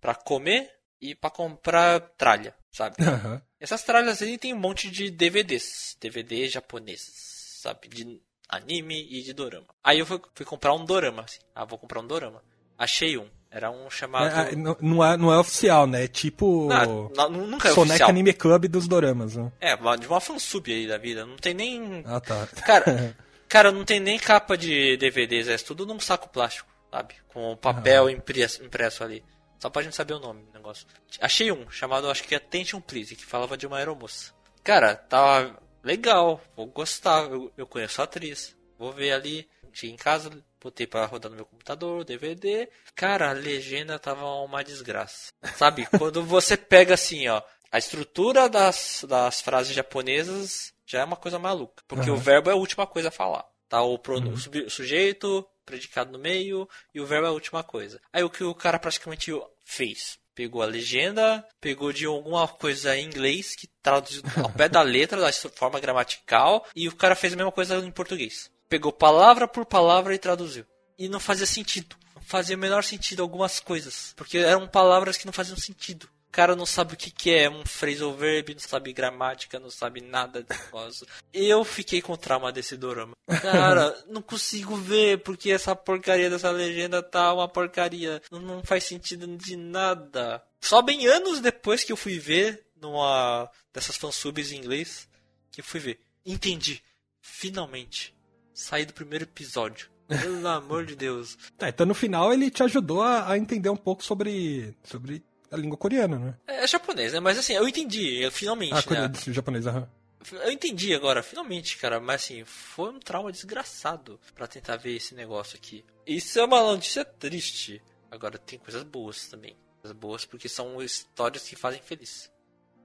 pra 0.00 0.14
comer 0.14 0.70
e 1.00 1.12
pra 1.12 1.28
comprar 1.28 1.98
tralha, 2.16 2.54
sabe? 2.70 2.96
Essas 3.58 3.82
tralhas 3.82 4.22
aí 4.22 4.38
tem 4.38 4.54
um 4.54 4.58
monte 4.58 4.88
de 4.88 5.10
DVDs. 5.10 5.96
DVDs 6.00 6.52
japoneses, 6.52 7.58
sabe? 7.60 7.88
De 7.88 8.22
anime 8.50 9.06
e 9.10 9.22
de 9.22 9.32
dorama. 9.32 9.66
Aí 9.82 9.98
eu 9.98 10.06
fui, 10.06 10.20
fui 10.34 10.44
comprar 10.46 10.74
um 10.74 10.84
dorama, 10.84 11.22
assim. 11.22 11.38
Ah, 11.54 11.64
vou 11.64 11.78
comprar 11.78 12.00
um 12.00 12.06
dorama. 12.06 12.42
Achei 12.76 13.16
um. 13.16 13.26
Era 13.50 13.70
um 13.70 13.90
chamado. 13.90 14.26
É, 14.26 14.52
é, 14.52 14.56
não, 14.56 14.76
não 14.80 15.04
é, 15.04 15.16
não 15.16 15.32
é 15.32 15.38
oficial, 15.38 15.86
né? 15.86 16.04
É 16.04 16.08
tipo 16.08 16.68
Não, 16.68 17.10
não- 17.28 17.46
nunca 17.46 17.68
é 17.68 17.72
Soneca 17.72 17.92
oficial. 17.94 18.08
Anime 18.10 18.32
Club 18.32 18.66
dos 18.68 18.86
doramas, 18.86 19.36
né? 19.36 19.50
É, 19.60 19.76
de 19.96 20.06
uma 20.06 20.20
fansub 20.20 20.72
aí 20.72 20.86
da 20.86 20.96
vida. 20.96 21.26
Não 21.26 21.36
tem 21.36 21.52
nem. 21.52 22.02
Ah, 22.06 22.20
tá. 22.20 22.46
Cara, 22.64 23.16
cara, 23.48 23.72
não 23.72 23.84
tem 23.84 23.98
nem 23.98 24.18
capa 24.18 24.56
de 24.56 24.96
DVDs, 24.96 25.48
é 25.48 25.56
tudo 25.58 25.84
num 25.84 25.98
saco 25.98 26.28
plástico, 26.28 26.68
sabe? 26.90 27.14
Com 27.28 27.56
papel 27.56 28.08
impresso, 28.08 28.64
impresso 28.64 29.02
ali. 29.02 29.24
Só 29.58 29.68
pra 29.68 29.82
gente 29.82 29.96
saber 29.96 30.14
o 30.14 30.20
nome 30.20 30.42
do 30.44 30.52
negócio. 30.52 30.86
Achei 31.20 31.52
um, 31.52 31.68
chamado, 31.70 32.08
acho 32.08 32.22
que 32.24 32.34
Attention 32.34 32.80
Please, 32.80 33.14
que 33.14 33.26
falava 33.26 33.58
de 33.58 33.66
uma 33.66 33.76
aeromoça. 33.76 34.32
Cara, 34.64 34.94
tava 34.94 35.58
legal, 35.82 36.40
vou 36.56 36.66
gostar, 36.66 37.24
eu, 37.30 37.52
eu 37.56 37.66
conheço 37.66 38.00
a 38.00 38.04
atriz. 38.04 38.56
Vou 38.78 38.92
ver 38.92 39.12
ali, 39.12 39.48
cheguei 39.72 39.94
em 39.94 39.98
casa, 39.98 40.30
botei 40.60 40.86
pra 40.86 41.04
rodar 41.06 41.30
no 41.30 41.36
meu 41.36 41.44
computador, 41.46 42.04
DVD. 42.04 42.68
Cara, 42.94 43.30
a 43.30 43.32
legenda 43.32 43.98
tava 43.98 44.24
uma 44.42 44.64
desgraça. 44.64 45.32
Sabe, 45.56 45.86
quando 45.98 46.24
você 46.24 46.56
pega 46.56 46.94
assim, 46.94 47.28
ó, 47.28 47.42
a 47.70 47.78
estrutura 47.78 48.48
das, 48.48 49.04
das 49.08 49.40
frases 49.40 49.74
japonesas 49.74 50.72
já 50.86 51.00
é 51.00 51.04
uma 51.04 51.16
coisa 51.16 51.38
maluca. 51.38 51.82
Porque 51.86 52.08
Aham. 52.10 52.18
o 52.18 52.20
verbo 52.20 52.50
é 52.50 52.52
a 52.52 52.56
última 52.56 52.86
coisa 52.86 53.08
a 53.08 53.12
falar. 53.12 53.44
Tá 53.68 53.82
o, 53.82 53.98
prono- 53.98 54.36
sub- 54.36 54.64
o 54.66 54.70
sujeito, 54.70 55.46
predicado 55.64 56.10
no 56.10 56.18
meio, 56.18 56.68
e 56.94 57.00
o 57.00 57.06
verbo 57.06 57.26
é 57.26 57.28
a 57.28 57.32
última 57.32 57.62
coisa. 57.62 58.00
Aí 58.12 58.24
o 58.24 58.30
que 58.30 58.42
o 58.42 58.54
cara 58.54 58.78
praticamente 58.78 59.30
fez? 59.64 60.18
Pegou 60.34 60.62
a 60.62 60.66
legenda, 60.66 61.44
pegou 61.60 61.92
de 61.92 62.06
alguma 62.06 62.46
coisa 62.46 62.96
em 62.96 63.06
inglês, 63.06 63.54
que 63.54 63.68
traduziu 63.82 64.22
ao 64.42 64.50
pé 64.50 64.68
da 64.68 64.82
letra, 64.82 65.20
da 65.20 65.32
forma 65.32 65.80
gramatical, 65.80 66.66
e 66.74 66.88
o 66.88 66.96
cara 66.96 67.14
fez 67.14 67.32
a 67.32 67.36
mesma 67.36 67.52
coisa 67.52 67.76
em 67.76 67.90
português. 67.90 68.50
Pegou 68.68 68.92
palavra 68.92 69.48
por 69.48 69.66
palavra 69.66 70.14
e 70.14 70.18
traduziu. 70.18 70.64
E 70.98 71.08
não 71.08 71.18
fazia 71.18 71.46
sentido. 71.46 71.96
Não 72.14 72.22
fazia 72.22 72.56
o 72.56 72.58
menor 72.58 72.84
sentido 72.84 73.22
algumas 73.22 73.58
coisas. 73.58 74.12
Porque 74.16 74.38
eram 74.38 74.68
palavras 74.68 75.16
que 75.16 75.26
não 75.26 75.32
faziam 75.32 75.56
sentido. 75.56 76.08
O 76.30 76.32
cara 76.32 76.54
não 76.54 76.64
sabe 76.64 76.94
o 76.94 76.96
que, 76.96 77.10
que 77.10 77.28
é 77.28 77.50
um 77.50 77.66
phrasal 77.66 78.14
verb, 78.14 78.54
não 78.54 78.60
sabe 78.60 78.92
gramática, 78.92 79.58
não 79.58 79.68
sabe 79.68 80.00
nada 80.00 80.44
de 80.44 80.48
negócio. 80.56 81.04
Eu 81.34 81.64
fiquei 81.64 82.00
com 82.00 82.14
trauma 82.16 82.52
desse 82.52 82.76
dorama. 82.76 83.16
Cara, 83.42 83.92
não 84.08 84.22
consigo 84.22 84.76
ver 84.76 85.24
porque 85.24 85.50
essa 85.50 85.74
porcaria 85.74 86.30
dessa 86.30 86.48
legenda 86.52 87.02
tá 87.02 87.34
uma 87.34 87.48
porcaria. 87.48 88.22
Não, 88.30 88.38
não 88.38 88.62
faz 88.62 88.84
sentido 88.84 89.26
de 89.36 89.56
nada. 89.56 90.40
Só 90.60 90.80
bem 90.80 91.04
anos 91.08 91.40
depois 91.40 91.82
que 91.82 91.90
eu 91.90 91.96
fui 91.96 92.20
ver 92.20 92.64
numa 92.80 93.50
dessas 93.74 93.96
fansubs 93.96 94.52
em 94.52 94.58
inglês, 94.58 95.08
que 95.50 95.60
eu 95.60 95.64
fui 95.64 95.80
ver. 95.80 96.00
Entendi. 96.24 96.80
Finalmente. 97.20 98.14
Saí 98.54 98.86
do 98.86 98.94
primeiro 98.94 99.24
episódio. 99.24 99.90
Pelo 100.06 100.46
amor 100.46 100.86
de 100.86 100.94
Deus. 100.94 101.36
Tá, 101.58 101.68
então 101.68 101.84
no 101.84 101.94
final 101.94 102.32
ele 102.32 102.50
te 102.50 102.62
ajudou 102.62 103.02
a, 103.02 103.32
a 103.32 103.36
entender 103.36 103.68
um 103.68 103.76
pouco 103.76 104.02
sobre, 104.02 104.74
sobre 104.84 105.22
a 105.50 105.56
língua 105.56 105.76
coreana, 105.76 106.18
né? 106.18 106.34
É 106.46 106.66
japonês, 106.66 107.12
né? 107.12 107.20
Mas 107.20 107.38
assim, 107.38 107.54
eu 107.54 107.66
entendi, 107.66 108.22
eu, 108.22 108.30
finalmente, 108.30 108.72
Ah, 108.74 109.08
né? 109.08 109.12
japonês, 109.32 109.66
aham. 109.66 109.88
Eu 110.32 110.50
entendi 110.52 110.94
agora, 110.94 111.22
finalmente, 111.22 111.78
cara. 111.78 111.98
Mas 111.98 112.22
assim, 112.24 112.44
foi 112.44 112.90
um 112.90 113.00
trauma 113.00 113.32
desgraçado 113.32 114.20
pra 114.34 114.46
tentar 114.46 114.76
ver 114.76 114.96
esse 114.96 115.14
negócio 115.14 115.56
aqui. 115.56 115.84
Isso 116.06 116.38
é 116.38 116.44
uma 116.44 116.60
notícia 116.62 117.04
triste. 117.04 117.82
Agora, 118.10 118.36
tem 118.38 118.58
coisas 118.58 118.82
boas 118.82 119.26
também. 119.28 119.56
Coisas 119.80 119.96
boas 119.96 120.24
porque 120.26 120.48
são 120.48 120.82
histórias 120.82 121.48
que 121.48 121.56
fazem 121.56 121.80
feliz. 121.80 122.30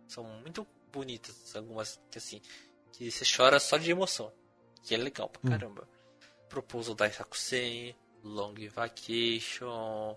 São 0.08 0.24
muito 0.24 0.66
bonitas, 0.94 1.54
algumas 1.56 2.00
que 2.10 2.18
assim, 2.18 2.42
que 2.94 3.12
você 3.12 3.26
chora 3.26 3.60
só 3.60 3.78
de 3.78 3.92
emoção. 3.92 4.32
Que 4.82 4.96
é 4.96 4.98
legal 4.98 5.28
pra 5.28 5.50
caramba. 5.52 5.90
Proposal 6.48 6.96
da 6.96 7.12
Sakusen, 7.12 7.94
Long 8.24 8.54
Vacation, 8.74 10.16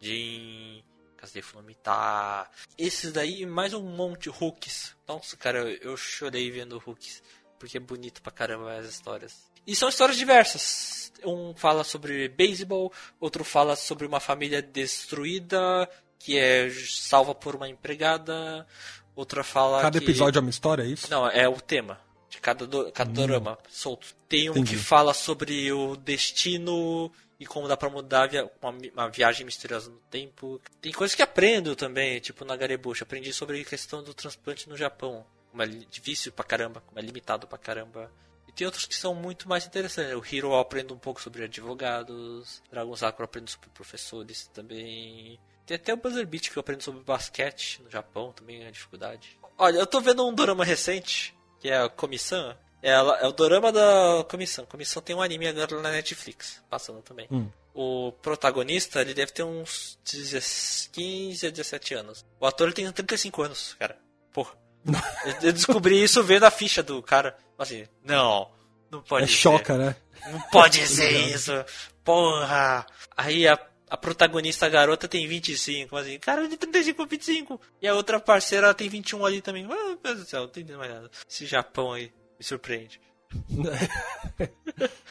Jin, 0.00 0.82
Kazuya 1.16 1.42
Funomita. 1.42 2.48
Esses 2.76 3.12
daí 3.12 3.42
e 3.42 3.46
mais 3.46 3.74
um 3.74 3.82
monte 3.82 4.28
hooks. 4.28 4.94
Nossa, 5.08 5.36
cara, 5.36 5.58
eu, 5.58 5.90
eu 5.90 5.96
chorei 5.96 6.50
vendo 6.50 6.82
hooks. 6.86 7.22
Porque 7.58 7.78
é 7.78 7.80
bonito 7.80 8.22
pra 8.22 8.30
caramba 8.30 8.76
as 8.76 8.86
histórias. 8.86 9.50
E 9.66 9.74
são 9.74 9.88
histórias 9.88 10.16
diversas. 10.16 11.12
Um 11.24 11.54
fala 11.56 11.82
sobre 11.82 12.28
beisebol, 12.28 12.92
outro 13.18 13.42
fala 13.42 13.74
sobre 13.74 14.06
uma 14.06 14.20
família 14.20 14.60
destruída 14.60 15.88
que 16.18 16.38
é 16.38 16.70
salva 16.70 17.34
por 17.34 17.56
uma 17.56 17.68
empregada. 17.68 18.66
Outra 19.14 19.42
fala 19.42 19.80
Cada 19.80 19.98
que... 19.98 20.04
episódio 20.04 20.38
é 20.38 20.42
uma 20.42 20.50
história, 20.50 20.82
é 20.82 20.86
isso? 20.86 21.10
Não, 21.10 21.28
é 21.28 21.48
o 21.48 21.60
tema 21.60 21.98
de 22.28 22.40
cada, 22.40 22.66
do, 22.66 22.92
cada 22.92 23.10
dorama 23.10 23.58
solto. 23.68 24.08
Tem 24.28 24.48
um 24.50 24.52
Entendi. 24.52 24.76
que 24.76 24.76
fala 24.76 25.14
sobre 25.14 25.72
o 25.72 25.96
destino 25.96 27.10
e 27.38 27.46
como 27.46 27.68
dá 27.68 27.76
pra 27.76 27.90
mudar 27.90 28.28
uma, 28.92 29.08
viagem 29.10 29.44
misteriosa 29.44 29.90
no 29.90 29.98
tempo. 30.10 30.60
Tem 30.80 30.92
coisas 30.92 31.14
que 31.14 31.22
aprendo 31.22 31.76
também, 31.76 32.18
tipo 32.20 32.44
na 32.44 32.56
Garebush. 32.56 33.02
Aprendi 33.02 33.32
sobre 33.32 33.60
a 33.60 33.64
questão 33.64 34.02
do 34.02 34.14
transplante 34.14 34.68
no 34.68 34.76
Japão. 34.76 35.24
Como 35.50 35.62
é 35.62 35.66
difícil 35.66 36.32
pra 36.32 36.44
caramba, 36.44 36.80
como 36.80 36.98
é 36.98 37.02
limitado 37.02 37.46
pra 37.46 37.58
caramba. 37.58 38.10
E 38.48 38.52
tem 38.52 38.66
outros 38.66 38.86
que 38.86 38.94
são 38.94 39.14
muito 39.14 39.48
mais 39.48 39.66
interessantes. 39.66 40.14
O 40.14 40.24
Hero 40.24 40.48
eu 40.48 40.58
aprendo 40.58 40.94
um 40.94 40.98
pouco 40.98 41.20
sobre 41.20 41.44
advogados. 41.44 42.62
Dragon 42.70 42.96
Sakura 42.96 43.24
eu 43.24 43.26
aprendo 43.26 43.50
sobre 43.50 43.68
professores 43.70 44.46
também. 44.48 45.38
Tem 45.66 45.76
até 45.76 45.92
o 45.92 45.96
Buzzer 45.96 46.26
Beat 46.26 46.50
que 46.50 46.56
eu 46.56 46.60
aprendo 46.60 46.82
sobre 46.82 47.02
basquete 47.02 47.82
no 47.82 47.90
Japão, 47.90 48.32
também 48.32 48.64
é 48.64 48.70
dificuldade. 48.70 49.36
Olha, 49.58 49.78
eu 49.78 49.86
tô 49.86 50.00
vendo 50.00 50.26
um 50.26 50.32
dorama 50.32 50.64
recente, 50.64 51.36
que 51.58 51.68
é 51.68 51.78
a 51.78 51.88
Comissão. 51.88 52.56
Ela 52.86 53.18
é 53.18 53.26
o 53.26 53.32
dorama 53.32 53.72
da 53.72 54.24
Comissão. 54.30 54.64
Comissão 54.64 55.02
tem 55.02 55.16
um 55.16 55.20
anime 55.20 55.48
agora 55.48 55.82
na 55.82 55.90
Netflix, 55.90 56.62
passando 56.70 57.02
também. 57.02 57.26
Hum. 57.28 57.48
o 57.74 58.12
protagonista, 58.22 59.00
ele 59.00 59.12
deve 59.12 59.32
ter 59.32 59.42
uns 59.42 59.98
15 60.92 61.48
a 61.48 61.50
17 61.50 61.94
anos. 61.94 62.24
O 62.38 62.46
ator 62.46 62.68
ele 62.68 62.76
tem 62.76 62.92
35 62.92 63.42
anos, 63.42 63.74
cara. 63.76 63.98
Porra. 64.32 64.52
Eu 65.42 65.52
descobri 65.52 66.00
isso 66.00 66.22
vendo 66.22 66.44
a 66.44 66.50
ficha 66.50 66.80
do 66.80 67.02
cara. 67.02 67.36
Assim, 67.58 67.88
não, 68.04 68.48
não 68.88 69.02
pode 69.02 69.24
é 69.24 69.26
ser. 69.26 69.32
choca, 69.34 69.76
né? 69.76 69.96
Não 70.30 70.40
pode 70.42 70.78
ser 70.86 71.10
isso. 71.10 71.52
Porra. 72.04 72.86
Aí 73.16 73.48
a, 73.48 73.58
a 73.90 73.96
protagonista 73.96 74.66
a 74.66 74.68
garota 74.68 75.08
tem 75.08 75.26
25. 75.26 75.96
Assim, 75.96 76.20
cara, 76.20 76.46
de 76.46 76.56
35 76.56 77.02
a 77.02 77.06
25. 77.06 77.60
E 77.82 77.88
a 77.88 77.94
outra 77.94 78.20
parceira 78.20 78.68
ela 78.68 78.74
tem 78.74 78.88
21 78.88 79.26
ali 79.26 79.42
também. 79.42 79.64
Ah, 79.64 79.74
meu 79.74 79.98
Deus 80.00 80.18
do 80.20 80.24
céu, 80.24 80.42
não 80.42 80.48
entendendo 80.50 80.78
mais 80.78 80.94
nada. 80.94 81.10
Esse 81.28 81.46
Japão 81.46 81.92
aí 81.92 82.12
me 82.38 82.44
surpreende. 82.44 83.00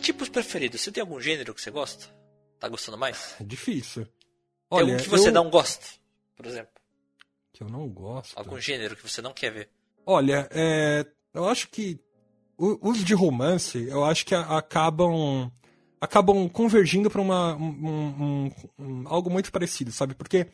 Tipos 0.00 0.28
preferidos. 0.28 0.80
Você 0.80 0.90
tem 0.90 1.00
algum 1.00 1.20
gênero 1.20 1.54
que 1.54 1.60
você 1.60 1.70
gosta? 1.70 2.06
Tá 2.58 2.68
gostando 2.68 2.98
mais? 2.98 3.36
É 3.40 3.44
difícil. 3.44 4.04
Tem 4.04 4.12
Olha, 4.70 4.94
algum 4.94 5.02
que 5.04 5.08
você 5.08 5.28
eu... 5.28 5.32
não 5.32 5.50
gosta, 5.50 5.86
por 6.34 6.46
exemplo? 6.46 6.72
Que 7.52 7.62
eu 7.62 7.68
não 7.68 7.88
gosto. 7.88 8.36
Algum 8.36 8.58
gênero 8.58 8.96
que 8.96 9.02
você 9.08 9.20
não 9.20 9.32
quer 9.32 9.52
ver? 9.52 9.70
Olha, 10.06 10.48
é, 10.50 11.06
eu 11.32 11.48
acho 11.48 11.68
que 11.68 12.00
os 12.80 13.04
de 13.04 13.14
romance, 13.14 13.86
eu 13.88 14.04
acho 14.04 14.24
que 14.24 14.34
acabam 14.34 15.50
acabam 16.00 16.48
convergindo 16.48 17.08
para 17.10 17.20
uma 17.20 17.54
um- 17.56 17.64
um- 17.64 18.50
um- 18.78 19.02
algo 19.06 19.30
muito 19.30 19.50
parecido, 19.52 19.92
sabe? 19.92 20.14
Porque 20.14 20.46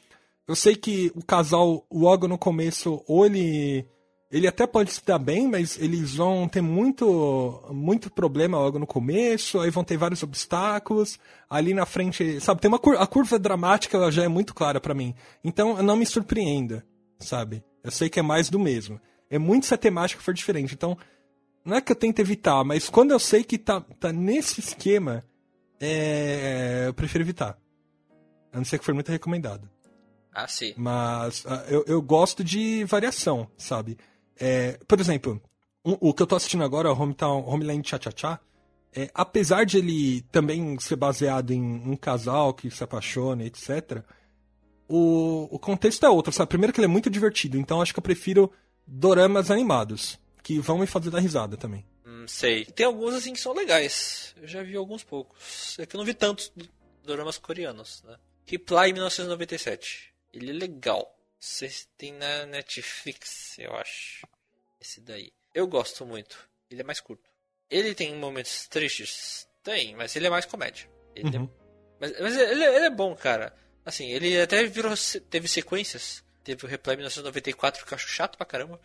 eu 0.47 0.55
sei 0.57 0.75
que 0.77 1.11
o 1.15 1.25
casal 1.25 1.87
logo 1.93 2.27
no 2.29 2.39
começo, 2.39 3.03
ou 3.07 3.27
ele 3.27 3.87
ele 4.31 4.47
até 4.47 4.67
pode 4.67 4.93
se 4.93 5.03
dar 5.07 5.19
bem, 5.19 5.49
mas 5.49 5.79
eles 5.81 6.17
vão 6.17 6.47
ter 6.47 6.61
muito 6.61 7.63
muito 7.73 8.11
problema 8.11 8.59
logo 8.59 8.79
no 8.79 8.87
começo, 8.87 9.59
aí 9.61 9.71
vão 9.71 9.83
ter 9.85 9.97
vários 9.97 10.23
obstáculos. 10.23 11.19
Ali 11.49 11.73
na 11.73 11.87
frente, 11.87 12.39
sabe, 12.41 12.61
tem 12.61 12.69
uma 12.69 12.79
cur- 12.79 12.99
a 13.01 13.07
curva 13.07 13.39
dramática 13.39 13.97
ela 13.97 14.13
já 14.13 14.25
é 14.25 14.29
muito 14.29 14.55
clara 14.55 14.81
pra 14.81 14.95
mim. 14.95 15.15
Então, 15.43 15.83
não 15.83 15.97
me 15.97 16.05
surpreenda, 16.05 16.85
sabe? 17.19 17.63
Eu 17.83 17.91
sei 17.91 18.11
que 18.11 18.21
é 18.21 18.23
mais 18.23 18.51
do 18.51 18.59
mesmo. 18.59 19.01
É 19.31 19.39
muito 19.39 19.65
se 19.67 19.73
a 19.75 19.79
temática 19.79 20.21
for 20.23 20.35
diferente. 20.35 20.75
Então, 20.75 20.97
não 21.69 21.77
é 21.77 21.81
que 21.81 21.93
eu 21.93 21.97
tento 21.97 22.19
evitar, 22.19 22.65
mas 22.65 22.89
quando 22.89 23.11
eu 23.11 23.19
sei 23.19 23.45
que 23.45 23.59
tá, 23.59 23.81
tá 24.01 24.11
nesse 24.11 24.59
esquema, 24.59 25.23
é, 25.79 26.85
eu 26.87 26.95
prefiro 26.95 27.23
evitar. 27.23 27.59
A 28.53 28.57
não 28.57 28.65
ser 28.65 28.79
que 28.79 28.85
for 28.85 28.95
muito 28.95 29.13
recomendado. 29.13 29.69
Ah, 30.33 30.49
sim. 30.49 30.73
Mas 30.77 31.45
ah, 31.47 31.65
eu, 31.69 31.85
eu 31.87 32.01
gosto 32.01 32.43
de 32.43 32.85
variação, 32.85 33.51
sabe? 33.57 33.99
É, 34.41 34.79
por 34.89 34.99
exemplo, 34.99 35.41
o, 35.85 36.09
o 36.09 36.15
que 36.15 36.23
eu 36.23 36.27
tô 36.27 36.37
assistindo 36.37 36.65
agora, 36.65 36.91
o 36.91 36.99
Hometown, 36.99 37.45
Homeland 37.47 37.87
Cha 37.87 37.99
Cha 38.01 38.13
Cha, 38.17 38.41
é, 38.95 39.11
apesar 39.13 39.65
de 39.65 39.79
ele 39.79 40.23
também 40.33 40.79
ser 40.81 40.97
baseado 40.97 41.51
em 41.51 41.63
um 41.63 41.97
casal 41.97 42.55
que 42.55 42.71
se 42.71 42.83
apaixona, 42.83 43.45
etc., 43.45 44.03
o, 44.89 45.49
o 45.51 45.59
contexto 45.59 46.07
é 46.07 46.09
outro, 46.09 46.33
sabe? 46.33 46.49
Primeiro 46.49 46.73
que 46.73 46.81
ele 46.81 46.87
é 46.87 46.89
muito 46.89 47.11
divertido, 47.11 47.59
então 47.59 47.83
acho 47.83 47.93
que 47.93 47.99
eu 47.99 48.03
prefiro 48.03 48.51
doramas 48.87 49.51
animados, 49.51 50.19
que 50.49 50.59
vão 50.61 50.79
me 50.79 50.87
fazer 50.87 51.11
dar 51.11 51.19
risada 51.19 51.59
também. 51.59 51.85
Hum, 52.07 52.27
sei. 52.27 52.65
Tem 52.65 52.87
alguns 52.87 53.13
assim 53.13 53.35
que 53.35 53.39
são 53.41 53.53
legais. 53.53 54.35
Eu 54.41 54.49
já 54.49 54.63
vi 54.63 54.75
alguns 54.77 55.05
poucos. 55.05 55.79
É 55.79 55.85
que 55.85 55.95
eu 55.95 55.99
não 55.99 56.07
vi 56.07 56.15
tantos 56.15 56.51
doramas 57.05 57.37
coreanos, 57.37 58.03
né? 58.03 58.17
Reply 58.47 58.95
1997. 58.95 60.15
Ele 60.33 60.49
é 60.49 60.55
legal. 60.55 61.15
Vocês 61.39 61.87
tem 61.99 62.15
na 62.15 62.47
Netflix, 62.47 63.59
eu 63.59 63.77
acho. 63.77 64.27
Esse 64.81 65.03
daí. 65.03 65.31
Eu 65.55 65.67
gosto 65.67 66.07
muito. 66.07 66.49
Ele 66.71 66.81
é 66.81 66.85
mais 66.85 66.99
curto. 66.99 67.29
Ele 67.69 67.95
tem 67.95 68.17
momentos 68.17 68.67
tristes? 68.69 69.47
Tem, 69.63 69.95
mas 69.97 70.17
ele 70.17 70.29
é 70.29 70.31
mais 70.31 70.47
comédia. 70.47 70.89
Ele 71.15 71.37
é 71.37 71.41
Uhum. 71.41 71.51
Mas, 72.01 72.19
mas 72.19 72.37
ele, 72.39 72.65
ele 72.65 72.87
é 72.87 72.91
bom, 72.91 73.15
cara. 73.15 73.55
Assim, 73.85 74.07
ele 74.07 74.41
até 74.41 74.65
virou, 74.65 74.95
teve 75.29 75.47
sequências. 75.47 76.25
Teve 76.43 76.65
o 76.65 76.69
Reply 76.69 76.97
1994, 76.97 77.85
que 77.85 77.93
eu 77.93 77.97
acho 77.97 78.09
chato 78.09 78.39
pra 78.39 78.47
caramba. 78.47 78.81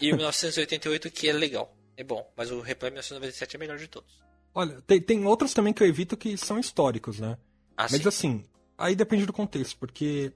E 0.00 0.12
o 0.12 0.16
1988, 0.16 1.10
que 1.10 1.28
é 1.28 1.32
legal. 1.32 1.74
É 1.96 2.04
bom. 2.04 2.30
Mas 2.36 2.50
o 2.50 2.60
Reply 2.60 2.90
1997 2.90 3.56
é 3.56 3.58
melhor 3.58 3.78
de 3.78 3.88
todos. 3.88 4.22
Olha, 4.54 4.80
tem, 4.82 5.00
tem 5.00 5.24
outros 5.24 5.54
também 5.54 5.72
que 5.72 5.82
eu 5.82 5.86
evito 5.86 6.16
que 6.16 6.36
são 6.36 6.58
históricos, 6.58 7.20
né? 7.20 7.38
Ah, 7.76 7.86
Mas 7.90 8.02
sim. 8.02 8.08
assim, 8.08 8.44
aí 8.76 8.94
depende 8.94 9.24
do 9.24 9.32
contexto, 9.32 9.78
porque 9.78 10.32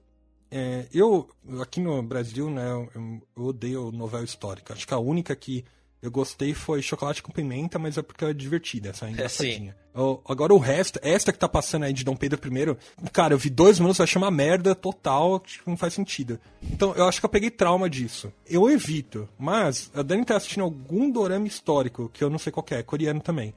é, 0.49 0.87
eu, 0.91 1.29
aqui 1.61 1.79
no 1.79 2.01
Brasil, 2.01 2.49
né, 2.49 2.71
eu, 2.71 2.89
eu 3.35 3.43
odeio 3.43 3.91
novela 3.91 4.23
histórica. 4.23 4.73
Acho 4.73 4.87
que 4.87 4.93
a 4.93 4.99
única 4.99 5.35
que 5.35 5.63
eu 6.01 6.11
gostei 6.11 6.53
foi 6.53 6.81
Chocolate 6.81 7.23
com 7.23 7.31
Pimenta, 7.31 7.77
mas 7.79 7.97
é 7.97 8.01
porque 8.01 8.23
ela 8.23 8.31
é 8.31 8.33
divertida, 8.33 8.89
essa 8.89 9.07
é 9.07 9.11
engraçadinha. 9.11 9.75
Eu- 9.95 10.21
agora 10.27 10.53
o 10.53 10.59
resto, 10.59 10.99
esta 11.01 11.33
que 11.33 11.39
tá 11.39 11.49
passando 11.49 11.83
aí 11.83 11.91
de 11.93 12.03
Dom 12.03 12.15
Pedro 12.15 12.39
I, 12.45 13.09
cara, 13.11 13.33
eu 13.33 13.37
vi 13.37 13.49
dois 13.49 13.79
minutos, 13.79 13.99
achei 13.99 14.21
uma 14.21 14.29
merda 14.29 14.75
total, 14.75 15.39
tipo, 15.39 15.69
não 15.69 15.75
faz 15.77 15.93
sentido. 15.95 16.39
Então, 16.61 16.93
eu 16.95 17.05
acho 17.07 17.19
que 17.19 17.25
eu 17.25 17.29
peguei 17.29 17.49
trauma 17.49 17.89
disso. 17.89 18.31
Eu 18.47 18.69
evito, 18.69 19.27
mas 19.39 19.89
a 19.95 20.03
Dani 20.03 20.23
tá 20.23 20.37
assistindo 20.37 20.63
algum 20.63 21.09
dorama 21.09 21.47
histórico, 21.47 22.09
que 22.13 22.23
eu 22.23 22.29
não 22.29 22.37
sei 22.37 22.51
qual 22.51 22.63
que 22.63 22.75
é, 22.75 22.83
coreano 22.83 23.19
também. 23.19 23.53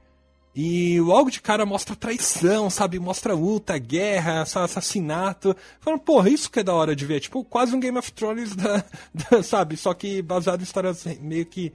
E 0.57 0.99
logo 1.01 1.31
de 1.31 1.41
cara 1.41 1.65
mostra 1.65 1.95
traição, 1.95 2.69
sabe? 2.71 2.99
Mostra 2.99 3.35
luta, 3.35 3.79
guerra, 3.79 4.41
assa- 4.43 4.65
assassinato. 4.65 5.55
Falando, 5.79 6.01
porra, 6.01 6.29
isso 6.29 6.51
que 6.51 6.59
é 6.59 6.63
da 6.65 6.75
hora 6.75 6.97
de 6.97 7.07
ver. 7.07 7.21
Tipo, 7.21 7.45
quase 7.45 7.73
um 7.77 7.79
Game 7.79 7.97
of 7.97 8.11
Thrones, 8.13 8.57
da, 8.57 8.85
da- 9.15 9.43
sabe? 9.45 9.77
Só 9.77 9.95
que 9.95 10.21
baseado 10.23 10.61
em 10.61 10.65
histórias 10.65 11.05
meio 11.21 11.47
que 11.47 11.73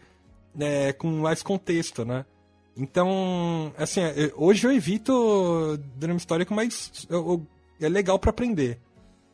é, 0.59 0.93
com 0.93 1.07
mais 1.09 1.41
contexto, 1.43 2.03
né? 2.05 2.25
Então, 2.77 3.71
assim, 3.77 4.01
é, 4.01 4.31
hoje 4.35 4.67
eu 4.67 4.71
evito 4.71 5.77
drama 5.95 6.17
histórico, 6.17 6.53
mas 6.53 7.05
eu- 7.09 7.17
eu- 7.29 7.47
é 7.79 7.89
legal 7.89 8.19
pra 8.19 8.29
aprender. 8.31 8.79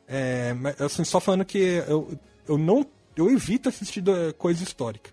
É, 0.07 0.53
mas, 0.53 0.79
assim, 0.81 1.03
só 1.03 1.19
falando 1.19 1.45
que 1.45 1.57
eu, 1.87 2.17
eu 2.47 2.57
não. 2.57 2.85
Eu 3.15 3.29
evito 3.29 3.69
assistir 3.69 4.03
coisa 4.37 4.63
histórica. 4.63 5.09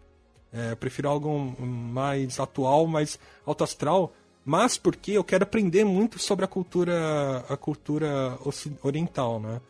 É, 0.52 0.72
eu 0.72 0.76
prefiro 0.76 1.08
algo 1.08 1.54
mais 1.60 2.38
atual, 2.40 2.86
mais 2.86 3.18
alto 3.46 3.64
astral, 3.64 4.12
mas 4.44 4.78
porque 4.78 5.12
eu 5.12 5.24
quero 5.24 5.44
aprender 5.44 5.84
muito 5.84 6.18
sobre 6.18 6.44
a 6.44 6.48
cultura, 6.48 7.44
a 7.48 7.56
cultura 7.56 8.38
oriental, 8.82 9.38
né? 9.40 9.60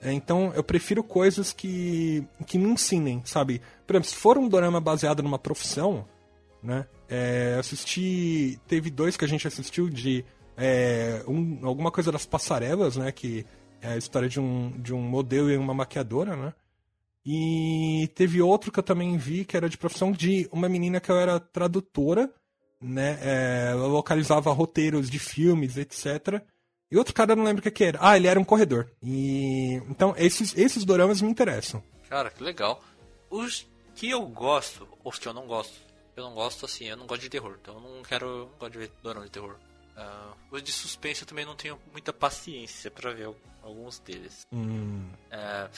É, 0.00 0.12
então 0.12 0.52
eu 0.54 0.62
prefiro 0.64 1.02
coisas 1.04 1.52
que, 1.52 2.26
que 2.46 2.58
me 2.58 2.70
ensinem, 2.70 3.20
sabe? 3.24 3.60
Por 3.86 3.94
exemplo, 3.94 4.08
se 4.08 4.16
for 4.16 4.38
um 4.38 4.48
dorama 4.48 4.80
baseado 4.80 5.22
numa 5.22 5.38
profissão, 5.38 6.06
né? 6.62 6.86
É, 7.08 7.56
assisti. 7.58 8.58
Teve 8.66 8.90
dois 8.90 9.16
que 9.16 9.24
a 9.24 9.28
gente 9.28 9.46
assistiu 9.46 9.88
de 9.90 10.24
é, 10.56 11.22
um- 11.28 11.60
alguma 11.66 11.90
coisa 11.90 12.10
das 12.12 12.24
passarelas, 12.26 12.96
né? 12.96 13.12
Que 13.12 13.44
é 13.82 13.88
a 13.92 13.96
história 13.96 14.28
de 14.28 14.40
um, 14.40 14.70
de 14.80 14.94
um 14.94 15.00
modelo 15.02 15.50
e 15.50 15.56
uma 15.56 15.74
maquiadora, 15.74 16.34
né? 16.36 16.52
E 17.24 18.08
teve 18.14 18.40
outro 18.40 18.72
que 18.72 18.78
eu 18.78 18.82
também 18.82 19.16
vi 19.18 19.44
que 19.44 19.56
era 19.56 19.68
de 19.68 19.76
profissão 19.76 20.10
de 20.12 20.48
uma 20.50 20.68
menina 20.68 21.00
que 21.00 21.10
eu 21.10 21.16
era 21.18 21.38
tradutora, 21.38 22.32
né? 22.80 23.18
É, 23.20 23.68
ela 23.72 23.86
localizava 23.86 24.50
roteiros 24.52 25.10
de 25.10 25.18
filmes, 25.18 25.76
etc. 25.76 26.42
E 26.90 26.96
outro 26.96 27.14
cara 27.14 27.32
eu 27.32 27.36
não 27.36 27.44
lembro 27.44 27.60
o 27.60 27.62
que, 27.62 27.70
que 27.70 27.84
era. 27.84 27.98
Ah, 28.02 28.16
ele 28.16 28.26
era 28.26 28.38
um 28.40 28.44
corredor. 28.44 28.90
E 29.02 29.74
então 29.88 30.14
esses 30.16 30.56
esses 30.56 30.84
doramas 30.84 31.20
me 31.22 31.30
interessam. 31.30 31.82
Cara, 32.08 32.30
que 32.30 32.42
legal. 32.42 32.82
Os 33.30 33.66
que 33.94 34.10
eu 34.10 34.26
gosto, 34.26 34.88
os 35.04 35.18
que 35.18 35.28
eu 35.28 35.32
não 35.34 35.46
gosto. 35.46 35.74
Eu 36.16 36.24
não 36.24 36.34
gosto 36.34 36.64
assim, 36.66 36.86
eu 36.86 36.96
não 36.96 37.06
gosto 37.06 37.22
de 37.22 37.28
terror. 37.30 37.56
Então 37.62 37.74
eu 37.74 37.80
não 37.80 38.02
quero. 38.02 38.26
Não 38.50 38.58
gosto 38.58 38.72
de 38.72 38.78
ver 38.78 38.92
dorama 39.02 39.24
de 39.26 39.30
terror. 39.30 39.56
Ah, 39.96 40.32
os 40.50 40.62
de 40.62 40.72
suspense 40.72 41.22
eu 41.22 41.28
também 41.28 41.44
não 41.44 41.54
tenho 41.54 41.78
muita 41.92 42.12
paciência 42.12 42.90
pra 42.90 43.12
ver 43.12 43.26
al- 43.26 43.36
alguns 43.62 43.98
deles. 44.00 44.46
Hum, 44.52 45.08
Ah, 45.30 45.68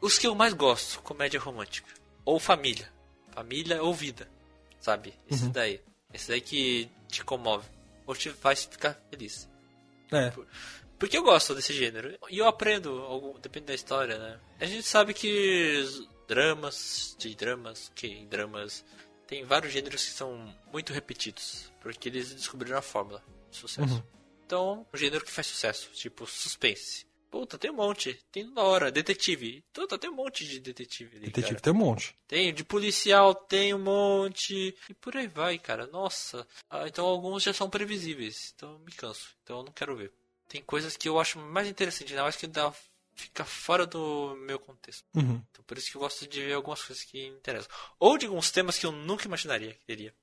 os 0.00 0.18
que 0.18 0.26
eu 0.26 0.34
mais 0.34 0.54
gosto, 0.54 1.02
comédia 1.02 1.38
romântica. 1.40 1.92
Ou 2.24 2.38
família. 2.40 2.88
Família 3.32 3.82
ou 3.82 3.92
vida. 3.92 4.26
Sabe? 4.80 5.12
Esse 5.30 5.44
Uhum. 5.44 5.50
daí. 5.52 5.80
Esse 6.12 6.28
daí 6.28 6.40
que 6.40 6.88
te 7.08 7.22
comove. 7.24 7.66
Ou 8.06 8.14
te 8.14 8.30
faz 8.30 8.64
ficar 8.64 8.98
feliz. 9.10 9.48
É. 10.12 10.32
Porque 10.98 11.16
eu 11.16 11.22
gosto 11.22 11.54
desse 11.54 11.72
gênero. 11.72 12.16
E 12.30 12.38
eu 12.38 12.46
aprendo, 12.46 13.00
algum, 13.02 13.38
depende 13.38 13.66
da 13.66 13.74
história, 13.74 14.18
né? 14.18 14.40
A 14.60 14.64
gente 14.64 14.84
sabe 14.84 15.12
que 15.12 15.84
dramas, 16.26 17.16
de 17.18 17.34
dramas, 17.34 17.90
que 17.94 18.06
em 18.06 18.26
dramas, 18.26 18.84
tem 19.26 19.44
vários 19.44 19.72
gêneros 19.72 20.04
que 20.04 20.12
são 20.12 20.54
muito 20.72 20.92
repetidos. 20.92 21.72
Porque 21.80 22.08
eles 22.08 22.34
descobriram 22.34 22.78
a 22.78 22.82
fórmula 22.82 23.22
de 23.50 23.56
sucesso. 23.56 23.94
Uhum. 23.94 24.02
Então, 24.46 24.86
um 24.92 24.96
gênero 24.96 25.24
que 25.24 25.30
faz 25.30 25.46
sucesso, 25.46 25.90
tipo 25.92 26.26
suspense. 26.26 27.06
Puta, 27.34 27.58
tem 27.58 27.68
um 27.68 27.74
monte. 27.74 28.14
Tem 28.30 28.48
da 28.54 28.62
hora. 28.62 28.92
Detetive. 28.92 29.64
Puta, 29.72 29.98
tem 29.98 30.08
um 30.08 30.14
monte 30.14 30.46
de 30.46 30.60
detetive 30.60 31.16
ali, 31.16 31.26
Detetive 31.26 31.54
cara. 31.54 31.60
tem 31.62 31.72
um 31.72 31.76
monte. 31.76 32.16
Tem, 32.28 32.54
de 32.54 32.62
policial 32.62 33.34
tem 33.34 33.74
um 33.74 33.80
monte. 33.80 34.72
E 34.88 34.94
por 34.94 35.16
aí 35.16 35.26
vai, 35.26 35.58
cara. 35.58 35.88
Nossa. 35.88 36.46
Ah, 36.70 36.86
então 36.86 37.04
alguns 37.04 37.42
já 37.42 37.52
são 37.52 37.68
previsíveis. 37.68 38.52
Então 38.54 38.74
eu 38.74 38.78
me 38.78 38.92
canso. 38.92 39.30
Então 39.42 39.58
eu 39.58 39.64
não 39.64 39.72
quero 39.72 39.96
ver. 39.96 40.12
tem 40.48 40.62
coisas 40.62 40.96
que 40.96 41.08
eu 41.08 41.18
acho 41.18 41.40
mais 41.40 41.66
interessante, 41.66 42.14
né? 42.14 42.20
Eu 42.20 42.26
acho 42.26 42.38
que 42.38 42.46
dá, 42.46 42.72
fica 43.16 43.44
fora 43.44 43.84
do 43.84 44.36
meu 44.36 44.60
contexto. 44.60 45.04
Uhum. 45.12 45.42
Então, 45.50 45.64
por 45.66 45.76
isso 45.76 45.90
que 45.90 45.96
eu 45.96 46.02
gosto 46.02 46.28
de 46.28 46.40
ver 46.40 46.52
algumas 46.52 46.84
coisas 46.84 47.02
que 47.02 47.26
interessam. 47.26 47.68
Ou 47.98 48.16
de 48.16 48.26
alguns 48.26 48.52
temas 48.52 48.78
que 48.78 48.86
eu 48.86 48.92
nunca 48.92 49.26
imaginaria 49.26 49.74
que 49.74 49.84
teria. 49.84 50.14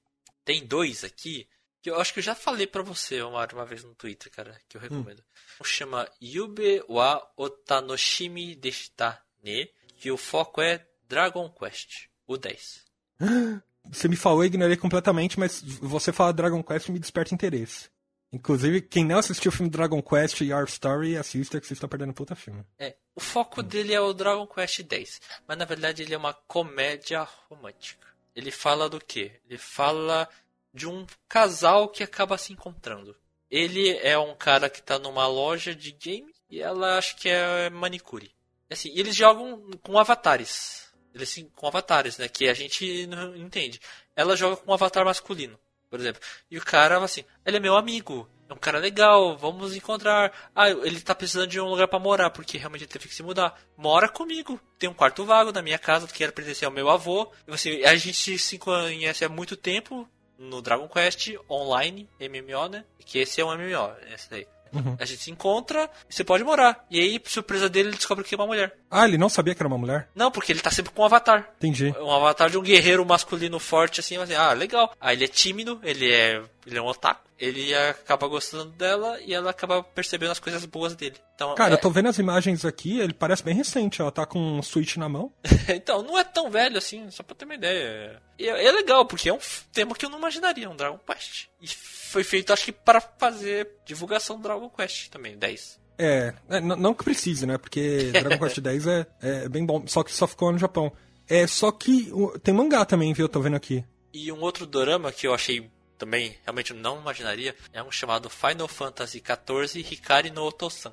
Tem 0.45 0.65
dois 0.65 1.03
aqui 1.03 1.45
que 1.81 1.89
eu 1.89 1.99
acho 1.99 2.13
que 2.13 2.19
eu 2.19 2.23
já 2.23 2.35
falei 2.35 2.67
pra 2.67 2.83
você 2.83 3.21
uma, 3.21 3.47
uma 3.51 3.65
vez 3.65 3.83
no 3.83 3.95
Twitter, 3.95 4.31
cara, 4.31 4.59
que 4.69 4.77
eu 4.77 4.81
recomendo. 4.81 5.23
Um 5.59 5.63
chama 5.63 6.07
Yube 6.21 6.83
wa 6.87 7.21
Otanoshimi 7.35 8.55
deshita 8.55 9.19
ne, 9.43 9.69
que 9.97 10.11
o 10.11 10.17
foco 10.17 10.61
é 10.61 10.85
Dragon 11.07 11.49
Quest, 11.49 12.07
o 12.27 12.37
10. 12.37 12.85
Você 13.91 14.07
me 14.07 14.15
falou, 14.15 14.43
eu 14.43 14.47
ignorei 14.47 14.77
completamente, 14.77 15.39
mas 15.39 15.59
você 15.81 16.13
fala 16.13 16.31
Dragon 16.31 16.61
Quest 16.61 16.89
me 16.89 16.99
desperta 16.99 17.33
interesse. 17.33 17.89
Inclusive, 18.31 18.79
quem 18.79 19.03
não 19.03 19.17
assistiu 19.17 19.49
o 19.49 19.51
filme 19.51 19.71
Dragon 19.71 20.01
Quest 20.03 20.41
e 20.41 20.53
Our 20.53 20.65
Story, 20.65 21.17
assista 21.17 21.59
que 21.59 21.65
vocês 21.65 21.77
estão 21.77 21.89
perdendo 21.89 22.13
puta 22.13 22.35
filme. 22.35 22.63
É, 22.77 22.95
o 23.15 23.19
foco 23.19 23.63
dele 23.63 23.93
é 23.93 23.99
o 23.99 24.13
Dragon 24.13 24.45
Quest 24.45 24.83
10, 24.83 25.19
mas 25.47 25.57
na 25.57 25.65
verdade 25.65 26.03
ele 26.03 26.13
é 26.13 26.17
uma 26.17 26.33
comédia 26.33 27.27
romântica. 27.49 28.07
Ele 28.35 28.51
fala 28.51 28.87
do 28.87 28.99
quê? 28.99 29.41
Ele 29.49 29.57
fala 29.57 30.29
de 30.73 30.87
um 30.87 31.05
casal 31.27 31.89
que 31.89 32.03
acaba 32.03 32.37
se 32.37 32.53
encontrando. 32.53 33.15
Ele 33.49 33.97
é 33.97 34.17
um 34.17 34.35
cara 34.35 34.69
que 34.69 34.81
tá 34.81 34.97
numa 34.97 35.27
loja 35.27 35.75
de 35.75 35.91
games 35.91 36.35
e 36.49 36.61
ela 36.61 36.97
acho 36.97 37.17
que 37.17 37.29
é 37.29 37.69
manicure. 37.69 38.33
Assim, 38.69 38.91
eles 38.95 39.15
jogam 39.15 39.69
com 39.83 39.97
avatares. 39.97 40.89
Eles 41.13 41.45
com 41.55 41.67
avatares, 41.67 42.17
né? 42.17 42.29
Que 42.29 42.47
a 42.47 42.53
gente 42.53 43.05
não 43.07 43.35
entende. 43.35 43.81
Ela 44.15 44.37
joga 44.37 44.55
com 44.55 44.71
um 44.71 44.73
avatar 44.73 45.03
masculino, 45.03 45.59
por 45.89 45.99
exemplo. 45.99 46.21
E 46.49 46.57
o 46.57 46.63
cara 46.63 46.97
assim, 47.03 47.25
ele 47.45 47.57
é 47.57 47.59
meu 47.59 47.75
amigo, 47.75 48.29
é 48.51 48.53
um 48.53 48.57
cara 48.57 48.79
legal, 48.79 49.37
vamos 49.37 49.75
encontrar. 49.75 50.31
Ah, 50.55 50.69
ele 50.69 50.99
tá 51.01 51.15
precisando 51.15 51.47
de 51.47 51.59
um 51.59 51.69
lugar 51.69 51.87
para 51.87 51.99
morar, 51.99 52.29
porque 52.29 52.57
realmente 52.57 52.83
ele 52.83 52.91
teve 52.91 53.07
que 53.07 53.15
se 53.15 53.23
mudar. 53.23 53.57
Mora 53.77 54.09
comigo. 54.09 54.59
Tem 54.77 54.89
um 54.89 54.93
quarto 54.93 55.25
vago 55.25 55.51
na 55.51 55.61
minha 55.61 55.79
casa 55.79 56.07
que 56.07 56.21
era 56.21 56.33
pertencer 56.33 56.65
ao 56.65 56.73
meu 56.73 56.89
avô. 56.89 57.31
E 57.47 57.53
assim, 57.53 57.83
a 57.83 57.95
gente 57.95 58.37
se 58.37 58.57
conhece 58.57 59.23
há 59.23 59.29
muito 59.29 59.55
tempo 59.55 60.05
no 60.41 60.61
Dragon 60.61 60.87
Quest 60.87 61.35
Online, 61.49 62.09
MMO, 62.19 62.67
né? 62.67 62.83
Que 63.05 63.19
esse 63.19 63.39
é 63.39 63.45
um 63.45 63.55
MMO, 63.55 63.93
esse 64.13 64.29
daí. 64.29 64.47
Uhum. 64.73 64.95
A 64.99 65.05
gente 65.05 65.21
se 65.21 65.31
encontra 65.31 65.89
e 66.09 66.13
você 66.13 66.23
pode 66.23 66.43
morar. 66.43 66.85
E 66.89 66.99
aí, 66.99 67.21
surpresa 67.25 67.69
dele, 67.69 67.89
ele 67.89 67.97
descobre 67.97 68.23
que 68.23 68.33
é 68.33 68.37
uma 68.37 68.47
mulher. 68.47 68.73
Ah, 68.89 69.05
ele 69.05 69.17
não 69.17 69.29
sabia 69.29 69.53
que 69.53 69.61
era 69.61 69.67
uma 69.67 69.77
mulher? 69.77 70.07
Não, 70.15 70.31
porque 70.31 70.51
ele 70.51 70.61
tá 70.61 70.71
sempre 70.71 70.91
com 70.93 71.01
um 71.01 71.05
avatar. 71.05 71.49
Entendi. 71.57 71.93
Um 71.99 72.11
avatar 72.11 72.49
de 72.49 72.57
um 72.57 72.61
guerreiro 72.61 73.05
masculino 73.05 73.59
forte, 73.59 73.99
assim, 73.99 74.17
assim, 74.17 74.33
ah, 74.33 74.53
legal. 74.53 74.93
Aí 74.99 75.15
ele 75.15 75.25
é 75.25 75.27
tímido, 75.27 75.79
ele 75.83 76.11
é. 76.11 76.41
ele 76.65 76.77
é 76.77 76.81
um 76.81 76.87
otaku. 76.87 77.21
Ele 77.41 77.73
acaba 77.73 78.27
gostando 78.27 78.69
dela 78.73 79.19
e 79.19 79.33
ela 79.33 79.49
acaba 79.49 79.81
percebendo 79.81 80.29
as 80.29 80.39
coisas 80.39 80.63
boas 80.63 80.95
dele. 80.95 81.15
Então, 81.33 81.55
Cara, 81.55 81.71
é- 81.71 81.73
eu 81.73 81.81
tô 81.81 81.89
vendo 81.89 82.07
as 82.07 82.19
imagens 82.19 82.63
aqui, 82.63 82.99
ele 82.99 83.15
parece 83.15 83.43
bem 83.43 83.55
recente. 83.55 83.99
Ela 83.99 84.11
tá 84.11 84.27
com 84.27 84.37
um 84.37 84.61
Switch 84.61 84.95
na 84.97 85.09
mão. 85.09 85.33
então, 85.67 86.03
não 86.03 86.19
é 86.19 86.23
tão 86.23 86.51
velho 86.51 86.77
assim, 86.77 87.09
só 87.09 87.23
pra 87.23 87.35
ter 87.35 87.45
uma 87.45 87.55
ideia. 87.55 88.21
E 88.37 88.47
é, 88.47 88.67
é 88.67 88.71
legal, 88.71 89.07
porque 89.07 89.27
é 89.27 89.33
um 89.33 89.39
tema 89.73 89.95
que 89.95 90.05
eu 90.05 90.09
não 90.11 90.19
imaginaria, 90.19 90.69
um 90.69 90.75
Dragon 90.75 90.99
Quest. 90.99 91.47
E 91.59 91.67
foi 91.67 92.23
feito, 92.23 92.53
acho 92.53 92.65
que, 92.65 92.71
para 92.71 93.01
fazer 93.01 93.67
divulgação 93.83 94.35
do 94.37 94.43
Dragon 94.43 94.69
Quest 94.69 95.09
também, 95.09 95.35
10. 95.35 95.81
É, 95.97 96.35
é, 96.47 96.61
não 96.61 96.93
que 96.93 97.03
precise, 97.03 97.47
né? 97.47 97.57
Porque 97.57 98.11
Dragon 98.21 98.37
Quest 98.37 98.59
X 98.63 98.85
é, 98.85 99.07
é 99.19 99.49
bem 99.49 99.65
bom, 99.65 99.83
só 99.87 100.03
que 100.03 100.13
só 100.13 100.27
ficou 100.27 100.51
no 100.51 100.59
Japão. 100.59 100.93
É, 101.27 101.47
só 101.47 101.71
que 101.71 102.11
tem 102.43 102.53
mangá 102.53 102.85
também, 102.85 103.13
viu? 103.13 103.25
Eu 103.25 103.29
tô 103.29 103.39
vendo 103.39 103.55
aqui. 103.55 103.83
E 104.13 104.31
um 104.31 104.41
outro 104.41 104.67
dorama 104.67 105.11
que 105.11 105.25
eu 105.25 105.33
achei 105.33 105.71
também, 106.01 106.35
realmente 106.43 106.73
não 106.73 106.99
imaginaria, 106.99 107.55
é 107.71 107.83
um 107.83 107.91
chamado 107.91 108.27
Final 108.27 108.67
Fantasy 108.67 109.21
XIV 109.23 109.85
Hikari 109.91 110.31
no 110.31 110.43
Otosan. 110.43 110.91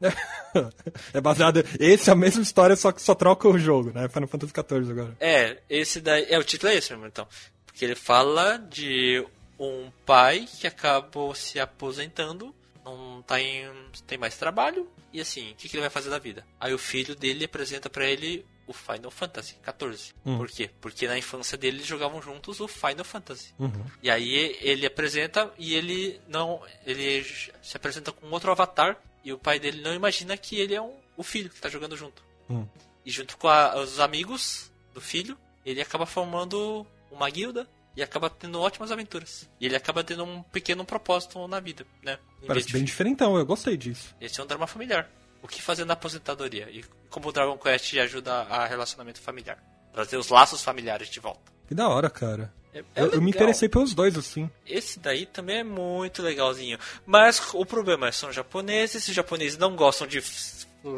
é 1.14 1.20
baseado. 1.20 1.64
Esse 1.78 2.10
é 2.10 2.12
a 2.12 2.16
mesma 2.16 2.42
história, 2.42 2.74
só 2.74 2.90
que 2.90 3.00
só 3.00 3.14
troca 3.14 3.46
o 3.48 3.56
jogo, 3.56 3.92
né? 3.92 4.08
Final 4.08 4.28
Fantasy 4.28 4.52
XIV 4.52 4.90
agora. 4.90 5.16
É, 5.20 5.58
esse 5.70 6.00
daí. 6.00 6.26
É, 6.28 6.36
o 6.36 6.42
título 6.42 6.72
é 6.72 6.76
esse 6.76 6.90
mesmo, 6.90 7.06
então. 7.06 7.28
Porque 7.64 7.84
ele 7.84 7.94
fala 7.94 8.56
de 8.56 9.24
um 9.56 9.92
pai 10.04 10.48
que 10.58 10.66
acabou 10.66 11.32
se 11.32 11.60
aposentando, 11.60 12.52
não 12.84 13.22
tá 13.22 13.40
em, 13.40 13.70
tem 14.04 14.18
mais 14.18 14.36
trabalho, 14.36 14.90
e 15.12 15.20
assim, 15.20 15.52
o 15.52 15.54
que, 15.54 15.68
que 15.68 15.76
ele 15.76 15.82
vai 15.82 15.90
fazer 15.90 16.10
da 16.10 16.18
vida? 16.18 16.44
Aí 16.58 16.74
o 16.74 16.78
filho 16.78 17.14
dele 17.14 17.44
apresenta 17.44 17.88
pra 17.88 18.06
ele 18.06 18.44
o 18.70 18.72
Final 18.72 19.10
Fantasy 19.10 19.56
XIV. 19.64 20.12
Hum. 20.24 20.38
Por 20.38 20.48
quê? 20.48 20.70
Porque 20.80 21.06
na 21.08 21.18
infância 21.18 21.58
dele 21.58 21.78
eles 21.78 21.86
jogavam 21.86 22.22
juntos 22.22 22.60
o 22.60 22.68
Final 22.68 23.04
Fantasy. 23.04 23.52
Uhum. 23.58 23.84
E 24.02 24.08
aí 24.10 24.56
ele 24.60 24.86
apresenta 24.86 25.52
e 25.58 25.74
ele 25.74 26.20
não. 26.28 26.62
Ele 26.86 27.24
se 27.62 27.76
apresenta 27.76 28.12
com 28.12 28.30
outro 28.30 28.50
avatar 28.50 28.96
e 29.24 29.32
o 29.32 29.38
pai 29.38 29.58
dele 29.58 29.82
não 29.82 29.92
imagina 29.94 30.36
que 30.36 30.56
ele 30.56 30.74
é 30.74 30.80
um, 30.80 30.94
o 31.16 31.22
filho 31.22 31.50
que 31.50 31.60
tá 31.60 31.68
jogando 31.68 31.96
junto. 31.96 32.22
Hum. 32.48 32.66
E 33.04 33.10
junto 33.10 33.36
com 33.36 33.48
a- 33.48 33.76
os 33.80 33.98
amigos 34.00 34.70
do 34.94 35.00
filho, 35.00 35.36
ele 35.64 35.80
acaba 35.80 36.06
formando 36.06 36.86
uma 37.10 37.28
guilda 37.28 37.68
e 37.96 38.02
acaba 38.02 38.30
tendo 38.30 38.60
ótimas 38.60 38.92
aventuras. 38.92 39.48
E 39.60 39.66
ele 39.66 39.74
acaba 39.76 40.04
tendo 40.04 40.22
um 40.24 40.42
pequeno 40.44 40.84
propósito 40.84 41.46
na 41.48 41.58
vida, 41.60 41.84
né? 42.02 42.18
Em 42.42 42.46
Parece 42.46 42.68
de- 42.68 42.72
bem 42.74 42.84
diferentão, 42.84 43.36
eu 43.36 43.44
gostei 43.44 43.76
disso. 43.76 44.14
Esse 44.20 44.40
é 44.40 44.44
um 44.44 44.46
drama 44.46 44.66
familiar. 44.66 45.10
O 45.42 45.48
que 45.48 45.62
fazer 45.62 45.84
na 45.84 45.94
aposentadoria? 45.94 46.68
E 46.70 46.84
como 47.08 47.28
o 47.28 47.32
Dragon 47.32 47.56
Quest 47.56 47.96
ajuda 47.96 48.32
a 48.42 48.66
relacionamento 48.66 49.20
familiar. 49.20 49.58
Trazer 49.92 50.16
os 50.16 50.28
laços 50.28 50.62
familiares 50.62 51.08
de 51.08 51.18
volta. 51.20 51.50
Que 51.66 51.74
da 51.74 51.88
hora, 51.88 52.08
cara. 52.10 52.52
É- 52.72 52.78
é 52.78 52.84
eu, 53.02 53.12
eu 53.12 53.22
me 53.22 53.30
interessei 53.30 53.68
pelos 53.68 53.94
dois, 53.94 54.16
assim. 54.16 54.48
Esse 54.66 54.98
daí 55.00 55.26
também 55.26 55.58
é 55.58 55.64
muito 55.64 56.22
legalzinho. 56.22 56.78
Mas 57.04 57.42
o 57.52 57.66
problema 57.66 58.08
é 58.08 58.12
são 58.12 58.32
japoneses, 58.32 59.08
os 59.08 59.14
japoneses 59.14 59.58
não 59.58 59.74
gostam 59.74 60.06
de 60.06 60.22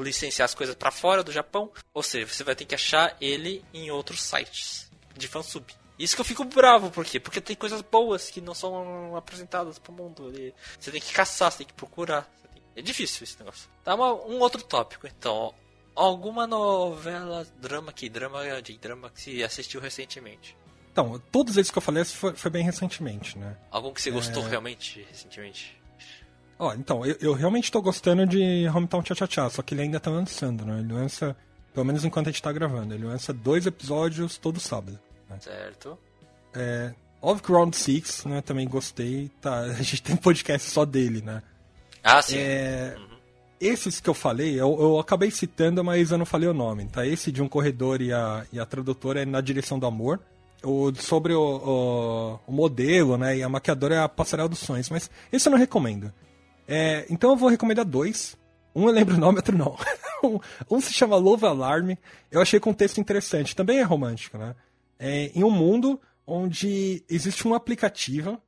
licenciar 0.03 0.45
as 0.45 0.55
coisas 0.55 0.75
pra 0.75 0.91
fora 0.91 1.23
do 1.23 1.33
Japão. 1.33 1.71
Ou 1.95 2.03
seja, 2.03 2.27
você 2.27 2.45
vai 2.45 2.55
ter 2.55 2.65
que 2.65 2.75
achar 2.75 3.17
ele 3.21 3.65
em 3.73 3.91
outros 3.91 4.23
sites 4.23 4.91
de 5.17 5.27
fansub. 5.29 5.65
Isso 5.99 6.15
que 6.15 6.21
eu 6.21 6.25
fico 6.25 6.45
bravo, 6.45 6.91
por 6.91 7.05
quê? 7.05 7.21
Porque 7.21 7.41
tem 7.41 7.55
coisas 7.55 7.81
boas 7.81 8.29
que 8.31 8.41
não 8.41 8.55
são 8.55 9.17
apresentadas 9.17 9.79
pro 9.79 9.93
mundo. 9.93 10.33
Você 10.79 10.91
tem 10.91 11.01
que 11.01 11.13
caçar, 11.13 11.51
você 11.51 11.59
tem 11.59 11.67
que 11.67 11.75
procurar. 11.75 12.29
É 12.77 12.83
difícil 12.83 13.25
esse 13.25 13.39
negócio. 13.39 13.69
Tá, 13.85 13.95
uma- 13.95 14.13
um 14.15 14.39
outro 14.41 14.63
tópico, 14.63 15.07
então. 15.07 15.55
Alguma 15.95 16.47
novela, 16.47 17.47
drama 17.61 17.93
que 17.93 18.09
drama 18.09 18.63
de 18.63 18.79
drama 18.79 19.11
que 19.11 19.21
se 19.21 19.43
assistiu 19.45 19.81
recentemente? 19.81 20.57
Então, 20.91 21.21
todos 21.31 21.57
esses 21.57 21.71
que 21.71 21.77
eu 21.79 21.83
falei 21.83 22.05
foi, 22.05 22.35
foi 22.35 22.51
bem 22.51 22.65
recentemente, 22.65 23.39
né? 23.39 23.57
Algum 23.71 23.93
que 23.93 24.01
você 24.01 24.09
É. 24.09 24.13
gostou 24.13 24.43
realmente 24.43 25.07
recentemente? 25.11 25.79
Ó, 26.59 26.73
então, 26.75 27.05
eu, 27.05 27.17
eu 27.21 27.33
realmente 27.35 27.71
tô 27.71 27.83
gostando 27.83 28.27
de 28.27 28.67
Hometown 28.69 29.05
Cha 29.05 29.15
Cha 29.15 29.27
Cha, 29.29 29.51
só 29.51 29.63
que 29.63 29.75
ele 29.75 29.83
ainda 29.83 29.99
tá 30.01 30.11
lançando, 30.11 30.65
né? 30.65 30.79
Ele 30.81 30.93
lança, 30.93 31.37
pelo 31.75 31.85
menos 31.85 32.05
enquanto 32.05 32.29
a 32.29 32.31
gente 32.31 32.43
tá 32.43 32.53
gravando, 32.53 32.95
ele 32.95 33.05
lança 33.05 33.33
dois 33.33 33.67
episódios 33.67 34.39
todo 34.39 34.61
sábado. 34.61 34.99
né? 35.29 35.39
Certo. 35.41 35.99
É, 36.55 36.95
Of 37.21 37.43
Ground 37.43 37.75
Six, 37.75 38.25
né? 38.27 38.41
Também 38.43 38.67
gostei. 38.69 39.31
Tá, 39.41 39.61
a 39.77 39.83
gente 39.83 40.03
tem 40.03 40.15
um 40.15 40.19
podcast 40.19 40.71
só 40.71 40.85
dele, 40.85 41.21
né? 41.23 41.43
Ah, 42.03 42.21
sim. 42.23 42.37
É, 42.39 42.97
Uhum. 42.99 43.07
esses 43.61 44.01
que 44.01 44.11
eu 44.11 44.15
falei, 44.15 44.55
eu, 44.61 44.77
eu 44.81 44.99
acabei 44.99 45.31
citando, 45.31 45.83
mas 45.85 46.11
eu 46.11 46.19
não 46.19 46.27
falei 46.27 46.49
o 46.49 46.55
nome. 46.55 46.87
Tá? 46.89 47.07
Esse 47.07 47.31
de 47.31 47.43
um 47.43 47.49
corredor 47.49 48.01
e 48.03 48.13
a, 48.13 48.45
e 48.53 48.59
a 48.59 48.67
tradutora 48.67 49.23
é 49.23 49.27
Na 49.27 49.41
Direção 49.41 49.79
do 49.79 49.87
Amor. 49.87 50.21
O, 50.65 50.95
sobre 50.95 51.33
o, 51.35 51.41
o, 51.41 52.41
o 52.47 52.53
modelo, 52.53 53.17
né? 53.19 53.37
E 53.37 53.43
a 53.43 53.49
maquiadora 53.49 53.97
é 53.97 53.99
a 53.99 54.09
Passarela 54.09 54.49
dos 54.49 54.61
Sonhos. 54.61 54.89
Mas 54.91 55.11
esse 55.33 55.49
eu 55.49 55.51
não 55.51 55.59
recomendo. 55.59 56.13
É, 56.69 57.05
então 57.11 57.31
eu 57.31 57.37
vou 57.37 57.49
recomendar 57.49 57.85
dois. 57.85 58.37
Um 58.75 58.87
eu 58.87 58.93
lembro 58.95 59.17
o 59.17 59.19
nome, 59.19 59.39
outro 59.39 59.59
não. 59.59 59.77
um, 60.23 60.39
um 60.71 60.81
se 60.81 60.93
chama 60.93 61.17
Love 61.17 61.47
Alarm. 61.47 61.95
Eu 62.31 62.41
achei 62.41 62.61
com 62.61 62.71
um 62.71 62.75
texto 62.75 62.99
interessante. 62.99 63.57
Também 63.57 63.79
é 63.79 63.83
romântico, 63.83 64.39
né? 64.39 64.55
É, 64.99 65.33
em 65.35 65.43
um 65.43 65.51
mundo 65.51 66.01
onde 66.25 67.03
existe 67.11 67.47
um 67.47 67.55
aplicativo. 67.55 68.41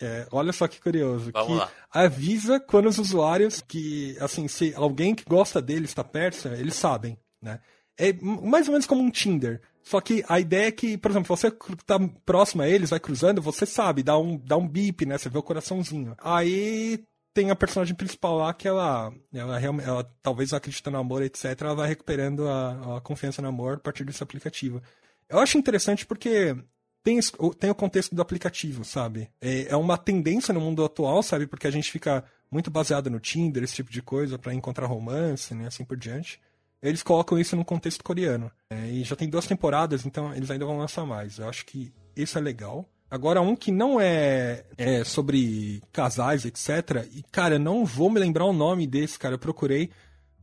É, 0.00 0.26
olha 0.32 0.52
só 0.52 0.66
que 0.66 0.80
curioso. 0.80 1.30
Vamos 1.32 1.48
que 1.48 1.54
lá. 1.54 1.70
avisa 1.90 2.58
quando 2.58 2.88
os 2.88 2.98
usuários 2.98 3.60
que, 3.60 4.16
assim, 4.20 4.48
se 4.48 4.74
alguém 4.74 5.14
que 5.14 5.24
gosta 5.24 5.62
dele 5.62 5.84
está 5.84 6.02
perto, 6.02 6.48
eles 6.48 6.74
sabem, 6.74 7.18
né? 7.40 7.60
É 7.96 8.12
mais 8.12 8.66
ou 8.66 8.72
menos 8.72 8.86
como 8.86 9.02
um 9.02 9.10
Tinder. 9.10 9.60
Só 9.82 10.00
que 10.00 10.24
a 10.28 10.40
ideia 10.40 10.68
é 10.68 10.72
que, 10.72 10.96
por 10.96 11.10
exemplo, 11.10 11.36
você 11.36 11.50
tá 11.86 11.98
próximo 12.24 12.62
a 12.62 12.68
eles, 12.68 12.90
vai 12.90 12.98
cruzando, 12.98 13.40
você 13.42 13.66
sabe, 13.66 14.02
dá 14.02 14.18
um, 14.18 14.38
dá 14.38 14.56
um 14.56 14.66
bip, 14.66 15.06
né? 15.06 15.16
Você 15.16 15.28
vê 15.28 15.38
o 15.38 15.42
coraçãozinho. 15.42 16.16
Aí 16.18 17.04
tem 17.34 17.50
a 17.50 17.56
personagem 17.56 17.94
principal 17.94 18.38
lá 18.38 18.54
que 18.54 18.66
ela, 18.66 19.12
ela, 19.32 19.58
realmente, 19.58 19.88
ela 19.88 20.04
talvez 20.22 20.52
acreditando 20.52 20.96
no 20.96 21.00
amor, 21.00 21.22
etc., 21.22 21.60
ela 21.60 21.74
vai 21.74 21.88
recuperando 21.88 22.48
a, 22.48 22.96
a 22.96 23.00
confiança 23.00 23.42
no 23.42 23.48
amor 23.48 23.74
a 23.74 23.80
partir 23.80 24.04
desse 24.04 24.22
aplicativo. 24.22 24.82
Eu 25.28 25.38
acho 25.38 25.58
interessante 25.58 26.06
porque 26.06 26.56
tem, 27.04 27.20
tem 27.60 27.70
o 27.70 27.74
contexto 27.74 28.14
do 28.14 28.22
aplicativo, 28.22 28.82
sabe? 28.82 29.28
É, 29.40 29.68
é 29.68 29.76
uma 29.76 29.98
tendência 29.98 30.54
no 30.54 30.60
mundo 30.60 30.82
atual, 30.82 31.22
sabe? 31.22 31.46
Porque 31.46 31.66
a 31.66 31.70
gente 31.70 31.92
fica 31.92 32.24
muito 32.50 32.70
baseado 32.70 33.10
no 33.10 33.20
Tinder, 33.20 33.62
esse 33.62 33.74
tipo 33.74 33.92
de 33.92 34.00
coisa, 34.00 34.38
pra 34.38 34.54
encontrar 34.54 34.86
romance, 34.86 35.54
né? 35.54 35.66
Assim 35.66 35.84
por 35.84 35.98
diante. 35.98 36.40
Eles 36.82 37.02
colocam 37.02 37.38
isso 37.38 37.54
no 37.54 37.64
contexto 37.64 38.02
coreano. 38.02 38.50
É, 38.70 38.88
e 38.88 39.04
já 39.04 39.14
tem 39.14 39.28
duas 39.28 39.46
temporadas, 39.46 40.06
então 40.06 40.34
eles 40.34 40.50
ainda 40.50 40.64
vão 40.64 40.78
lançar 40.78 41.04
mais. 41.04 41.38
Eu 41.38 41.48
acho 41.48 41.66
que 41.66 41.92
isso 42.16 42.38
é 42.38 42.40
legal. 42.40 42.88
Agora, 43.10 43.40
um 43.40 43.54
que 43.54 43.70
não 43.70 44.00
é, 44.00 44.64
é 44.78 45.04
sobre 45.04 45.82
casais, 45.92 46.44
etc. 46.46 47.06
E, 47.12 47.22
cara, 47.30 47.58
não 47.58 47.84
vou 47.84 48.10
me 48.10 48.18
lembrar 48.18 48.46
o 48.46 48.52
nome 48.52 48.86
desse, 48.86 49.18
cara. 49.18 49.34
Eu 49.34 49.38
procurei. 49.38 49.90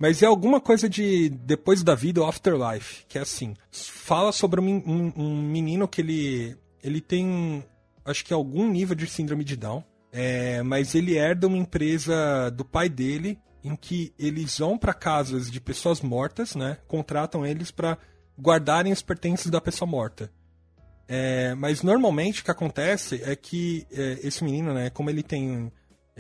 Mas 0.02 0.24
é 0.24 0.26
alguma 0.26 0.60
coisa 0.60 0.90
de 0.90 1.30
depois 1.30 1.84
da 1.84 1.94
vida, 1.94 2.28
afterlife, 2.28 3.06
que 3.08 3.20
é 3.20 3.22
assim. 3.22 3.54
Fala 3.72 4.32
sobre 4.32 4.60
um, 4.60 4.82
um, 4.84 5.14
um 5.16 5.42
menino 5.44 5.88
que 5.88 6.02
ele, 6.02 6.58
ele 6.84 7.00
tem, 7.00 7.64
acho 8.04 8.26
que 8.26 8.34
algum 8.34 8.68
nível 8.68 8.96
de 8.96 9.06
síndrome 9.06 9.44
de 9.44 9.56
Down. 9.56 9.84
É, 10.12 10.64
mas 10.64 10.96
ele 10.96 11.16
herda 11.20 11.46
uma 11.46 11.56
empresa 11.56 12.50
do 12.50 12.66
pai 12.66 12.90
dele, 12.90 13.38
em 13.64 13.76
que 13.76 14.12
eles 14.18 14.58
vão 14.58 14.76
para 14.76 14.92
casas 14.92 15.52
de 15.52 15.62
pessoas 15.62 16.02
mortas, 16.02 16.56
né? 16.56 16.80
Contratam 16.88 17.46
eles 17.46 17.70
para 17.70 17.96
guardarem 18.36 18.92
os 18.92 19.04
pertences 19.04 19.52
da 19.52 19.62
pessoa 19.62 19.88
morta. 19.88 20.32
É, 21.08 21.54
mas 21.54 21.84
normalmente 21.84 22.42
o 22.42 22.44
que 22.44 22.50
acontece 22.50 23.22
é 23.24 23.36
que 23.36 23.86
é, 23.92 24.18
esse 24.24 24.44
menino, 24.44 24.74
né, 24.74 24.90
como 24.90 25.12
ele 25.12 25.22
tem 25.22 25.72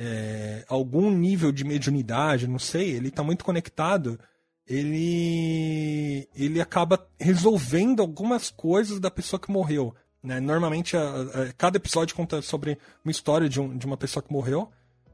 é, 0.03 0.65
algum 0.67 1.11
nível 1.11 1.51
de 1.51 1.63
mediunidade, 1.63 2.47
não 2.47 2.57
sei, 2.57 2.89
ele 2.89 3.09
está 3.09 3.21
muito 3.21 3.45
conectado, 3.45 4.19
ele, 4.67 6.27
ele 6.35 6.59
acaba 6.59 7.07
resolvendo 7.19 8.01
algumas 8.01 8.49
coisas 8.49 8.99
da 8.99 9.11
pessoa 9.11 9.39
que 9.39 9.51
morreu. 9.51 9.93
Né? 10.23 10.39
Normalmente, 10.39 10.97
a, 10.97 11.03
a, 11.03 11.53
cada 11.55 11.77
episódio 11.77 12.15
conta 12.15 12.41
sobre 12.41 12.79
uma 13.05 13.11
história 13.11 13.47
de, 13.47 13.61
um, 13.61 13.77
de 13.77 13.85
uma 13.85 13.95
pessoa 13.95 14.23
que 14.23 14.33
morreu. 14.33 14.71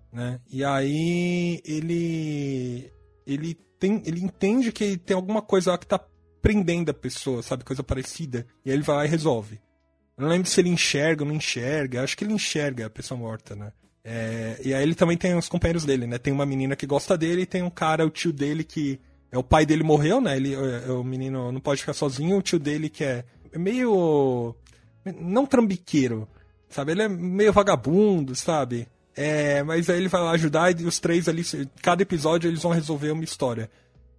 Né? 0.10 0.40
E 0.50 0.64
aí 0.64 1.62
ele, 1.66 2.90
ele, 3.26 3.56
tem, 3.78 4.02
ele 4.06 4.24
entende 4.24 4.72
que 4.72 4.96
tem 4.96 5.18
alguma 5.18 5.42
coisa 5.42 5.72
lá 5.72 5.78
que 5.78 5.86
está 5.86 6.00
prendendo 6.42 6.92
a 6.92 6.94
pessoa, 6.94 7.44
sabe? 7.44 7.66
Coisa 7.66 7.84
parecida. 7.84 8.48
E 8.64 8.70
aí 8.70 8.78
ele 8.78 8.84
vai 8.84 8.96
lá 8.96 9.06
e 9.06 9.10
resolve. 9.10 9.60
Não 10.18 10.30
lembro 10.30 10.50
se 10.50 10.62
ele 10.62 10.70
enxerga 10.70 11.24
ou 11.24 11.28
não 11.28 11.36
enxerga. 11.36 12.04
Acho 12.04 12.16
que 12.16 12.24
ele 12.24 12.34
enxerga 12.34 12.86
a 12.86 12.90
pessoa 12.90 13.20
morta, 13.20 13.54
né? 13.54 13.74
É, 14.10 14.58
e 14.64 14.74
aí 14.74 14.82
ele 14.82 14.96
também 14.96 15.18
tem 15.18 15.38
os 15.38 15.50
companheiros 15.50 15.84
dele, 15.84 16.08
né? 16.08 16.18
Tem 16.18 16.32
uma 16.32 16.46
menina 16.46 16.78
que 16.78 16.88
gosta 16.88 17.18
dele 17.18 17.42
e 17.42 17.46
tem 17.46 17.62
um 17.62 17.70
cara, 17.70 18.06
o 18.06 18.10
tio 18.10 18.32
dele, 18.32 18.64
que. 18.64 19.02
É 19.30 19.38
o 19.38 19.44
pai 19.44 19.66
dele 19.66 19.84
morreu, 19.84 20.22
né? 20.22 20.38
Ele, 20.38 20.56
é, 20.56 20.86
é 20.88 20.92
o 20.92 21.04
menino 21.04 21.52
não 21.52 21.60
pode 21.60 21.82
ficar 21.82 21.92
sozinho. 21.92 22.38
O 22.38 22.42
tio 22.42 22.58
dele 22.58 22.88
que 22.88 23.04
é 23.04 23.26
meio. 23.54 24.56
Não 25.20 25.46
trambiqueiro, 25.46 26.26
sabe? 26.70 26.94
Ele 26.94 27.02
é 27.02 27.10
meio 27.10 27.52
vagabundo, 27.52 28.34
sabe? 28.34 28.88
É, 29.14 29.62
mas 29.64 29.90
aí 29.90 29.98
ele 29.98 30.08
vai 30.08 30.22
lá 30.22 30.32
ajudar 30.32 30.80
e 30.80 30.86
os 30.86 31.00
três 31.00 31.28
ali, 31.28 31.44
cada 31.82 32.02
episódio 32.02 32.50
eles 32.50 32.62
vão 32.62 32.72
resolver 32.72 33.12
uma 33.12 33.26
história. 33.26 33.70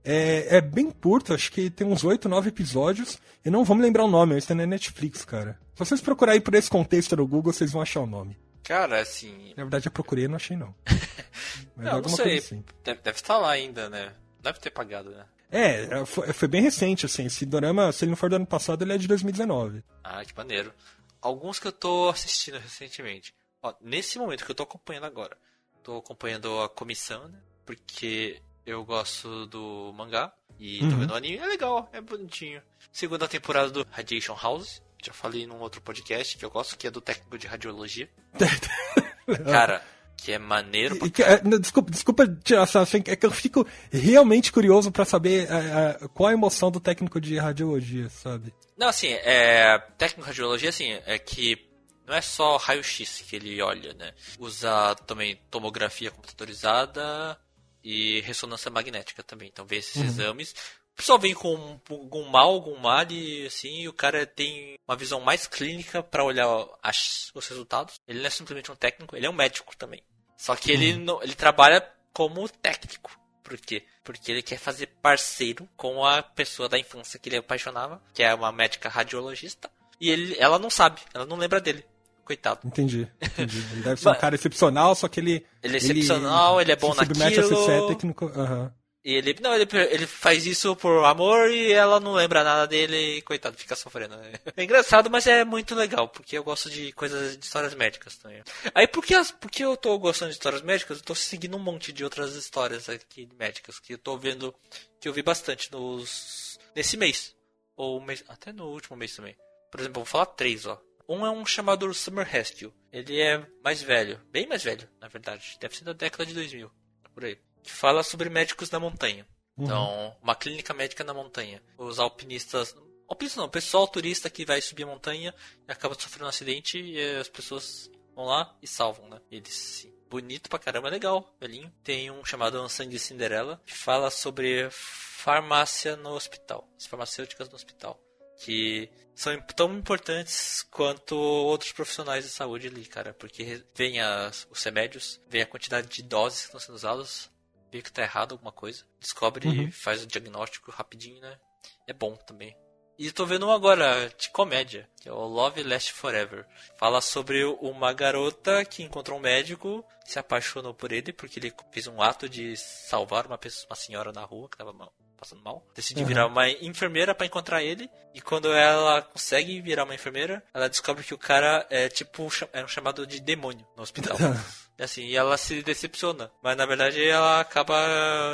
É, 0.05 0.59
é 0.59 0.61
bem 0.61 0.91
curto, 0.91 1.33
acho 1.33 1.51
que 1.51 1.71
tem 1.71 1.87
uns 1.87 2.05
8, 2.05 2.29
9 2.29 2.49
episódios. 2.49 3.19
Eu 3.43 3.53
não 3.53 3.65
vou 3.65 3.77
me 3.77 3.83
lembrar 3.83 4.05
o 4.05 4.11
nome, 4.11 4.35
mas 4.35 4.45
está 4.45 4.55
na 4.55 4.67
Netflix, 4.67 5.25
cara. 5.25 5.59
Se 5.75 5.79
vocês 5.79 6.01
procurarem 6.01 6.41
por 6.43 6.55
esse 6.55 6.69
contexto 6.69 7.17
no 7.17 7.27
Google, 7.27 7.53
vocês 7.53 7.73
vão 7.73 7.81
achar 7.81 8.01
o 8.01 8.07
nome. 8.07 8.37
Cara, 8.63 9.01
assim. 9.01 9.55
Na 9.57 9.65
verdade, 9.65 9.89
eu 9.89 9.93
procurei 9.93 10.25
e 10.25 10.29
não 10.29 10.37
achei, 10.37 10.57
não. 10.57 10.75
Mas 11.77 11.87
não, 11.87 12.01
não 12.01 12.09
sei. 12.09 12.39
Assim. 12.39 12.65
Deve, 12.85 13.01
deve 13.01 13.17
estar 13.17 13.39
lá 13.39 13.51
ainda, 13.51 13.89
né? 13.89 14.13
Deve 14.41 14.59
ter 14.59 14.71
pagado, 14.71 15.11
né? 15.11 15.25
É, 15.51 15.83
é 15.85 16.07
foi, 16.07 16.33
foi, 16.33 16.49
bem 16.49 16.63
recente, 16.63 17.07
assim. 17.07 17.27
Esse 17.27 17.47
dorama, 17.47 17.91
se 17.93 18.05
ele 18.05 18.11
não 18.11 18.17
for 18.17 18.29
do 18.29 18.37
ano 18.37 18.47
passado, 18.47 18.83
ele 18.83 18.93
é 18.93 18.99
de 18.99 19.09
2019. 19.09 19.83
Ah, 20.05 20.25
que 20.25 20.37
maneiro. 20.37 20.73
Alguns 21.21 21.59
que 21.59 21.67
eu 21.67 21.73
tô 21.73 22.09
assistindo 22.09 22.59
recentemente. 22.59 23.35
Ó, 23.63 23.75
nesse 23.81 24.19
momento 24.19 24.45
que 24.45 24.51
eu 24.51 24.55
tô 24.55 24.63
acompanhando 24.63 25.07
agora. 25.07 25.37
Tô 25.83 25.97
acompanhando 25.97 26.61
a 26.61 26.69
comissão, 26.69 27.29
né? 27.29 27.39
Porque 27.65 28.41
eu 28.67 28.85
gosto 28.85 29.47
do 29.47 29.93
mangá. 29.97 30.33
E 30.59 30.83
uhum. 30.83 30.91
tô 30.91 30.97
vendo 30.97 31.11
o 31.13 31.17
anime. 31.17 31.39
É 31.39 31.47
legal, 31.47 31.89
é 31.93 32.01
bonitinho. 32.01 32.63
Segunda 32.93 33.29
temporada 33.29 33.71
do 33.71 33.87
Radiation 33.91 34.37
House 34.41 34.83
já 35.05 35.13
falei 35.13 35.47
num 35.47 35.61
outro 35.61 35.81
podcast 35.81 36.37
que 36.37 36.45
eu 36.45 36.51
gosto, 36.51 36.77
que 36.77 36.87
é 36.87 36.91
do 36.91 37.01
técnico 37.01 37.39
de 37.39 37.47
radiologia. 37.47 38.09
Cara, 39.45 39.83
que 40.17 40.33
é 40.33 40.39
maneiro 40.39 40.97
pra 40.97 41.27
é, 41.27 41.59
Desculpa, 41.59 41.91
desculpa 41.91 42.27
tirar 42.43 42.63
essa. 42.63 42.85
É 43.07 43.17
que 43.17 43.27
eu 43.27 43.31
fico 43.31 43.67
realmente 43.91 44.51
curioso 44.51 44.91
para 44.91 45.05
saber 45.05 45.49
é, 45.51 46.03
é, 46.05 46.09
qual 46.09 46.29
a 46.29 46.33
emoção 46.33 46.71
do 46.71 46.81
técnico 46.81 47.21
de 47.21 47.37
radiologia, 47.39 48.09
sabe? 48.09 48.53
Não, 48.77 48.89
assim, 48.89 49.09
é. 49.09 49.79
Técnico 49.97 50.23
de 50.23 50.29
radiologia, 50.29 50.69
assim, 50.71 50.93
é 51.07 51.19
que 51.19 51.69
não 52.07 52.15
é 52.15 52.21
só 52.21 52.57
raio-x 52.57 53.23
que 53.29 53.37
ele 53.37 53.61
olha, 53.63 53.95
né? 53.95 54.13
Usa 54.39 54.95
também 55.07 55.39
tomografia 55.51 56.11
computadorizada 56.11 57.39
e 57.85 58.21
ressonância 58.23 58.71
magnética 58.71 59.23
também. 59.23 59.49
Então 59.49 59.67
vê 59.67 59.77
esses 59.77 59.97
uhum. 59.97 60.05
exames 60.05 60.55
pessoal 60.99 61.19
vem 61.19 61.33
com 61.33 61.79
algum 61.89 62.29
mal, 62.29 62.49
algum 62.49 62.77
mal 62.77 63.07
e 63.09 63.47
assim, 63.47 63.87
o 63.87 63.93
cara 63.93 64.27
tem 64.27 64.77
uma 64.87 64.97
visão 64.97 65.21
mais 65.21 65.47
clínica 65.47 66.03
para 66.03 66.25
olhar 66.25 66.47
as, 66.83 67.31
os 67.35 67.47
resultados. 67.47 68.01
Ele 68.07 68.19
não 68.19 68.27
é 68.27 68.31
simplesmente 68.31 68.71
um 68.71 68.77
técnico, 68.77 69.17
ele 69.17 69.25
é 69.25 69.31
um 69.31 69.35
médico 69.35 69.77
também. 69.77 70.03
Só 70.37 70.57
que 70.57 70.73
ele, 70.73 70.95
uhum. 70.95 71.05
não, 71.05 71.23
ele 71.23 71.35
trabalha 71.35 71.89
como 72.13 72.49
técnico. 72.49 73.17
Por 73.45 73.57
quê? 73.57 73.85
Porque 74.03 74.31
ele 74.31 74.43
quer 74.43 74.59
fazer 74.59 74.89
parceiro 75.01 75.69
com 75.77 76.05
a 76.05 76.21
pessoa 76.21 76.69
da 76.69 76.79
infância 76.79 77.19
que 77.19 77.29
ele 77.29 77.37
apaixonava, 77.37 78.03
que 78.13 78.23
é 78.23 78.35
uma 78.35 78.51
médica 78.51 78.89
radiologista. 78.89 79.71
E 80.01 80.11
ele, 80.11 80.37
ela 80.39 80.59
não 80.59 80.69
sabe, 80.69 81.01
ela 81.15 81.25
não 81.25 81.37
lembra 81.37 81.61
dele. 81.61 81.85
Coitado. 82.25 82.61
Entendi, 82.65 83.09
entendi. 83.23 83.59
Ele 83.73 83.83
deve 83.83 84.01
ser 84.01 84.09
um 84.11 84.15
cara 84.15 84.35
excepcional, 84.35 84.95
só 84.95 85.09
que 85.09 85.19
ele. 85.21 85.47
Ele 85.63 85.75
é 85.75 85.79
excepcional, 85.79 86.61
ele, 86.61 86.73
ele 86.73 86.73
é 86.73 86.77
bom 86.77 86.93
se 86.93 86.99
naquilo. 86.99 87.63
A 87.63 87.65
ser 87.65 87.87
técnico. 87.87 88.27
Uhum. 88.27 88.71
E 89.09 89.15
ele, 89.15 89.35
não, 89.41 89.55
ele, 89.55 89.67
ele 89.91 90.07
faz 90.07 90.45
isso 90.45 90.77
por 90.77 91.03
amor 91.03 91.51
e 91.51 91.73
ela 91.73 91.99
não 91.99 92.13
lembra 92.13 92.45
nada 92.45 92.67
dele 92.67 93.17
e 93.17 93.23
coitado, 93.23 93.57
fica 93.57 93.75
sofrendo. 93.75 94.15
É 94.55 94.63
engraçado, 94.63 95.09
mas 95.09 95.27
é 95.27 95.47
muito 95.47 95.75
legal, 95.75 96.11
porque 96.11 96.37
eu 96.37 96.45
gosto 96.45 96.69
de 96.69 96.93
coisas 96.93 97.39
de 97.39 97.43
histórias 97.43 97.73
médicas 97.73 98.19
também. 98.19 98.43
Aí 98.75 98.87
porque, 98.87 99.15
porque 99.41 99.65
eu 99.65 99.79
tô 99.79 99.99
gostando 99.99 100.31
de 100.31 100.35
histórias 100.37 100.61
médicas, 100.61 100.99
eu 100.99 101.05
tô 101.05 101.15
seguindo 101.15 101.57
um 101.57 101.59
monte 101.59 101.91
de 101.91 102.05
outras 102.05 102.35
histórias 102.35 102.87
aqui 102.91 103.27
médicas 103.39 103.81
que 103.81 103.95
eu 103.95 103.99
tô 103.99 104.19
vendo, 104.19 104.55
que 105.01 105.09
eu 105.09 105.13
vi 105.15 105.23
bastante 105.23 105.73
nos 105.73 106.59
nesse 106.77 106.99
mês. 106.99 107.35
Ou 107.77 108.03
mês, 108.03 108.23
até 108.29 108.53
no 108.53 108.67
último 108.67 108.95
mês 108.95 109.17
também. 109.17 109.35
Por 109.71 109.81
exemplo, 109.81 110.03
vou 110.03 110.05
falar 110.05 110.27
três, 110.27 110.67
ó. 110.67 110.79
Um 111.09 111.25
é 111.25 111.31
um 111.31 111.47
chamado 111.47 111.95
Summer 111.95 112.27
Rescue. 112.27 112.75
Ele 112.93 113.19
é 113.19 113.43
mais 113.65 113.81
velho, 113.81 114.21
bem 114.31 114.47
mais 114.47 114.63
velho, 114.63 114.87
na 115.01 115.09
verdade. 115.09 115.57
Deve 115.59 115.75
ser 115.75 115.85
da 115.85 115.95
década 115.95 116.27
de 116.27 116.35
2000, 116.35 116.71
por 117.15 117.25
aí 117.25 117.39
que 117.69 117.75
fala 117.75 118.03
sobre 118.03 118.31
médicos 118.31 118.71
na 118.71 118.81
montanha. 118.81 119.27
Uhum. 119.55 119.65
Então, 119.65 120.17
uma 120.23 120.35
clínica 120.35 120.73
médica 120.73 121.05
na 121.05 121.13
montanha. 121.13 121.63
Os 121.77 121.99
alpinistas. 121.99 122.75
Alpinistas 123.07 123.37
não, 123.37 123.45
o 123.45 123.51
pessoal 123.51 123.87
turista 123.87 124.31
que 124.31 124.47
vai 124.47 124.61
subir 124.63 124.85
a 124.85 124.87
montanha 124.87 125.35
e 125.69 125.71
acaba 125.71 125.95
sofrendo 125.95 126.25
um 126.25 126.29
acidente 126.29 126.81
e 126.81 127.17
as 127.17 127.29
pessoas 127.29 127.91
vão 128.15 128.25
lá 128.25 128.57
e 128.63 128.67
salvam, 128.67 129.07
né? 129.11 129.21
Eles 129.31 129.53
sim. 129.53 129.95
Bonito 130.09 130.49
pra 130.49 130.59
caramba, 130.59 130.89
legal, 130.89 131.37
velhinho. 131.39 131.71
Tem 131.85 132.11
um 132.11 132.25
chamado 132.25 132.57
Ansan 132.59 132.89
de 132.89 132.99
Cinderela 132.99 133.61
que 133.67 133.75
fala 133.75 134.11
sobre 134.11 134.71
farmácia 134.71 135.95
no 135.97 136.15
hospital, 136.15 136.67
as 136.79 136.87
farmacêuticas 136.87 137.51
no 137.51 137.57
hospital. 137.57 138.01
Que 138.39 138.89
são 139.15 139.39
tão 139.55 139.75
importantes 139.75 140.63
quanto 140.71 141.15
outros 141.15 141.73
profissionais 141.73 142.25
de 142.25 142.31
saúde 142.31 142.69
ali, 142.69 142.87
cara. 142.87 143.13
Porque 143.13 143.63
vem 143.75 144.01
as, 144.01 144.47
os 144.51 144.63
remédios, 144.63 145.21
vem 145.29 145.43
a 145.43 145.47
quantidade 145.47 145.89
de 145.89 146.03
doses 146.03 146.41
que 146.41 146.47
estão 146.47 146.61
sendo 146.61 146.77
usadas, 146.77 147.31
vê 147.71 147.83
que 147.83 147.93
tá 147.93 148.03
errado 148.03 148.33
alguma 148.33 148.53
coisa, 148.53 148.85
descobre 149.01 149.49
uhum. 149.49 149.69
e 149.69 149.71
faz 149.71 150.03
o 150.03 150.07
diagnóstico 150.07 150.71
rapidinho, 150.71 151.21
né? 151.21 151.39
É 151.87 151.93
bom 151.93 152.17
também. 152.17 152.57
E 152.99 153.13
tô 153.13 153.25
vendo 153.25 153.47
um 153.47 153.53
agora 153.53 154.11
de 154.19 154.29
comédia, 154.31 154.89
que 155.01 155.09
é 155.09 155.13
o 155.13 155.25
Love 155.25 155.63
Last 155.63 155.93
Forever. 155.93 156.45
Fala 156.77 157.01
sobre 157.01 157.45
uma 157.45 157.93
garota 157.93 158.65
que 158.65 158.83
encontrou 158.83 159.19
um 159.19 159.23
médico, 159.23 159.85
se 160.05 160.19
apaixonou 160.19 160.75
por 160.75 160.91
ele 160.91 161.13
porque 161.13 161.39
ele 161.39 161.55
fez 161.71 161.87
um 161.87 162.03
ato 162.03 162.29
de 162.29 162.57
salvar 162.57 163.25
uma, 163.25 163.39
pessoa, 163.39 163.69
uma 163.71 163.77
senhora 163.77 164.13
na 164.13 164.25
rua 164.25 164.49
que 164.51 164.57
tava 164.57 164.73
mal, 164.73 164.93
passando 165.17 165.41
mal. 165.43 165.65
Decide 165.77 166.01
uhum. 166.01 166.09
virar 166.09 166.27
uma 166.27 166.51
enfermeira 166.51 167.15
para 167.15 167.25
encontrar 167.25 167.63
ele. 167.63 167.89
E 168.13 168.21
quando 168.21 168.53
ela 168.53 169.01
consegue 169.01 169.61
virar 169.61 169.85
uma 169.85 169.95
enfermeira, 169.95 170.43
ela 170.53 170.69
descobre 170.69 171.05
que 171.05 171.15
o 171.15 171.19
cara 171.19 171.65
é 171.71 171.89
tipo 171.89 172.29
é 172.53 172.65
um 172.65 172.69
chamado 172.69 173.07
de 173.07 173.21
demônio 173.21 173.65
no 173.77 173.83
hospital. 173.85 174.17
Assim, 174.79 175.07
e 175.07 175.17
ela 175.17 175.37
se 175.37 175.63
decepciona. 175.63 176.31
Mas 176.43 176.57
na 176.57 176.65
verdade 176.65 177.03
ela 177.03 177.41
acaba 177.41 177.77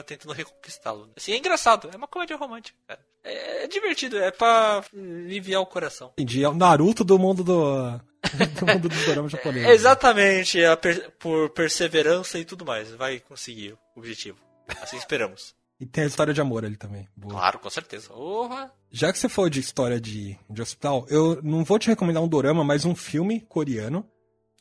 tentando 0.07 0.35
reconquistá-lo. 0.35 1.11
Assim, 1.17 1.33
é 1.33 1.39
engraçado. 1.39 1.89
É 1.93 1.97
uma 1.97 2.07
comédia 2.07 2.37
romântica, 2.37 2.79
cara. 2.87 3.01
É, 3.23 3.65
é 3.65 3.67
divertido, 3.67 4.19
é 4.19 4.31
pra 4.31 4.85
aliviar 4.93 5.63
o 5.63 5.67
coração. 5.67 6.13
Entendi. 6.13 6.45
É 6.45 6.49
o 6.49 6.55
Naruto 6.55 7.03
do 7.03 7.19
mundo 7.19 7.43
do. 7.43 7.99
do 8.61 8.67
mundo 8.67 8.89
dos 8.89 9.05
doramas 9.07 9.33
japoneses. 9.33 9.69
É, 9.69 9.73
exatamente. 9.73 10.61
É 10.61 10.77
per... 10.77 11.11
por 11.19 11.51
perseverança 11.51 12.39
e 12.39 12.45
tudo 12.45 12.65
mais. 12.65 12.91
Vai 12.93 13.21
conseguir 13.21 13.73
o 13.73 14.01
objetivo. 14.01 14.39
Assim 14.83 14.97
esperamos. 14.97 15.55
E 15.81 15.85
tem 15.87 16.05
a 16.05 16.07
história 16.07 16.33
de 16.33 16.41
amor 16.41 16.65
ali 16.65 16.77
também. 16.77 17.09
Boa. 17.17 17.35
Claro, 17.35 17.59
com 17.59 17.69
certeza. 17.69 18.13
Orra. 18.13 18.73
Já 18.93 19.13
que 19.13 19.19
você 19.19 19.29
falou 19.29 19.51
de 19.51 19.59
história 19.59 20.01
de, 20.01 20.39
de 20.49 20.63
hospital, 20.63 21.05
eu 21.11 21.43
não 21.43 21.65
vou 21.65 21.81
te 21.81 21.89
recomendar 21.89 22.23
um 22.23 22.29
dorama, 22.29 22.63
mas 22.63 22.85
um 22.85 22.95
filme 22.95 23.41
coreano 23.41 24.09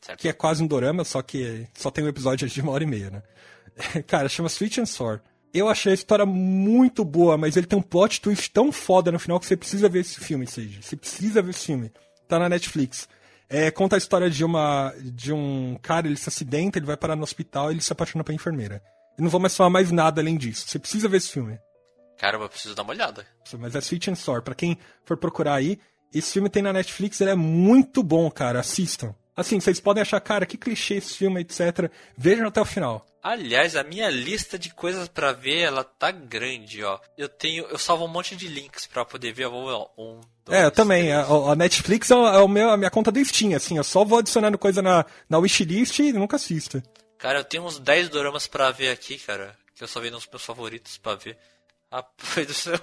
Certo. 0.04 0.20
Que 0.20 0.28
é 0.28 0.34
quase 0.34 0.62
um 0.62 0.66
dorama, 0.66 1.02
só 1.02 1.22
que 1.22 1.66
só 1.72 1.90
tem 1.90 2.04
um 2.04 2.08
episódio 2.08 2.46
de 2.46 2.60
uma 2.60 2.72
hora 2.72 2.84
e 2.84 2.86
meia, 2.86 3.08
né? 3.08 3.22
Cara, 4.06 4.28
chama 4.28 4.50
Switch 4.50 4.76
and 4.76 4.84
Sword. 4.84 5.22
Eu 5.52 5.66
achei 5.66 5.92
a 5.92 5.94
história 5.94 6.26
muito 6.26 7.02
boa, 7.06 7.38
mas 7.38 7.56
ele 7.56 7.66
tem 7.66 7.78
um 7.78 7.82
plot 7.82 8.20
twist 8.20 8.50
tão 8.50 8.70
foda 8.70 9.10
no 9.10 9.18
final 9.18 9.40
que 9.40 9.46
você 9.46 9.56
precisa 9.56 9.88
ver 9.88 10.00
esse 10.00 10.20
filme, 10.20 10.46
Sage. 10.46 10.82
Você 10.82 10.94
precisa 10.94 11.40
ver 11.40 11.50
esse 11.50 11.64
filme. 11.64 11.90
Tá 12.28 12.38
na 12.38 12.50
Netflix. 12.50 13.08
É, 13.48 13.70
conta 13.70 13.96
a 13.96 13.98
história 13.98 14.28
de 14.28 14.44
uma 14.44 14.92
de 15.00 15.32
um 15.32 15.78
cara, 15.80 16.06
ele 16.06 16.18
se 16.18 16.28
acidenta, 16.28 16.78
ele 16.78 16.86
vai 16.86 16.98
parar 16.98 17.16
no 17.16 17.22
hospital 17.22 17.70
e 17.70 17.74
ele 17.74 17.80
se 17.80 17.92
apaixona 17.92 18.22
pela 18.22 18.36
enfermeira. 18.36 18.82
Eu 19.16 19.22
não 19.22 19.30
vou 19.30 19.40
mais 19.40 19.56
falar 19.56 19.70
mais 19.70 19.90
nada 19.90 20.20
além 20.20 20.36
disso. 20.36 20.68
Você 20.68 20.78
precisa 20.78 21.08
ver 21.08 21.16
esse 21.16 21.30
filme. 21.30 21.58
Caramba, 22.18 22.44
eu 22.44 22.50
preciso 22.50 22.74
dar 22.74 22.82
uma 22.82 22.92
olhada. 22.92 23.26
Mas 23.58 23.74
é 23.74 23.78
Sweet 23.78 24.10
and 24.10 24.16
Sour. 24.16 24.42
Pra 24.42 24.54
quem 24.54 24.76
for 25.06 25.16
procurar 25.16 25.54
aí, 25.54 25.78
esse 26.12 26.32
filme 26.32 26.50
tem 26.50 26.62
na 26.62 26.74
Netflix, 26.74 27.22
ele 27.22 27.30
é 27.30 27.34
muito 27.34 28.02
bom, 28.02 28.30
cara. 28.30 28.60
Assistam. 28.60 29.14
Assim, 29.36 29.58
vocês 29.58 29.80
podem 29.80 30.02
achar, 30.02 30.20
cara, 30.20 30.46
que 30.46 30.56
clichê 30.56 30.94
esse 30.94 31.16
filme, 31.16 31.40
etc. 31.40 31.90
Vejam 32.16 32.46
até 32.46 32.60
o 32.60 32.64
final. 32.64 33.04
Aliás, 33.24 33.74
a 33.74 33.82
minha 33.82 34.10
lista 34.10 34.58
de 34.58 34.68
coisas 34.74 35.08
para 35.08 35.32
ver, 35.32 35.60
ela 35.60 35.82
tá 35.82 36.10
grande, 36.10 36.84
ó. 36.84 37.00
Eu 37.16 37.26
tenho, 37.26 37.64
eu 37.64 37.78
salvo 37.78 38.04
um 38.04 38.08
monte 38.08 38.36
de 38.36 38.46
links 38.46 38.86
para 38.86 39.02
poder 39.02 39.32
ver. 39.32 39.46
Um, 39.46 40.20
dois, 40.44 40.60
é, 40.60 40.66
eu 40.66 40.70
também. 40.70 41.10
A, 41.10 41.22
a, 41.22 41.56
Netflix 41.56 42.10
é, 42.10 42.14
o 42.14 42.46
meu, 42.46 42.68
a 42.68 42.76
minha 42.76 42.90
conta 42.90 43.10
do 43.10 43.24
Steam, 43.24 43.56
assim. 43.56 43.78
Eu 43.78 43.84
só 43.84 44.04
vou 44.04 44.18
adicionando 44.18 44.58
coisa 44.58 44.82
na, 44.82 45.06
na 45.26 45.38
wishlist 45.38 45.98
e 46.00 46.12
nunca 46.12 46.36
assisto. 46.36 46.82
Cara, 47.16 47.38
eu 47.38 47.44
tenho 47.44 47.64
uns 47.64 47.78
10 47.78 48.10
doramas 48.10 48.46
para 48.46 48.70
ver 48.70 48.90
aqui, 48.90 49.18
cara. 49.18 49.56
Que 49.74 49.82
eu 49.82 49.88
só 49.88 50.00
vi 50.00 50.10
nos 50.10 50.28
meus 50.28 50.44
favoritos 50.44 50.98
para 50.98 51.16
ver. 51.16 51.38
Rapaz 51.90 52.46
do 52.46 52.52
céu. 52.52 52.78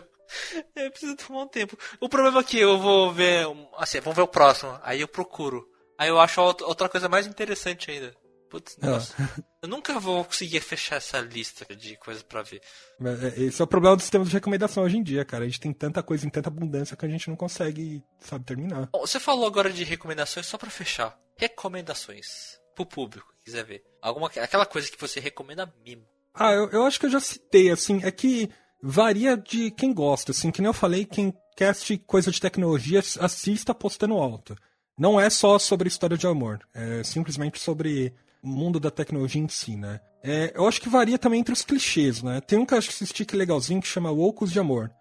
Eu 0.76 0.89
preciso 0.89 1.16
tomar 1.18 1.43
um 1.43 1.47
tempo. 1.47 1.78
O 1.99 2.10
problema 2.10 2.39
é 2.39 2.43
que 2.43 2.58
eu 2.58 2.80
vou 2.80 3.14
ver. 3.14 3.45
Assim, 3.78 3.99
vamos 3.99 4.16
ver 4.16 4.24
o 4.24 4.28
próximo. 4.28 4.80
Aí 4.82 5.02
eu 5.02 5.08
procuro. 5.08 5.70
Aí 6.02 6.10
eu 6.10 6.20
acho 6.20 6.41
outra 6.41 6.89
coisa 6.89 7.08
mais 7.08 7.28
interessante 7.28 7.91
ainda. 7.91 8.12
Putz, 8.49 8.76
ah. 8.82 8.88
nossa. 8.88 9.16
Eu 9.62 9.70
nunca 9.70 9.99
vou 9.99 10.26
conseguir 10.26 10.60
fechar 10.60 10.95
essa 10.95 11.20
lista 11.20 11.76
de 11.76 11.95
coisas 11.97 12.24
para 12.24 12.41
ver. 12.41 12.60
É, 12.99 13.43
esse 13.43 13.62
é 13.62 13.64
o 13.64 13.68
problema 13.68 13.95
do 13.95 14.02
sistema 14.02 14.26
de 14.26 14.32
recomendação 14.32 14.84
hoje 14.84 14.97
em 14.97 15.04
dia, 15.04 15.24
cara. 15.24 15.43
A 15.43 15.47
gente 15.47 15.60
tem 15.60 15.72
tanta 15.72 16.02
coisa 16.02 16.26
em 16.26 16.30
tanta 16.32 16.49
abundância 16.49 16.97
que 16.97 17.06
a 17.06 17.08
gente 17.08 17.30
não 17.30 17.36
consegue, 17.36 18.04
sabe, 18.18 18.43
terminar. 18.43 18.89
Bom, 18.91 19.02
você 19.02 19.20
falou 19.20 19.45
agora 19.45 19.70
de 19.70 19.84
recomendações, 19.84 20.47
só 20.47 20.58
para 20.58 20.72
fechar. 20.72 21.16
Recomendações 21.38 22.60
pro 22.74 22.84
público 22.84 23.32
que 23.38 23.45
quiser 23.45 23.64
ver. 23.64 23.84
Alguma, 24.02 24.26
aquela 24.26 24.66
coisa 24.66 24.89
que 24.89 24.99
você 24.99 25.20
recomenda 25.20 25.72
mimo. 25.86 26.08
Ah, 26.34 26.52
eu, 26.52 26.68
eu 26.72 26.84
acho 26.84 26.99
que 26.99 27.06
eu 27.06 27.12
já 27.12 27.20
citei, 27.20 27.70
assim, 27.70 28.02
é 28.04 28.10
que 28.10 28.49
varia 28.82 29.38
de 29.38 29.70
quem 29.70 29.93
gosta, 29.93 30.32
assim, 30.32 30.49
que 30.49 30.62
nem 30.62 30.68
eu 30.68 30.74
falei, 30.74 31.06
quem 31.06 31.32
assistir 31.60 31.99
coisa 31.99 32.32
de 32.32 32.41
tecnologia, 32.41 33.04
assista 33.20 33.76
postando 33.76 34.16
alto. 34.16 34.56
Não 34.97 35.19
é 35.19 35.29
só 35.29 35.57
sobre 35.57 35.87
história 35.87 36.17
de 36.17 36.27
amor, 36.27 36.59
é 36.73 37.03
simplesmente 37.03 37.59
sobre 37.59 38.13
o 38.43 38.47
mundo 38.47 38.79
da 38.79 38.91
tecnologia 38.91 39.41
em 39.41 39.47
si, 39.47 39.75
né? 39.75 39.99
É, 40.23 40.53
eu 40.55 40.67
acho 40.67 40.81
que 40.81 40.89
varia 40.89 41.17
também 41.17 41.39
entre 41.39 41.53
os 41.53 41.63
clichês, 41.63 42.21
né? 42.21 42.41
Tem 42.41 42.59
um 42.59 42.65
que 42.65 42.73
eu 42.73 42.77
acho 42.77 42.89
que 42.89 42.93
assisti 42.93 43.25
que 43.25 43.35
é 43.35 43.37
legalzinho 43.37 43.81
que 43.81 43.87
chama 43.87 44.11
Loucos 44.11 44.51
de 44.51 44.59
Amor. 44.59 44.91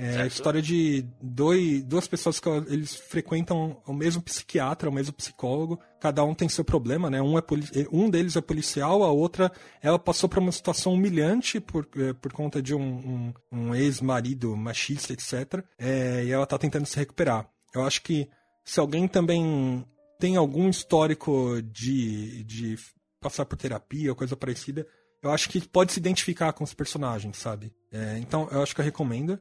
É 0.00 0.22
a 0.22 0.26
história 0.26 0.62
de 0.62 1.04
dois, 1.20 1.82
duas 1.82 2.06
pessoas 2.06 2.38
que 2.38 2.48
eles 2.48 2.94
frequentam 2.94 3.82
o 3.84 3.92
mesmo 3.92 4.22
psiquiatra, 4.22 4.88
o 4.88 4.92
mesmo 4.92 5.12
psicólogo. 5.12 5.80
Cada 6.00 6.22
um 6.22 6.36
tem 6.36 6.48
seu 6.48 6.64
problema, 6.64 7.10
né? 7.10 7.20
Um, 7.20 7.36
é 7.36 7.42
um 7.90 8.08
deles 8.08 8.36
é 8.36 8.40
policial, 8.40 9.02
a 9.02 9.10
outra 9.10 9.50
ela 9.82 9.98
passou 9.98 10.28
por 10.28 10.38
uma 10.38 10.52
situação 10.52 10.94
humilhante 10.94 11.58
por, 11.58 11.88
é, 11.96 12.12
por 12.12 12.32
conta 12.32 12.62
de 12.62 12.76
um, 12.76 12.80
um, 12.80 13.34
um 13.50 13.74
ex-marido 13.74 14.56
machista, 14.56 15.12
etc. 15.12 15.64
É, 15.76 16.22
e 16.24 16.30
ela 16.30 16.46
tá 16.46 16.56
tentando 16.56 16.86
se 16.86 16.96
recuperar. 16.96 17.50
Eu 17.74 17.82
acho 17.82 18.00
que 18.02 18.28
se 18.68 18.78
alguém 18.78 19.08
também 19.08 19.82
tem 20.20 20.36
algum 20.36 20.68
histórico 20.68 21.62
de, 21.62 22.44
de 22.44 22.78
passar 23.18 23.46
por 23.46 23.56
terapia 23.56 24.10
ou 24.10 24.16
coisa 24.16 24.36
parecida, 24.36 24.86
eu 25.22 25.30
acho 25.30 25.48
que 25.48 25.66
pode 25.66 25.92
se 25.92 25.98
identificar 25.98 26.52
com 26.52 26.64
os 26.64 26.74
personagens, 26.74 27.38
sabe? 27.38 27.72
É, 27.90 28.18
então, 28.18 28.46
eu 28.52 28.62
acho 28.62 28.74
que 28.74 28.82
eu 28.82 28.84
recomendo. 28.84 29.40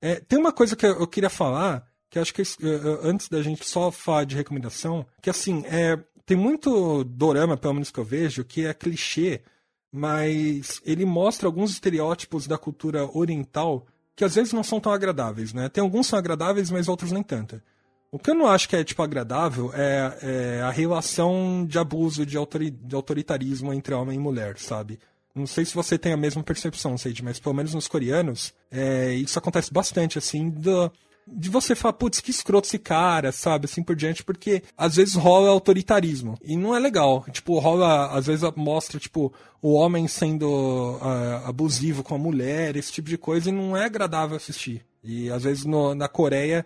É, 0.00 0.16
tem 0.20 0.38
uma 0.38 0.52
coisa 0.52 0.74
que 0.74 0.86
eu 0.86 1.06
queria 1.06 1.28
falar, 1.28 1.86
que 2.08 2.18
acho 2.18 2.32
que 2.32 2.42
antes 3.02 3.28
da 3.28 3.42
gente 3.42 3.68
só 3.68 3.90
falar 3.90 4.24
de 4.24 4.36
recomendação, 4.36 5.06
que 5.20 5.28
assim, 5.28 5.62
é, 5.66 5.98
tem 6.24 6.36
muito 6.36 7.04
dorama, 7.04 7.58
pelo 7.58 7.74
menos 7.74 7.90
que 7.90 8.00
eu 8.00 8.04
vejo, 8.04 8.42
que 8.42 8.64
é 8.64 8.72
clichê, 8.72 9.42
mas 9.92 10.80
ele 10.86 11.04
mostra 11.04 11.46
alguns 11.46 11.72
estereótipos 11.72 12.46
da 12.46 12.56
cultura 12.56 13.04
oriental 13.14 13.86
que 14.16 14.24
às 14.24 14.34
vezes 14.34 14.54
não 14.54 14.64
são 14.64 14.80
tão 14.80 14.92
agradáveis, 14.92 15.52
né? 15.52 15.68
Tem 15.68 15.82
alguns 15.82 16.06
que 16.06 16.10
são 16.10 16.18
agradáveis, 16.18 16.70
mas 16.70 16.88
outros 16.88 17.12
nem 17.12 17.22
tanto. 17.22 17.60
O 18.14 18.18
que 18.18 18.28
eu 18.28 18.34
não 18.34 18.46
acho 18.46 18.68
que 18.68 18.76
é, 18.76 18.84
tipo, 18.84 19.02
agradável 19.02 19.72
é, 19.72 20.18
é 20.20 20.60
a 20.60 20.70
relação 20.70 21.64
de 21.66 21.78
abuso 21.78 22.26
de, 22.26 22.36
autori 22.36 22.70
de 22.70 22.94
autoritarismo 22.94 23.72
entre 23.72 23.94
homem 23.94 24.16
e 24.16 24.20
mulher, 24.20 24.58
sabe? 24.58 24.98
Não 25.34 25.46
sei 25.46 25.64
se 25.64 25.74
você 25.74 25.96
tem 25.96 26.12
a 26.12 26.16
mesma 26.16 26.42
percepção, 26.42 26.98
Sage, 26.98 27.24
mas 27.24 27.40
pelo 27.40 27.54
menos 27.54 27.72
nos 27.72 27.88
coreanos, 27.88 28.52
é, 28.70 29.14
isso 29.14 29.38
acontece 29.38 29.72
bastante, 29.72 30.18
assim, 30.18 30.50
do, 30.50 30.92
de 31.26 31.48
você 31.48 31.74
falar, 31.74 31.94
putz, 31.94 32.20
que 32.20 32.30
escroto 32.30 32.66
esse 32.66 32.78
cara, 32.78 33.32
sabe, 33.32 33.66
assim 33.66 33.82
por 33.82 33.96
diante, 33.96 34.24
porque 34.24 34.62
às 34.76 34.96
vezes 34.96 35.14
rola 35.14 35.50
autoritarismo. 35.50 36.36
E 36.42 36.56
não 36.56 36.74
é 36.74 36.78
legal. 36.78 37.24
Tipo, 37.30 37.58
rola, 37.58 38.10
às 38.12 38.26
vezes 38.26 38.48
mostra, 38.56 38.98
tipo, 38.98 39.32
o 39.60 39.72
homem 39.74 40.08
sendo 40.08 40.48
uh, 40.48 41.46
abusivo 41.46 42.02
com 42.02 42.14
a 42.14 42.18
mulher, 42.18 42.76
esse 42.76 42.92
tipo 42.92 43.08
de 43.08 43.16
coisa, 43.18 43.48
e 43.48 43.52
não 43.52 43.76
é 43.76 43.84
agradável 43.84 44.36
assistir. 44.36 44.84
E 45.02 45.30
às 45.30 45.42
vezes 45.42 45.64
no, 45.64 45.94
na 45.94 46.08
Coreia 46.08 46.64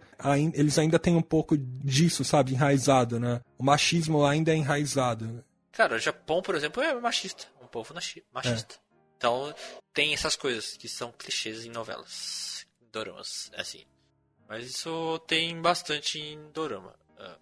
eles 0.52 0.78
ainda 0.78 0.98
têm 0.98 1.16
um 1.16 1.22
pouco 1.22 1.56
disso, 1.56 2.22
sabe, 2.22 2.52
enraizado, 2.52 3.18
né? 3.18 3.40
O 3.58 3.64
machismo 3.64 4.26
ainda 4.26 4.52
é 4.52 4.56
enraizado. 4.56 5.42
Cara, 5.72 5.96
o 5.96 5.98
Japão, 5.98 6.42
por 6.42 6.54
exemplo, 6.54 6.82
é 6.82 6.94
machista. 7.00 7.46
Um 7.62 7.66
povo 7.66 7.94
machista. 8.32 8.74
É. 8.74 8.78
Então 9.16 9.54
tem 9.94 10.12
essas 10.12 10.36
coisas 10.36 10.76
que 10.76 10.88
são 10.88 11.12
clichês 11.12 11.64
em 11.64 11.70
novelas, 11.70 12.66
doramas, 12.92 13.50
assim. 13.56 13.84
Mas 14.48 14.68
isso 14.68 15.18
tem 15.26 15.60
bastante 15.60 16.18
em 16.18 16.50
dorama. 16.52 16.94
Ah, 17.18 17.36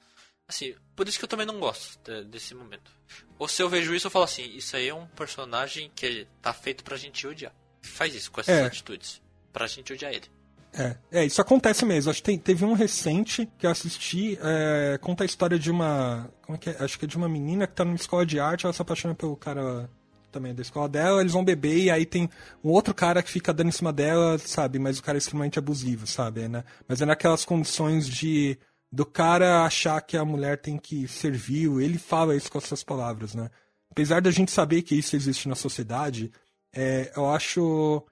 assim, 0.49 0.75
por 0.97 1.09
isso 1.09 1.19
que 1.19 1.25
eu 1.25 1.29
também 1.29 1.47
não 1.47 1.59
gosto 1.59 1.99
de, 2.03 2.25
desse 2.25 2.55
momento. 2.55 2.91
Ou 3.39 3.49
se 3.49 3.63
eu 3.63 3.69
vejo 3.69 3.95
isso, 3.95 4.07
eu 4.07 4.11
falo 4.11 4.25
assim, 4.25 4.45
isso 4.57 4.77
aí 4.77 4.89
é 4.89 4.95
um 4.95 5.07
personagem 5.07 5.91
que 5.95 6.27
tá 6.41 6.53
feito 6.53 6.83
pra 6.85 6.97
gente 6.97 7.27
odiar. 7.27 7.55
Faz 7.83 8.15
isso 8.15 8.31
com 8.31 8.41
essas 8.41 8.55
é. 8.55 8.65
atitudes. 8.65 9.23
Pra 9.53 9.67
gente 9.67 9.93
odiar 9.93 10.13
ele. 10.13 10.29
É, 10.77 10.97
é, 11.13 11.25
isso 11.25 11.41
acontece 11.41 11.85
mesmo. 11.85 12.11
Acho 12.11 12.21
que 12.21 12.27
tem, 12.27 12.39
teve 12.39 12.65
um 12.65 12.73
recente 12.73 13.49
que 13.59 13.67
eu 13.67 13.71
assisti, 13.71 14.37
é, 14.43 14.99
conta 14.99 15.23
a 15.23 15.27
história 15.27 15.59
de 15.59 15.71
uma. 15.71 16.29
Como 16.43 16.57
é 16.57 16.59
que 16.59 16.71
é? 16.71 16.77
Acho 16.81 16.99
que 16.99 17.05
é 17.05 17.09
de 17.09 17.17
uma 17.17 17.29
menina 17.29 17.67
que 17.67 17.75
tá 17.75 17.85
numa 17.85 17.95
escola 17.95 18.27
de 18.27 18.41
arte, 18.41 18.67
ela 18.67 18.73
se 18.73 18.83
apaixona 18.83 19.15
pelo 19.15 19.37
cara 19.37 19.89
também 20.35 20.55
da 20.55 20.62
escola 20.62 20.89
dela, 20.89 21.20
eles 21.20 21.32
vão 21.32 21.45
beber 21.45 21.78
e 21.78 21.91
aí 21.91 22.05
tem 22.05 22.28
um 22.62 22.70
outro 22.70 22.93
cara 22.93 23.22
que 23.22 23.30
fica 23.30 23.53
dando 23.53 23.68
em 23.68 23.72
cima 23.72 23.93
dela, 23.93 24.37
sabe? 24.39 24.80
Mas 24.80 24.99
o 24.99 25.03
cara 25.03 25.16
é 25.16 25.20
extremamente 25.20 25.59
abusivo, 25.59 26.07
sabe? 26.07 26.49
Né? 26.49 26.64
Mas 26.89 27.01
é 27.01 27.07
naquelas 27.07 27.45
condições 27.45 28.09
de 28.09 28.59
do 28.91 29.05
cara 29.05 29.64
achar 29.64 30.01
que 30.01 30.16
a 30.16 30.24
mulher 30.24 30.59
tem 30.59 30.78
que 30.78 31.09
servir, 31.09 31.68
ele 31.80 31.99
fala 31.99 32.37
isso 32.37 32.51
com 32.51 32.59
as 32.59 32.64
suas 32.64 32.85
palavras, 32.85 33.35
né? 33.35 33.51
Apesar 33.91 34.22
da 34.22 34.30
gente 34.30 34.53
saber 34.53 34.82
que 34.82 34.95
isso 34.95 35.16
existe 35.16 35.49
na 35.49 35.57
sociedade, 35.57 36.30
é, 36.72 37.12
eu 37.16 37.28
acho 37.28 38.05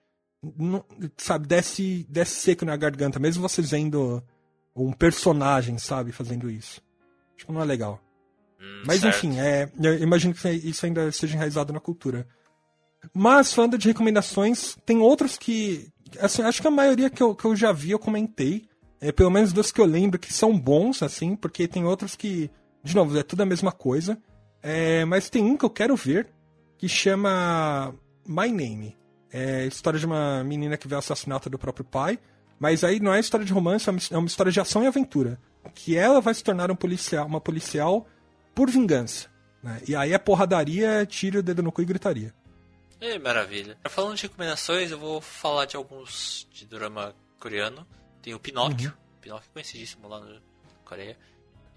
não, 0.42 0.84
sabe, 1.16 1.46
desce, 1.46 2.04
desce 2.08 2.34
seco 2.34 2.64
na 2.64 2.76
garganta, 2.76 3.20
mesmo 3.20 3.48
você 3.48 3.62
vendo 3.62 4.22
um 4.74 4.92
personagem, 4.92 5.78
sabe, 5.78 6.10
fazendo 6.10 6.50
isso. 6.50 6.82
Acho 7.36 7.46
que 7.46 7.52
não 7.52 7.62
é 7.62 7.64
legal. 7.64 8.00
Hum, 8.62 8.82
Mas 8.86 9.00
certo. 9.00 9.16
enfim, 9.16 9.40
é, 9.40 9.68
eu 9.82 9.98
imagino 9.98 10.32
que 10.32 10.48
isso 10.48 10.86
ainda 10.86 11.08
esteja 11.08 11.34
enraizado 11.34 11.72
na 11.72 11.80
cultura. 11.80 12.26
Mas, 13.12 13.52
falando 13.52 13.76
de 13.76 13.88
recomendações, 13.88 14.76
tem 14.86 14.98
outros 14.98 15.36
que. 15.36 15.88
Assim, 16.20 16.42
acho 16.42 16.62
que 16.62 16.68
a 16.68 16.70
maioria 16.70 17.10
que 17.10 17.22
eu, 17.22 17.34
que 17.34 17.44
eu 17.44 17.56
já 17.56 17.72
vi, 17.72 17.90
eu 17.90 17.98
comentei. 17.98 18.68
É, 19.00 19.10
pelo 19.10 19.30
menos 19.30 19.52
dos 19.52 19.72
que 19.72 19.80
eu 19.80 19.84
lembro 19.84 20.16
que 20.16 20.32
são 20.32 20.56
bons, 20.56 21.02
assim, 21.02 21.34
porque 21.34 21.66
tem 21.66 21.84
outros 21.84 22.14
que. 22.14 22.48
De 22.84 22.94
novo, 22.94 23.18
é 23.18 23.22
tudo 23.24 23.40
a 23.40 23.46
mesma 23.46 23.72
coisa. 23.72 24.16
É, 24.62 25.04
mas 25.04 25.28
tem 25.28 25.42
um 25.42 25.56
que 25.56 25.64
eu 25.64 25.70
quero 25.70 25.96
ver 25.96 26.28
que 26.78 26.88
chama 26.88 27.92
My 28.24 28.48
Name. 28.48 28.96
É 29.32 29.62
a 29.62 29.66
história 29.66 29.98
de 29.98 30.06
uma 30.06 30.44
menina 30.44 30.76
que 30.76 30.86
vê 30.86 30.94
o 30.94 30.98
assassinato 30.98 31.50
do 31.50 31.58
próprio 31.58 31.84
pai. 31.84 32.18
Mas 32.60 32.84
aí 32.84 33.00
não 33.00 33.12
é 33.12 33.18
história 33.18 33.44
de 33.44 33.52
romance, 33.52 33.88
é 33.88 34.16
uma 34.16 34.26
história 34.26 34.52
de 34.52 34.60
ação 34.60 34.84
e 34.84 34.86
aventura. 34.86 35.40
Que 35.74 35.96
ela 35.96 36.20
vai 36.20 36.32
se 36.32 36.44
tornar 36.44 36.70
um 36.70 36.76
policial, 36.76 37.26
uma 37.26 37.40
policial 37.40 38.06
por 38.54 38.70
vingança. 38.70 39.30
Né? 39.62 39.80
E 39.88 39.96
aí 39.96 40.12
é 40.12 40.18
porradaria, 40.18 41.06
tira 41.06 41.38
o 41.38 41.42
dedo 41.42 41.62
no 41.62 41.72
cu 41.72 41.82
e 41.82 41.84
gritaria. 41.84 42.34
É, 43.00 43.18
maravilha. 43.18 43.76
Falando 43.88 44.16
de 44.16 44.22
recomendações, 44.22 44.90
eu 44.90 44.98
vou 44.98 45.20
falar 45.20 45.64
de 45.64 45.76
alguns 45.76 46.46
de 46.52 46.64
drama 46.66 47.14
coreano. 47.38 47.86
Tem 48.20 48.34
o 48.34 48.38
Pinóquio. 48.38 48.90
Uhum. 48.90 49.20
Pinóquio 49.20 49.48
é 49.48 49.52
conhecidíssimo 49.52 50.08
lá 50.08 50.20
na 50.20 50.40
Coreia. 50.84 51.16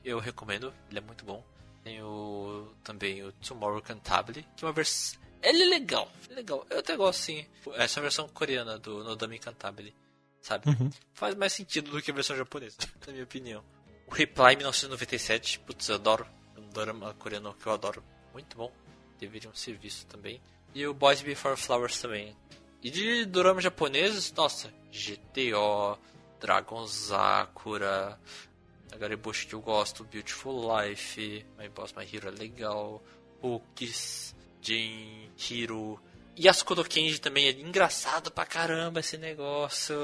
Eu 0.04 0.20
recomendo, 0.20 0.72
ele 0.90 1.00
é 1.00 1.02
muito 1.02 1.26
bom. 1.26 1.44
Tem 1.84 2.02
o, 2.02 2.68
também 2.84 3.24
o 3.24 3.32
Tomorrow 3.32 3.82
Cantabile, 3.82 4.46
que 4.56 4.64
é 4.64 4.68
uma 4.68 4.74
versão 4.74 5.20
ele 5.46 5.62
é 5.62 5.66
legal, 5.66 6.12
é 6.28 6.34
legal. 6.34 6.66
Eu 6.72 6.80
até 6.80 6.98
gosto, 6.98 7.20
sim. 7.20 7.46
Essa 7.76 8.02
versão 8.02 8.28
coreana 8.28 8.80
do 8.80 9.04
Nodami 9.04 9.38
Cantabile, 9.38 9.94
sabe? 10.42 10.68
Uhum. 10.68 10.90
Faz 11.14 11.36
mais 11.36 11.54
sentido 11.54 11.92
do 11.92 12.02
que 12.02 12.10
a 12.10 12.14
versão 12.14 12.36
japonesa, 12.36 12.78
na 13.06 13.14
minha 13.14 13.24
opinião. 13.24 13.64
O 14.08 14.14
Reply 14.14 14.56
1997, 14.56 15.60
putz, 15.60 15.88
eu 15.88 15.96
adoro. 15.96 16.26
Drama 16.76 17.14
coreano 17.14 17.54
que 17.54 17.66
eu 17.66 17.72
adoro. 17.72 18.04
Muito 18.34 18.58
bom. 18.58 18.72
Deveriam 19.18 19.54
ser 19.56 19.78
vistos 19.78 20.04
também. 20.04 20.42
E 20.74 20.86
o 20.86 20.94
Boys 20.94 21.22
Before 21.22 21.56
Flowers 21.56 22.02
também. 22.02 22.36
E 22.84 22.92
de 22.92 23.26
dramas 23.26 23.64
japoneses, 23.64 24.32
nossa, 24.34 24.72
GTO, 24.92 25.98
Dragon 26.40 26.86
Sakura, 26.86 28.20
Agariboshi 28.92 29.48
que 29.48 29.56
eu 29.56 29.62
gosto, 29.62 30.04
Beautiful 30.04 30.70
Life, 30.78 31.46
My 31.58 31.70
Boss 31.70 31.94
My 31.94 32.04
Hero 32.04 32.28
é 32.28 32.32
legal, 32.32 33.02
Books, 33.42 34.36
Jin, 34.62 35.32
Hiro. 35.50 36.00
Yasuko 36.38 36.84
Kenji 36.84 37.20
também 37.20 37.48
é 37.48 37.52
engraçado 37.52 38.30
pra 38.30 38.46
caramba 38.46 39.00
esse 39.00 39.18
negócio. 39.18 39.96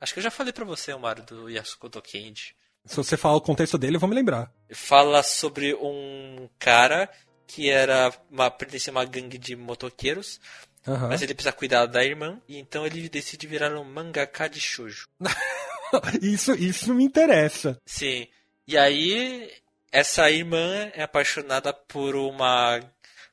Acho 0.00 0.14
que 0.14 0.20
eu 0.20 0.24
já 0.24 0.30
falei 0.30 0.52
pra 0.52 0.64
você, 0.64 0.94
Mario, 0.94 1.24
do 1.24 1.50
Yasuko 1.50 1.90
Kenji. 2.00 2.55
Se 2.86 2.96
você 2.96 3.16
falar 3.16 3.36
o 3.36 3.40
contexto 3.40 3.76
dele, 3.76 3.96
eu 3.96 4.00
vou 4.00 4.08
me 4.08 4.14
lembrar. 4.14 4.50
Fala 4.70 5.22
sobre 5.22 5.74
um 5.74 6.48
cara 6.58 7.10
que 7.46 7.70
era 7.70 8.12
uma, 8.30 8.50
pertencia 8.50 8.90
a 8.90 8.96
uma 8.96 9.04
gangue 9.04 9.38
de 9.38 9.54
motoqueiros, 9.54 10.40
uhum. 10.86 11.08
mas 11.08 11.22
ele 11.22 11.34
precisa 11.34 11.52
cuidar 11.52 11.86
da 11.86 12.04
irmã, 12.04 12.40
e 12.48 12.58
então 12.58 12.84
ele 12.84 13.08
decide 13.08 13.46
virar 13.46 13.76
um 13.76 13.84
mangaka 13.84 14.48
de 14.48 14.60
shoujo. 14.60 15.08
isso, 16.20 16.54
isso 16.54 16.92
me 16.94 17.04
interessa. 17.04 17.80
Sim. 17.86 18.26
E 18.66 18.76
aí, 18.76 19.52
essa 19.92 20.30
irmã 20.30 20.90
é 20.92 21.02
apaixonada 21.02 21.72
por 21.72 22.16
uma 22.16 22.80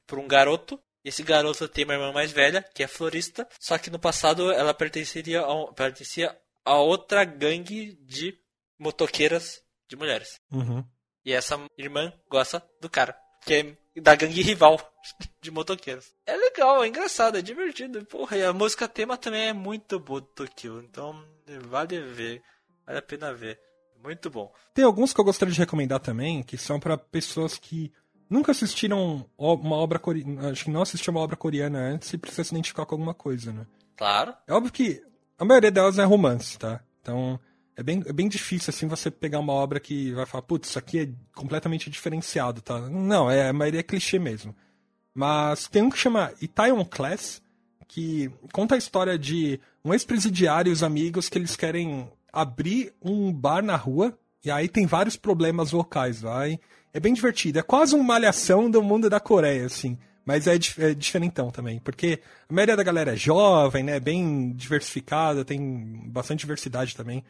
por 0.05 0.19
um 0.19 0.27
garoto. 0.27 0.79
Esse 1.03 1.23
garoto 1.23 1.67
tem 1.67 1.83
uma 1.83 1.95
irmã 1.95 2.13
mais 2.13 2.31
velha, 2.31 2.63
que 2.73 2.83
é 2.83 2.87
florista, 2.87 3.47
só 3.59 3.77
que 3.77 3.89
no 3.89 3.99
passado 3.99 4.51
ela 4.51 4.73
pertencia 4.73 5.41
a, 5.41 5.73
pertencia 5.73 6.37
a 6.63 6.77
outra 6.77 7.25
gangue 7.25 7.97
de 8.01 8.37
motoqueiras 8.77 9.61
de 9.87 9.95
mulheres. 9.95 10.39
Uhum. 10.51 10.83
E 11.25 11.33
essa 11.33 11.59
irmã 11.77 12.11
gosta 12.29 12.63
do 12.81 12.89
cara, 12.89 13.17
que 13.45 13.53
é 13.95 14.01
da 14.01 14.15
gangue 14.15 14.41
rival 14.41 14.79
de 15.41 15.51
motoqueiros. 15.51 16.13
É 16.25 16.35
legal, 16.35 16.83
é 16.83 16.87
engraçado, 16.87 17.37
é 17.37 17.41
divertido. 17.41 18.05
Porra, 18.05 18.37
e 18.37 18.43
a 18.43 18.53
música 18.53 18.87
tema 18.87 19.17
também 19.17 19.49
é 19.49 19.53
muito 19.53 19.99
boa 19.99 20.21
do 20.21 20.27
Tokyo, 20.27 20.81
então 20.81 21.23
vale 21.67 21.99
ver, 22.01 22.41
vale 22.85 22.99
a 22.99 23.01
pena 23.01 23.33
ver. 23.33 23.59
Muito 24.03 24.29
bom. 24.29 24.51
Tem 24.73 24.83
alguns 24.83 25.13
que 25.13 25.21
eu 25.21 25.23
gostaria 25.23 25.53
de 25.53 25.59
recomendar 25.59 25.99
também, 25.99 26.43
que 26.43 26.57
são 26.57 26.77
para 26.77 26.97
pessoas 26.97 27.57
que 27.57 27.93
nunca 28.29 28.51
assistiram 28.51 29.25
uma 29.37 29.77
obra 29.77 29.97
coreana, 29.97 30.49
acho 30.49 30.65
que 30.65 30.71
não 30.71 30.81
assistiram 30.81 31.15
uma 31.15 31.23
obra 31.23 31.37
coreana 31.37 31.79
antes 31.79 32.11
e 32.11 32.17
precisa 32.17 32.43
se 32.43 32.53
identificar 32.53 32.85
com 32.85 32.95
alguma 32.95 33.13
coisa, 33.13 33.53
né? 33.53 33.65
Claro. 33.95 34.35
É 34.45 34.53
óbvio 34.53 34.73
que 34.73 35.01
a 35.37 35.45
maioria 35.45 35.71
delas 35.71 35.97
é 35.99 36.03
romance, 36.03 36.59
tá? 36.59 36.83
Então, 37.01 37.39
é 37.75 37.83
bem, 37.83 38.03
é 38.05 38.13
bem 38.13 38.27
difícil, 38.27 38.69
assim, 38.69 38.87
você 38.87 39.09
pegar 39.09 39.39
uma 39.39 39.53
obra 39.53 39.79
que 39.79 40.11
vai 40.13 40.25
falar, 40.25 40.43
putz, 40.43 40.69
isso 40.69 40.79
aqui 40.79 40.99
é 40.99 41.09
completamente 41.33 41.89
diferenciado, 41.89 42.61
tá? 42.61 42.79
Não, 42.89 43.29
é, 43.29 43.49
a 43.49 43.53
maioria 43.53 43.79
é 43.79 43.83
clichê 43.83 44.19
mesmo. 44.19 44.55
Mas 45.13 45.67
tem 45.67 45.81
um 45.81 45.89
que 45.89 45.97
chama 45.97 46.31
Itaewon 46.41 46.85
Class, 46.85 47.41
que 47.87 48.31
conta 48.51 48.75
a 48.75 48.77
história 48.77 49.17
de 49.17 49.59
um 49.83 49.93
ex-presidiário 49.93 50.69
e 50.69 50.73
os 50.73 50.83
amigos 50.83 51.29
que 51.29 51.37
eles 51.37 51.55
querem 51.55 52.11
abrir 52.31 52.93
um 53.01 53.31
bar 53.31 53.63
na 53.63 53.75
rua, 53.75 54.17
e 54.43 54.51
aí 54.51 54.67
tem 54.67 54.85
vários 54.85 55.15
problemas 55.15 55.71
locais, 55.71 56.21
vai. 56.21 56.59
É 56.93 56.99
bem 56.99 57.13
divertido, 57.13 57.59
é 57.59 57.63
quase 57.63 57.95
uma 57.95 58.03
malhação 58.03 58.69
do 58.69 58.81
mundo 58.81 59.09
da 59.09 59.19
Coreia, 59.19 59.65
assim. 59.65 59.97
Mas 60.25 60.47
é, 60.47 60.55
é 60.77 60.93
diferentão 60.93 61.51
também, 61.51 61.79
porque 61.79 62.19
a 62.47 62.53
maioria 62.53 62.77
da 62.77 62.83
galera 62.83 63.13
é 63.13 63.15
jovem, 63.15 63.83
né? 63.83 63.99
Bem 63.99 64.53
diversificada, 64.53 65.43
tem 65.43 66.09
bastante 66.09 66.41
diversidade 66.41 66.95
também. 66.95 67.23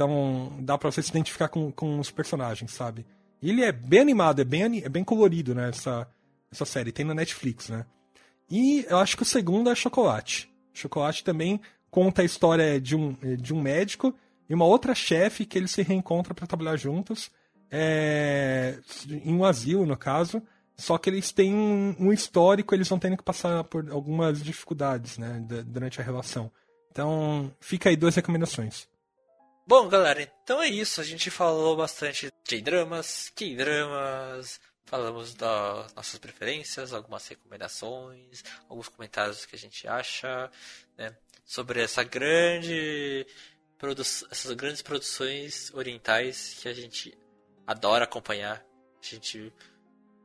Então 0.00 0.50
dá 0.60 0.78
pra 0.78 0.90
você 0.90 1.02
se 1.02 1.10
identificar 1.10 1.48
com, 1.48 1.70
com 1.70 1.98
os 1.98 2.10
personagens, 2.10 2.70
sabe? 2.70 3.04
E 3.42 3.50
ele 3.50 3.62
é 3.62 3.70
bem 3.70 4.00
animado, 4.00 4.40
é 4.40 4.44
bem, 4.44 4.82
é 4.82 4.88
bem 4.88 5.04
colorido, 5.04 5.54
né? 5.54 5.68
Essa, 5.68 6.08
essa 6.50 6.64
série. 6.64 6.90
Tem 6.90 7.04
na 7.04 7.14
Netflix, 7.14 7.68
né? 7.68 7.84
E 8.50 8.86
eu 8.88 8.96
acho 8.96 9.14
que 9.14 9.22
o 9.22 9.26
segundo 9.26 9.68
é 9.68 9.74
Chocolate. 9.74 10.50
Chocolate 10.72 11.22
também 11.22 11.60
conta 11.90 12.22
a 12.22 12.24
história 12.24 12.80
de 12.80 12.96
um, 12.96 13.14
de 13.36 13.52
um 13.52 13.60
médico 13.60 14.14
e 14.48 14.54
uma 14.54 14.64
outra 14.64 14.94
chefe 14.94 15.44
que 15.44 15.58
eles 15.58 15.70
se 15.70 15.82
reencontram 15.82 16.34
para 16.34 16.46
trabalhar 16.46 16.76
juntos. 16.76 17.30
É, 17.70 18.78
em 19.06 19.34
um 19.34 19.44
asilo, 19.44 19.84
no 19.84 19.98
caso. 19.98 20.42
Só 20.78 20.96
que 20.96 21.10
eles 21.10 21.30
têm 21.30 21.54
um 21.54 22.10
histórico, 22.10 22.74
eles 22.74 22.88
vão 22.88 22.98
tendo 22.98 23.18
que 23.18 23.22
passar 23.22 23.64
por 23.64 23.90
algumas 23.90 24.42
dificuldades, 24.42 25.18
né? 25.18 25.44
Durante 25.66 26.00
a 26.00 26.04
relação. 26.04 26.50
Então, 26.90 27.52
fica 27.60 27.90
aí 27.90 27.96
duas 27.96 28.16
recomendações. 28.16 28.88
Bom, 29.70 29.88
galera, 29.88 30.20
então 30.20 30.60
é 30.60 30.66
isso. 30.66 31.00
A 31.00 31.04
gente 31.04 31.30
falou 31.30 31.76
bastante 31.76 32.28
de 32.42 32.60
dramas, 32.60 33.30
K-dramas, 33.36 34.60
falamos 34.84 35.32
das 35.34 35.94
nossas 35.94 36.18
preferências, 36.18 36.92
algumas 36.92 37.28
recomendações, 37.28 38.42
alguns 38.68 38.88
comentários 38.88 39.46
que 39.46 39.54
a 39.54 39.58
gente 39.58 39.86
acha, 39.86 40.50
né, 40.98 41.16
sobre 41.46 41.80
essa 41.80 42.02
grande 42.02 43.24
essas 44.28 44.52
grandes 44.56 44.82
produções 44.82 45.72
orientais 45.72 46.58
que 46.60 46.68
a 46.68 46.74
gente 46.74 47.16
adora 47.64 48.02
acompanhar, 48.02 48.66
a 49.00 49.06
gente 49.06 49.52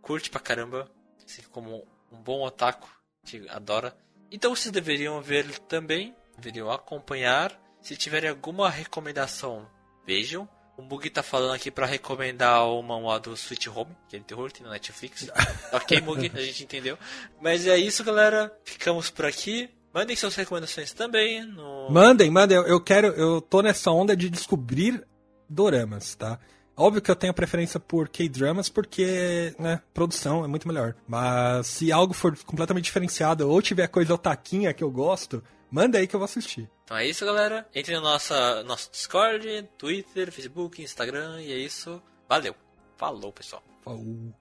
curte 0.01 0.31
pra 0.31 0.41
caramba, 0.41 0.91
assim 1.23 1.43
como 1.51 1.87
um 2.11 2.17
bom 2.17 2.41
otaku 2.41 2.89
que 3.23 3.47
adora. 3.47 3.95
Então 4.31 4.55
vocês 4.55 4.71
deveriam 4.71 5.21
ver 5.21 5.59
também, 5.59 6.15
deveriam 6.35 6.71
acompanhar 6.71 7.63
se 7.85 7.95
tiverem 7.95 8.31
alguma 8.31 8.67
recomendação, 8.67 9.67
vejam. 10.07 10.49
O 10.75 10.81
Bug 10.81 11.07
tá 11.07 11.21
falando 11.21 11.53
aqui 11.53 11.69
para 11.69 11.85
recomendar 11.85 12.67
o 12.67 12.81
manual 12.81 13.19
do 13.19 13.33
Sweet 13.33 13.69
Home, 13.69 13.95
que 14.09 14.15
é 14.15 14.19
de 14.19 14.25
terror, 14.25 14.51
tem 14.51 14.65
no 14.65 14.71
Netflix. 14.71 15.29
ok, 15.71 16.01
Mug, 16.01 16.31
a 16.33 16.41
gente 16.41 16.63
entendeu. 16.63 16.97
Mas 17.39 17.67
é 17.67 17.77
isso, 17.77 18.03
galera. 18.03 18.51
Ficamos 18.65 19.11
por 19.11 19.25
aqui. 19.25 19.69
Mandem 19.93 20.15
suas 20.15 20.33
recomendações 20.33 20.93
também. 20.93 21.45
No... 21.45 21.87
Mandem, 21.91 22.31
mandem. 22.31 22.57
Eu 22.57 22.81
quero. 22.81 23.07
Eu 23.09 23.39
tô 23.39 23.61
nessa 23.61 23.91
onda 23.91 24.17
de 24.17 24.31
descobrir 24.31 25.05
doramas, 25.47 26.15
tá? 26.15 26.39
Óbvio 26.75 27.03
que 27.03 27.11
eu 27.11 27.15
tenho 27.15 27.35
preferência 27.35 27.79
por 27.79 28.09
K-dramas 28.09 28.67
porque, 28.67 29.55
né, 29.59 29.79
produção 29.93 30.43
é 30.43 30.47
muito 30.47 30.67
melhor. 30.67 30.95
Mas 31.07 31.67
se 31.67 31.91
algo 31.91 32.15
for 32.15 32.35
completamente 32.45 32.85
diferenciado 32.85 33.47
ou 33.47 33.61
tiver 33.61 33.87
coisa 33.87 34.15
otaquinha 34.15 34.73
que 34.73 34.83
eu 34.83 34.89
gosto, 34.89 35.41
Manda 35.75 35.97
aí 35.97 36.07
que 36.07 36.15
eu 36.15 36.19
vou 36.19 36.25
assistir. 36.25 36.69
Então 36.85 36.95
é 36.95 37.07
isso, 37.07 37.25
galera. 37.25 37.67
Entre 37.73 37.95
no 37.95 38.01
nossa, 38.01 38.63
nosso 38.63 38.91
Discord, 38.91 39.67
Twitter, 39.75 40.31
Facebook, 40.31 40.81
Instagram. 40.81 41.41
E 41.41 41.51
é 41.51 41.57
isso. 41.57 42.01
Valeu. 42.29 42.55
Falou, 42.95 43.33
pessoal. 43.33 43.63
Falou. 43.83 44.33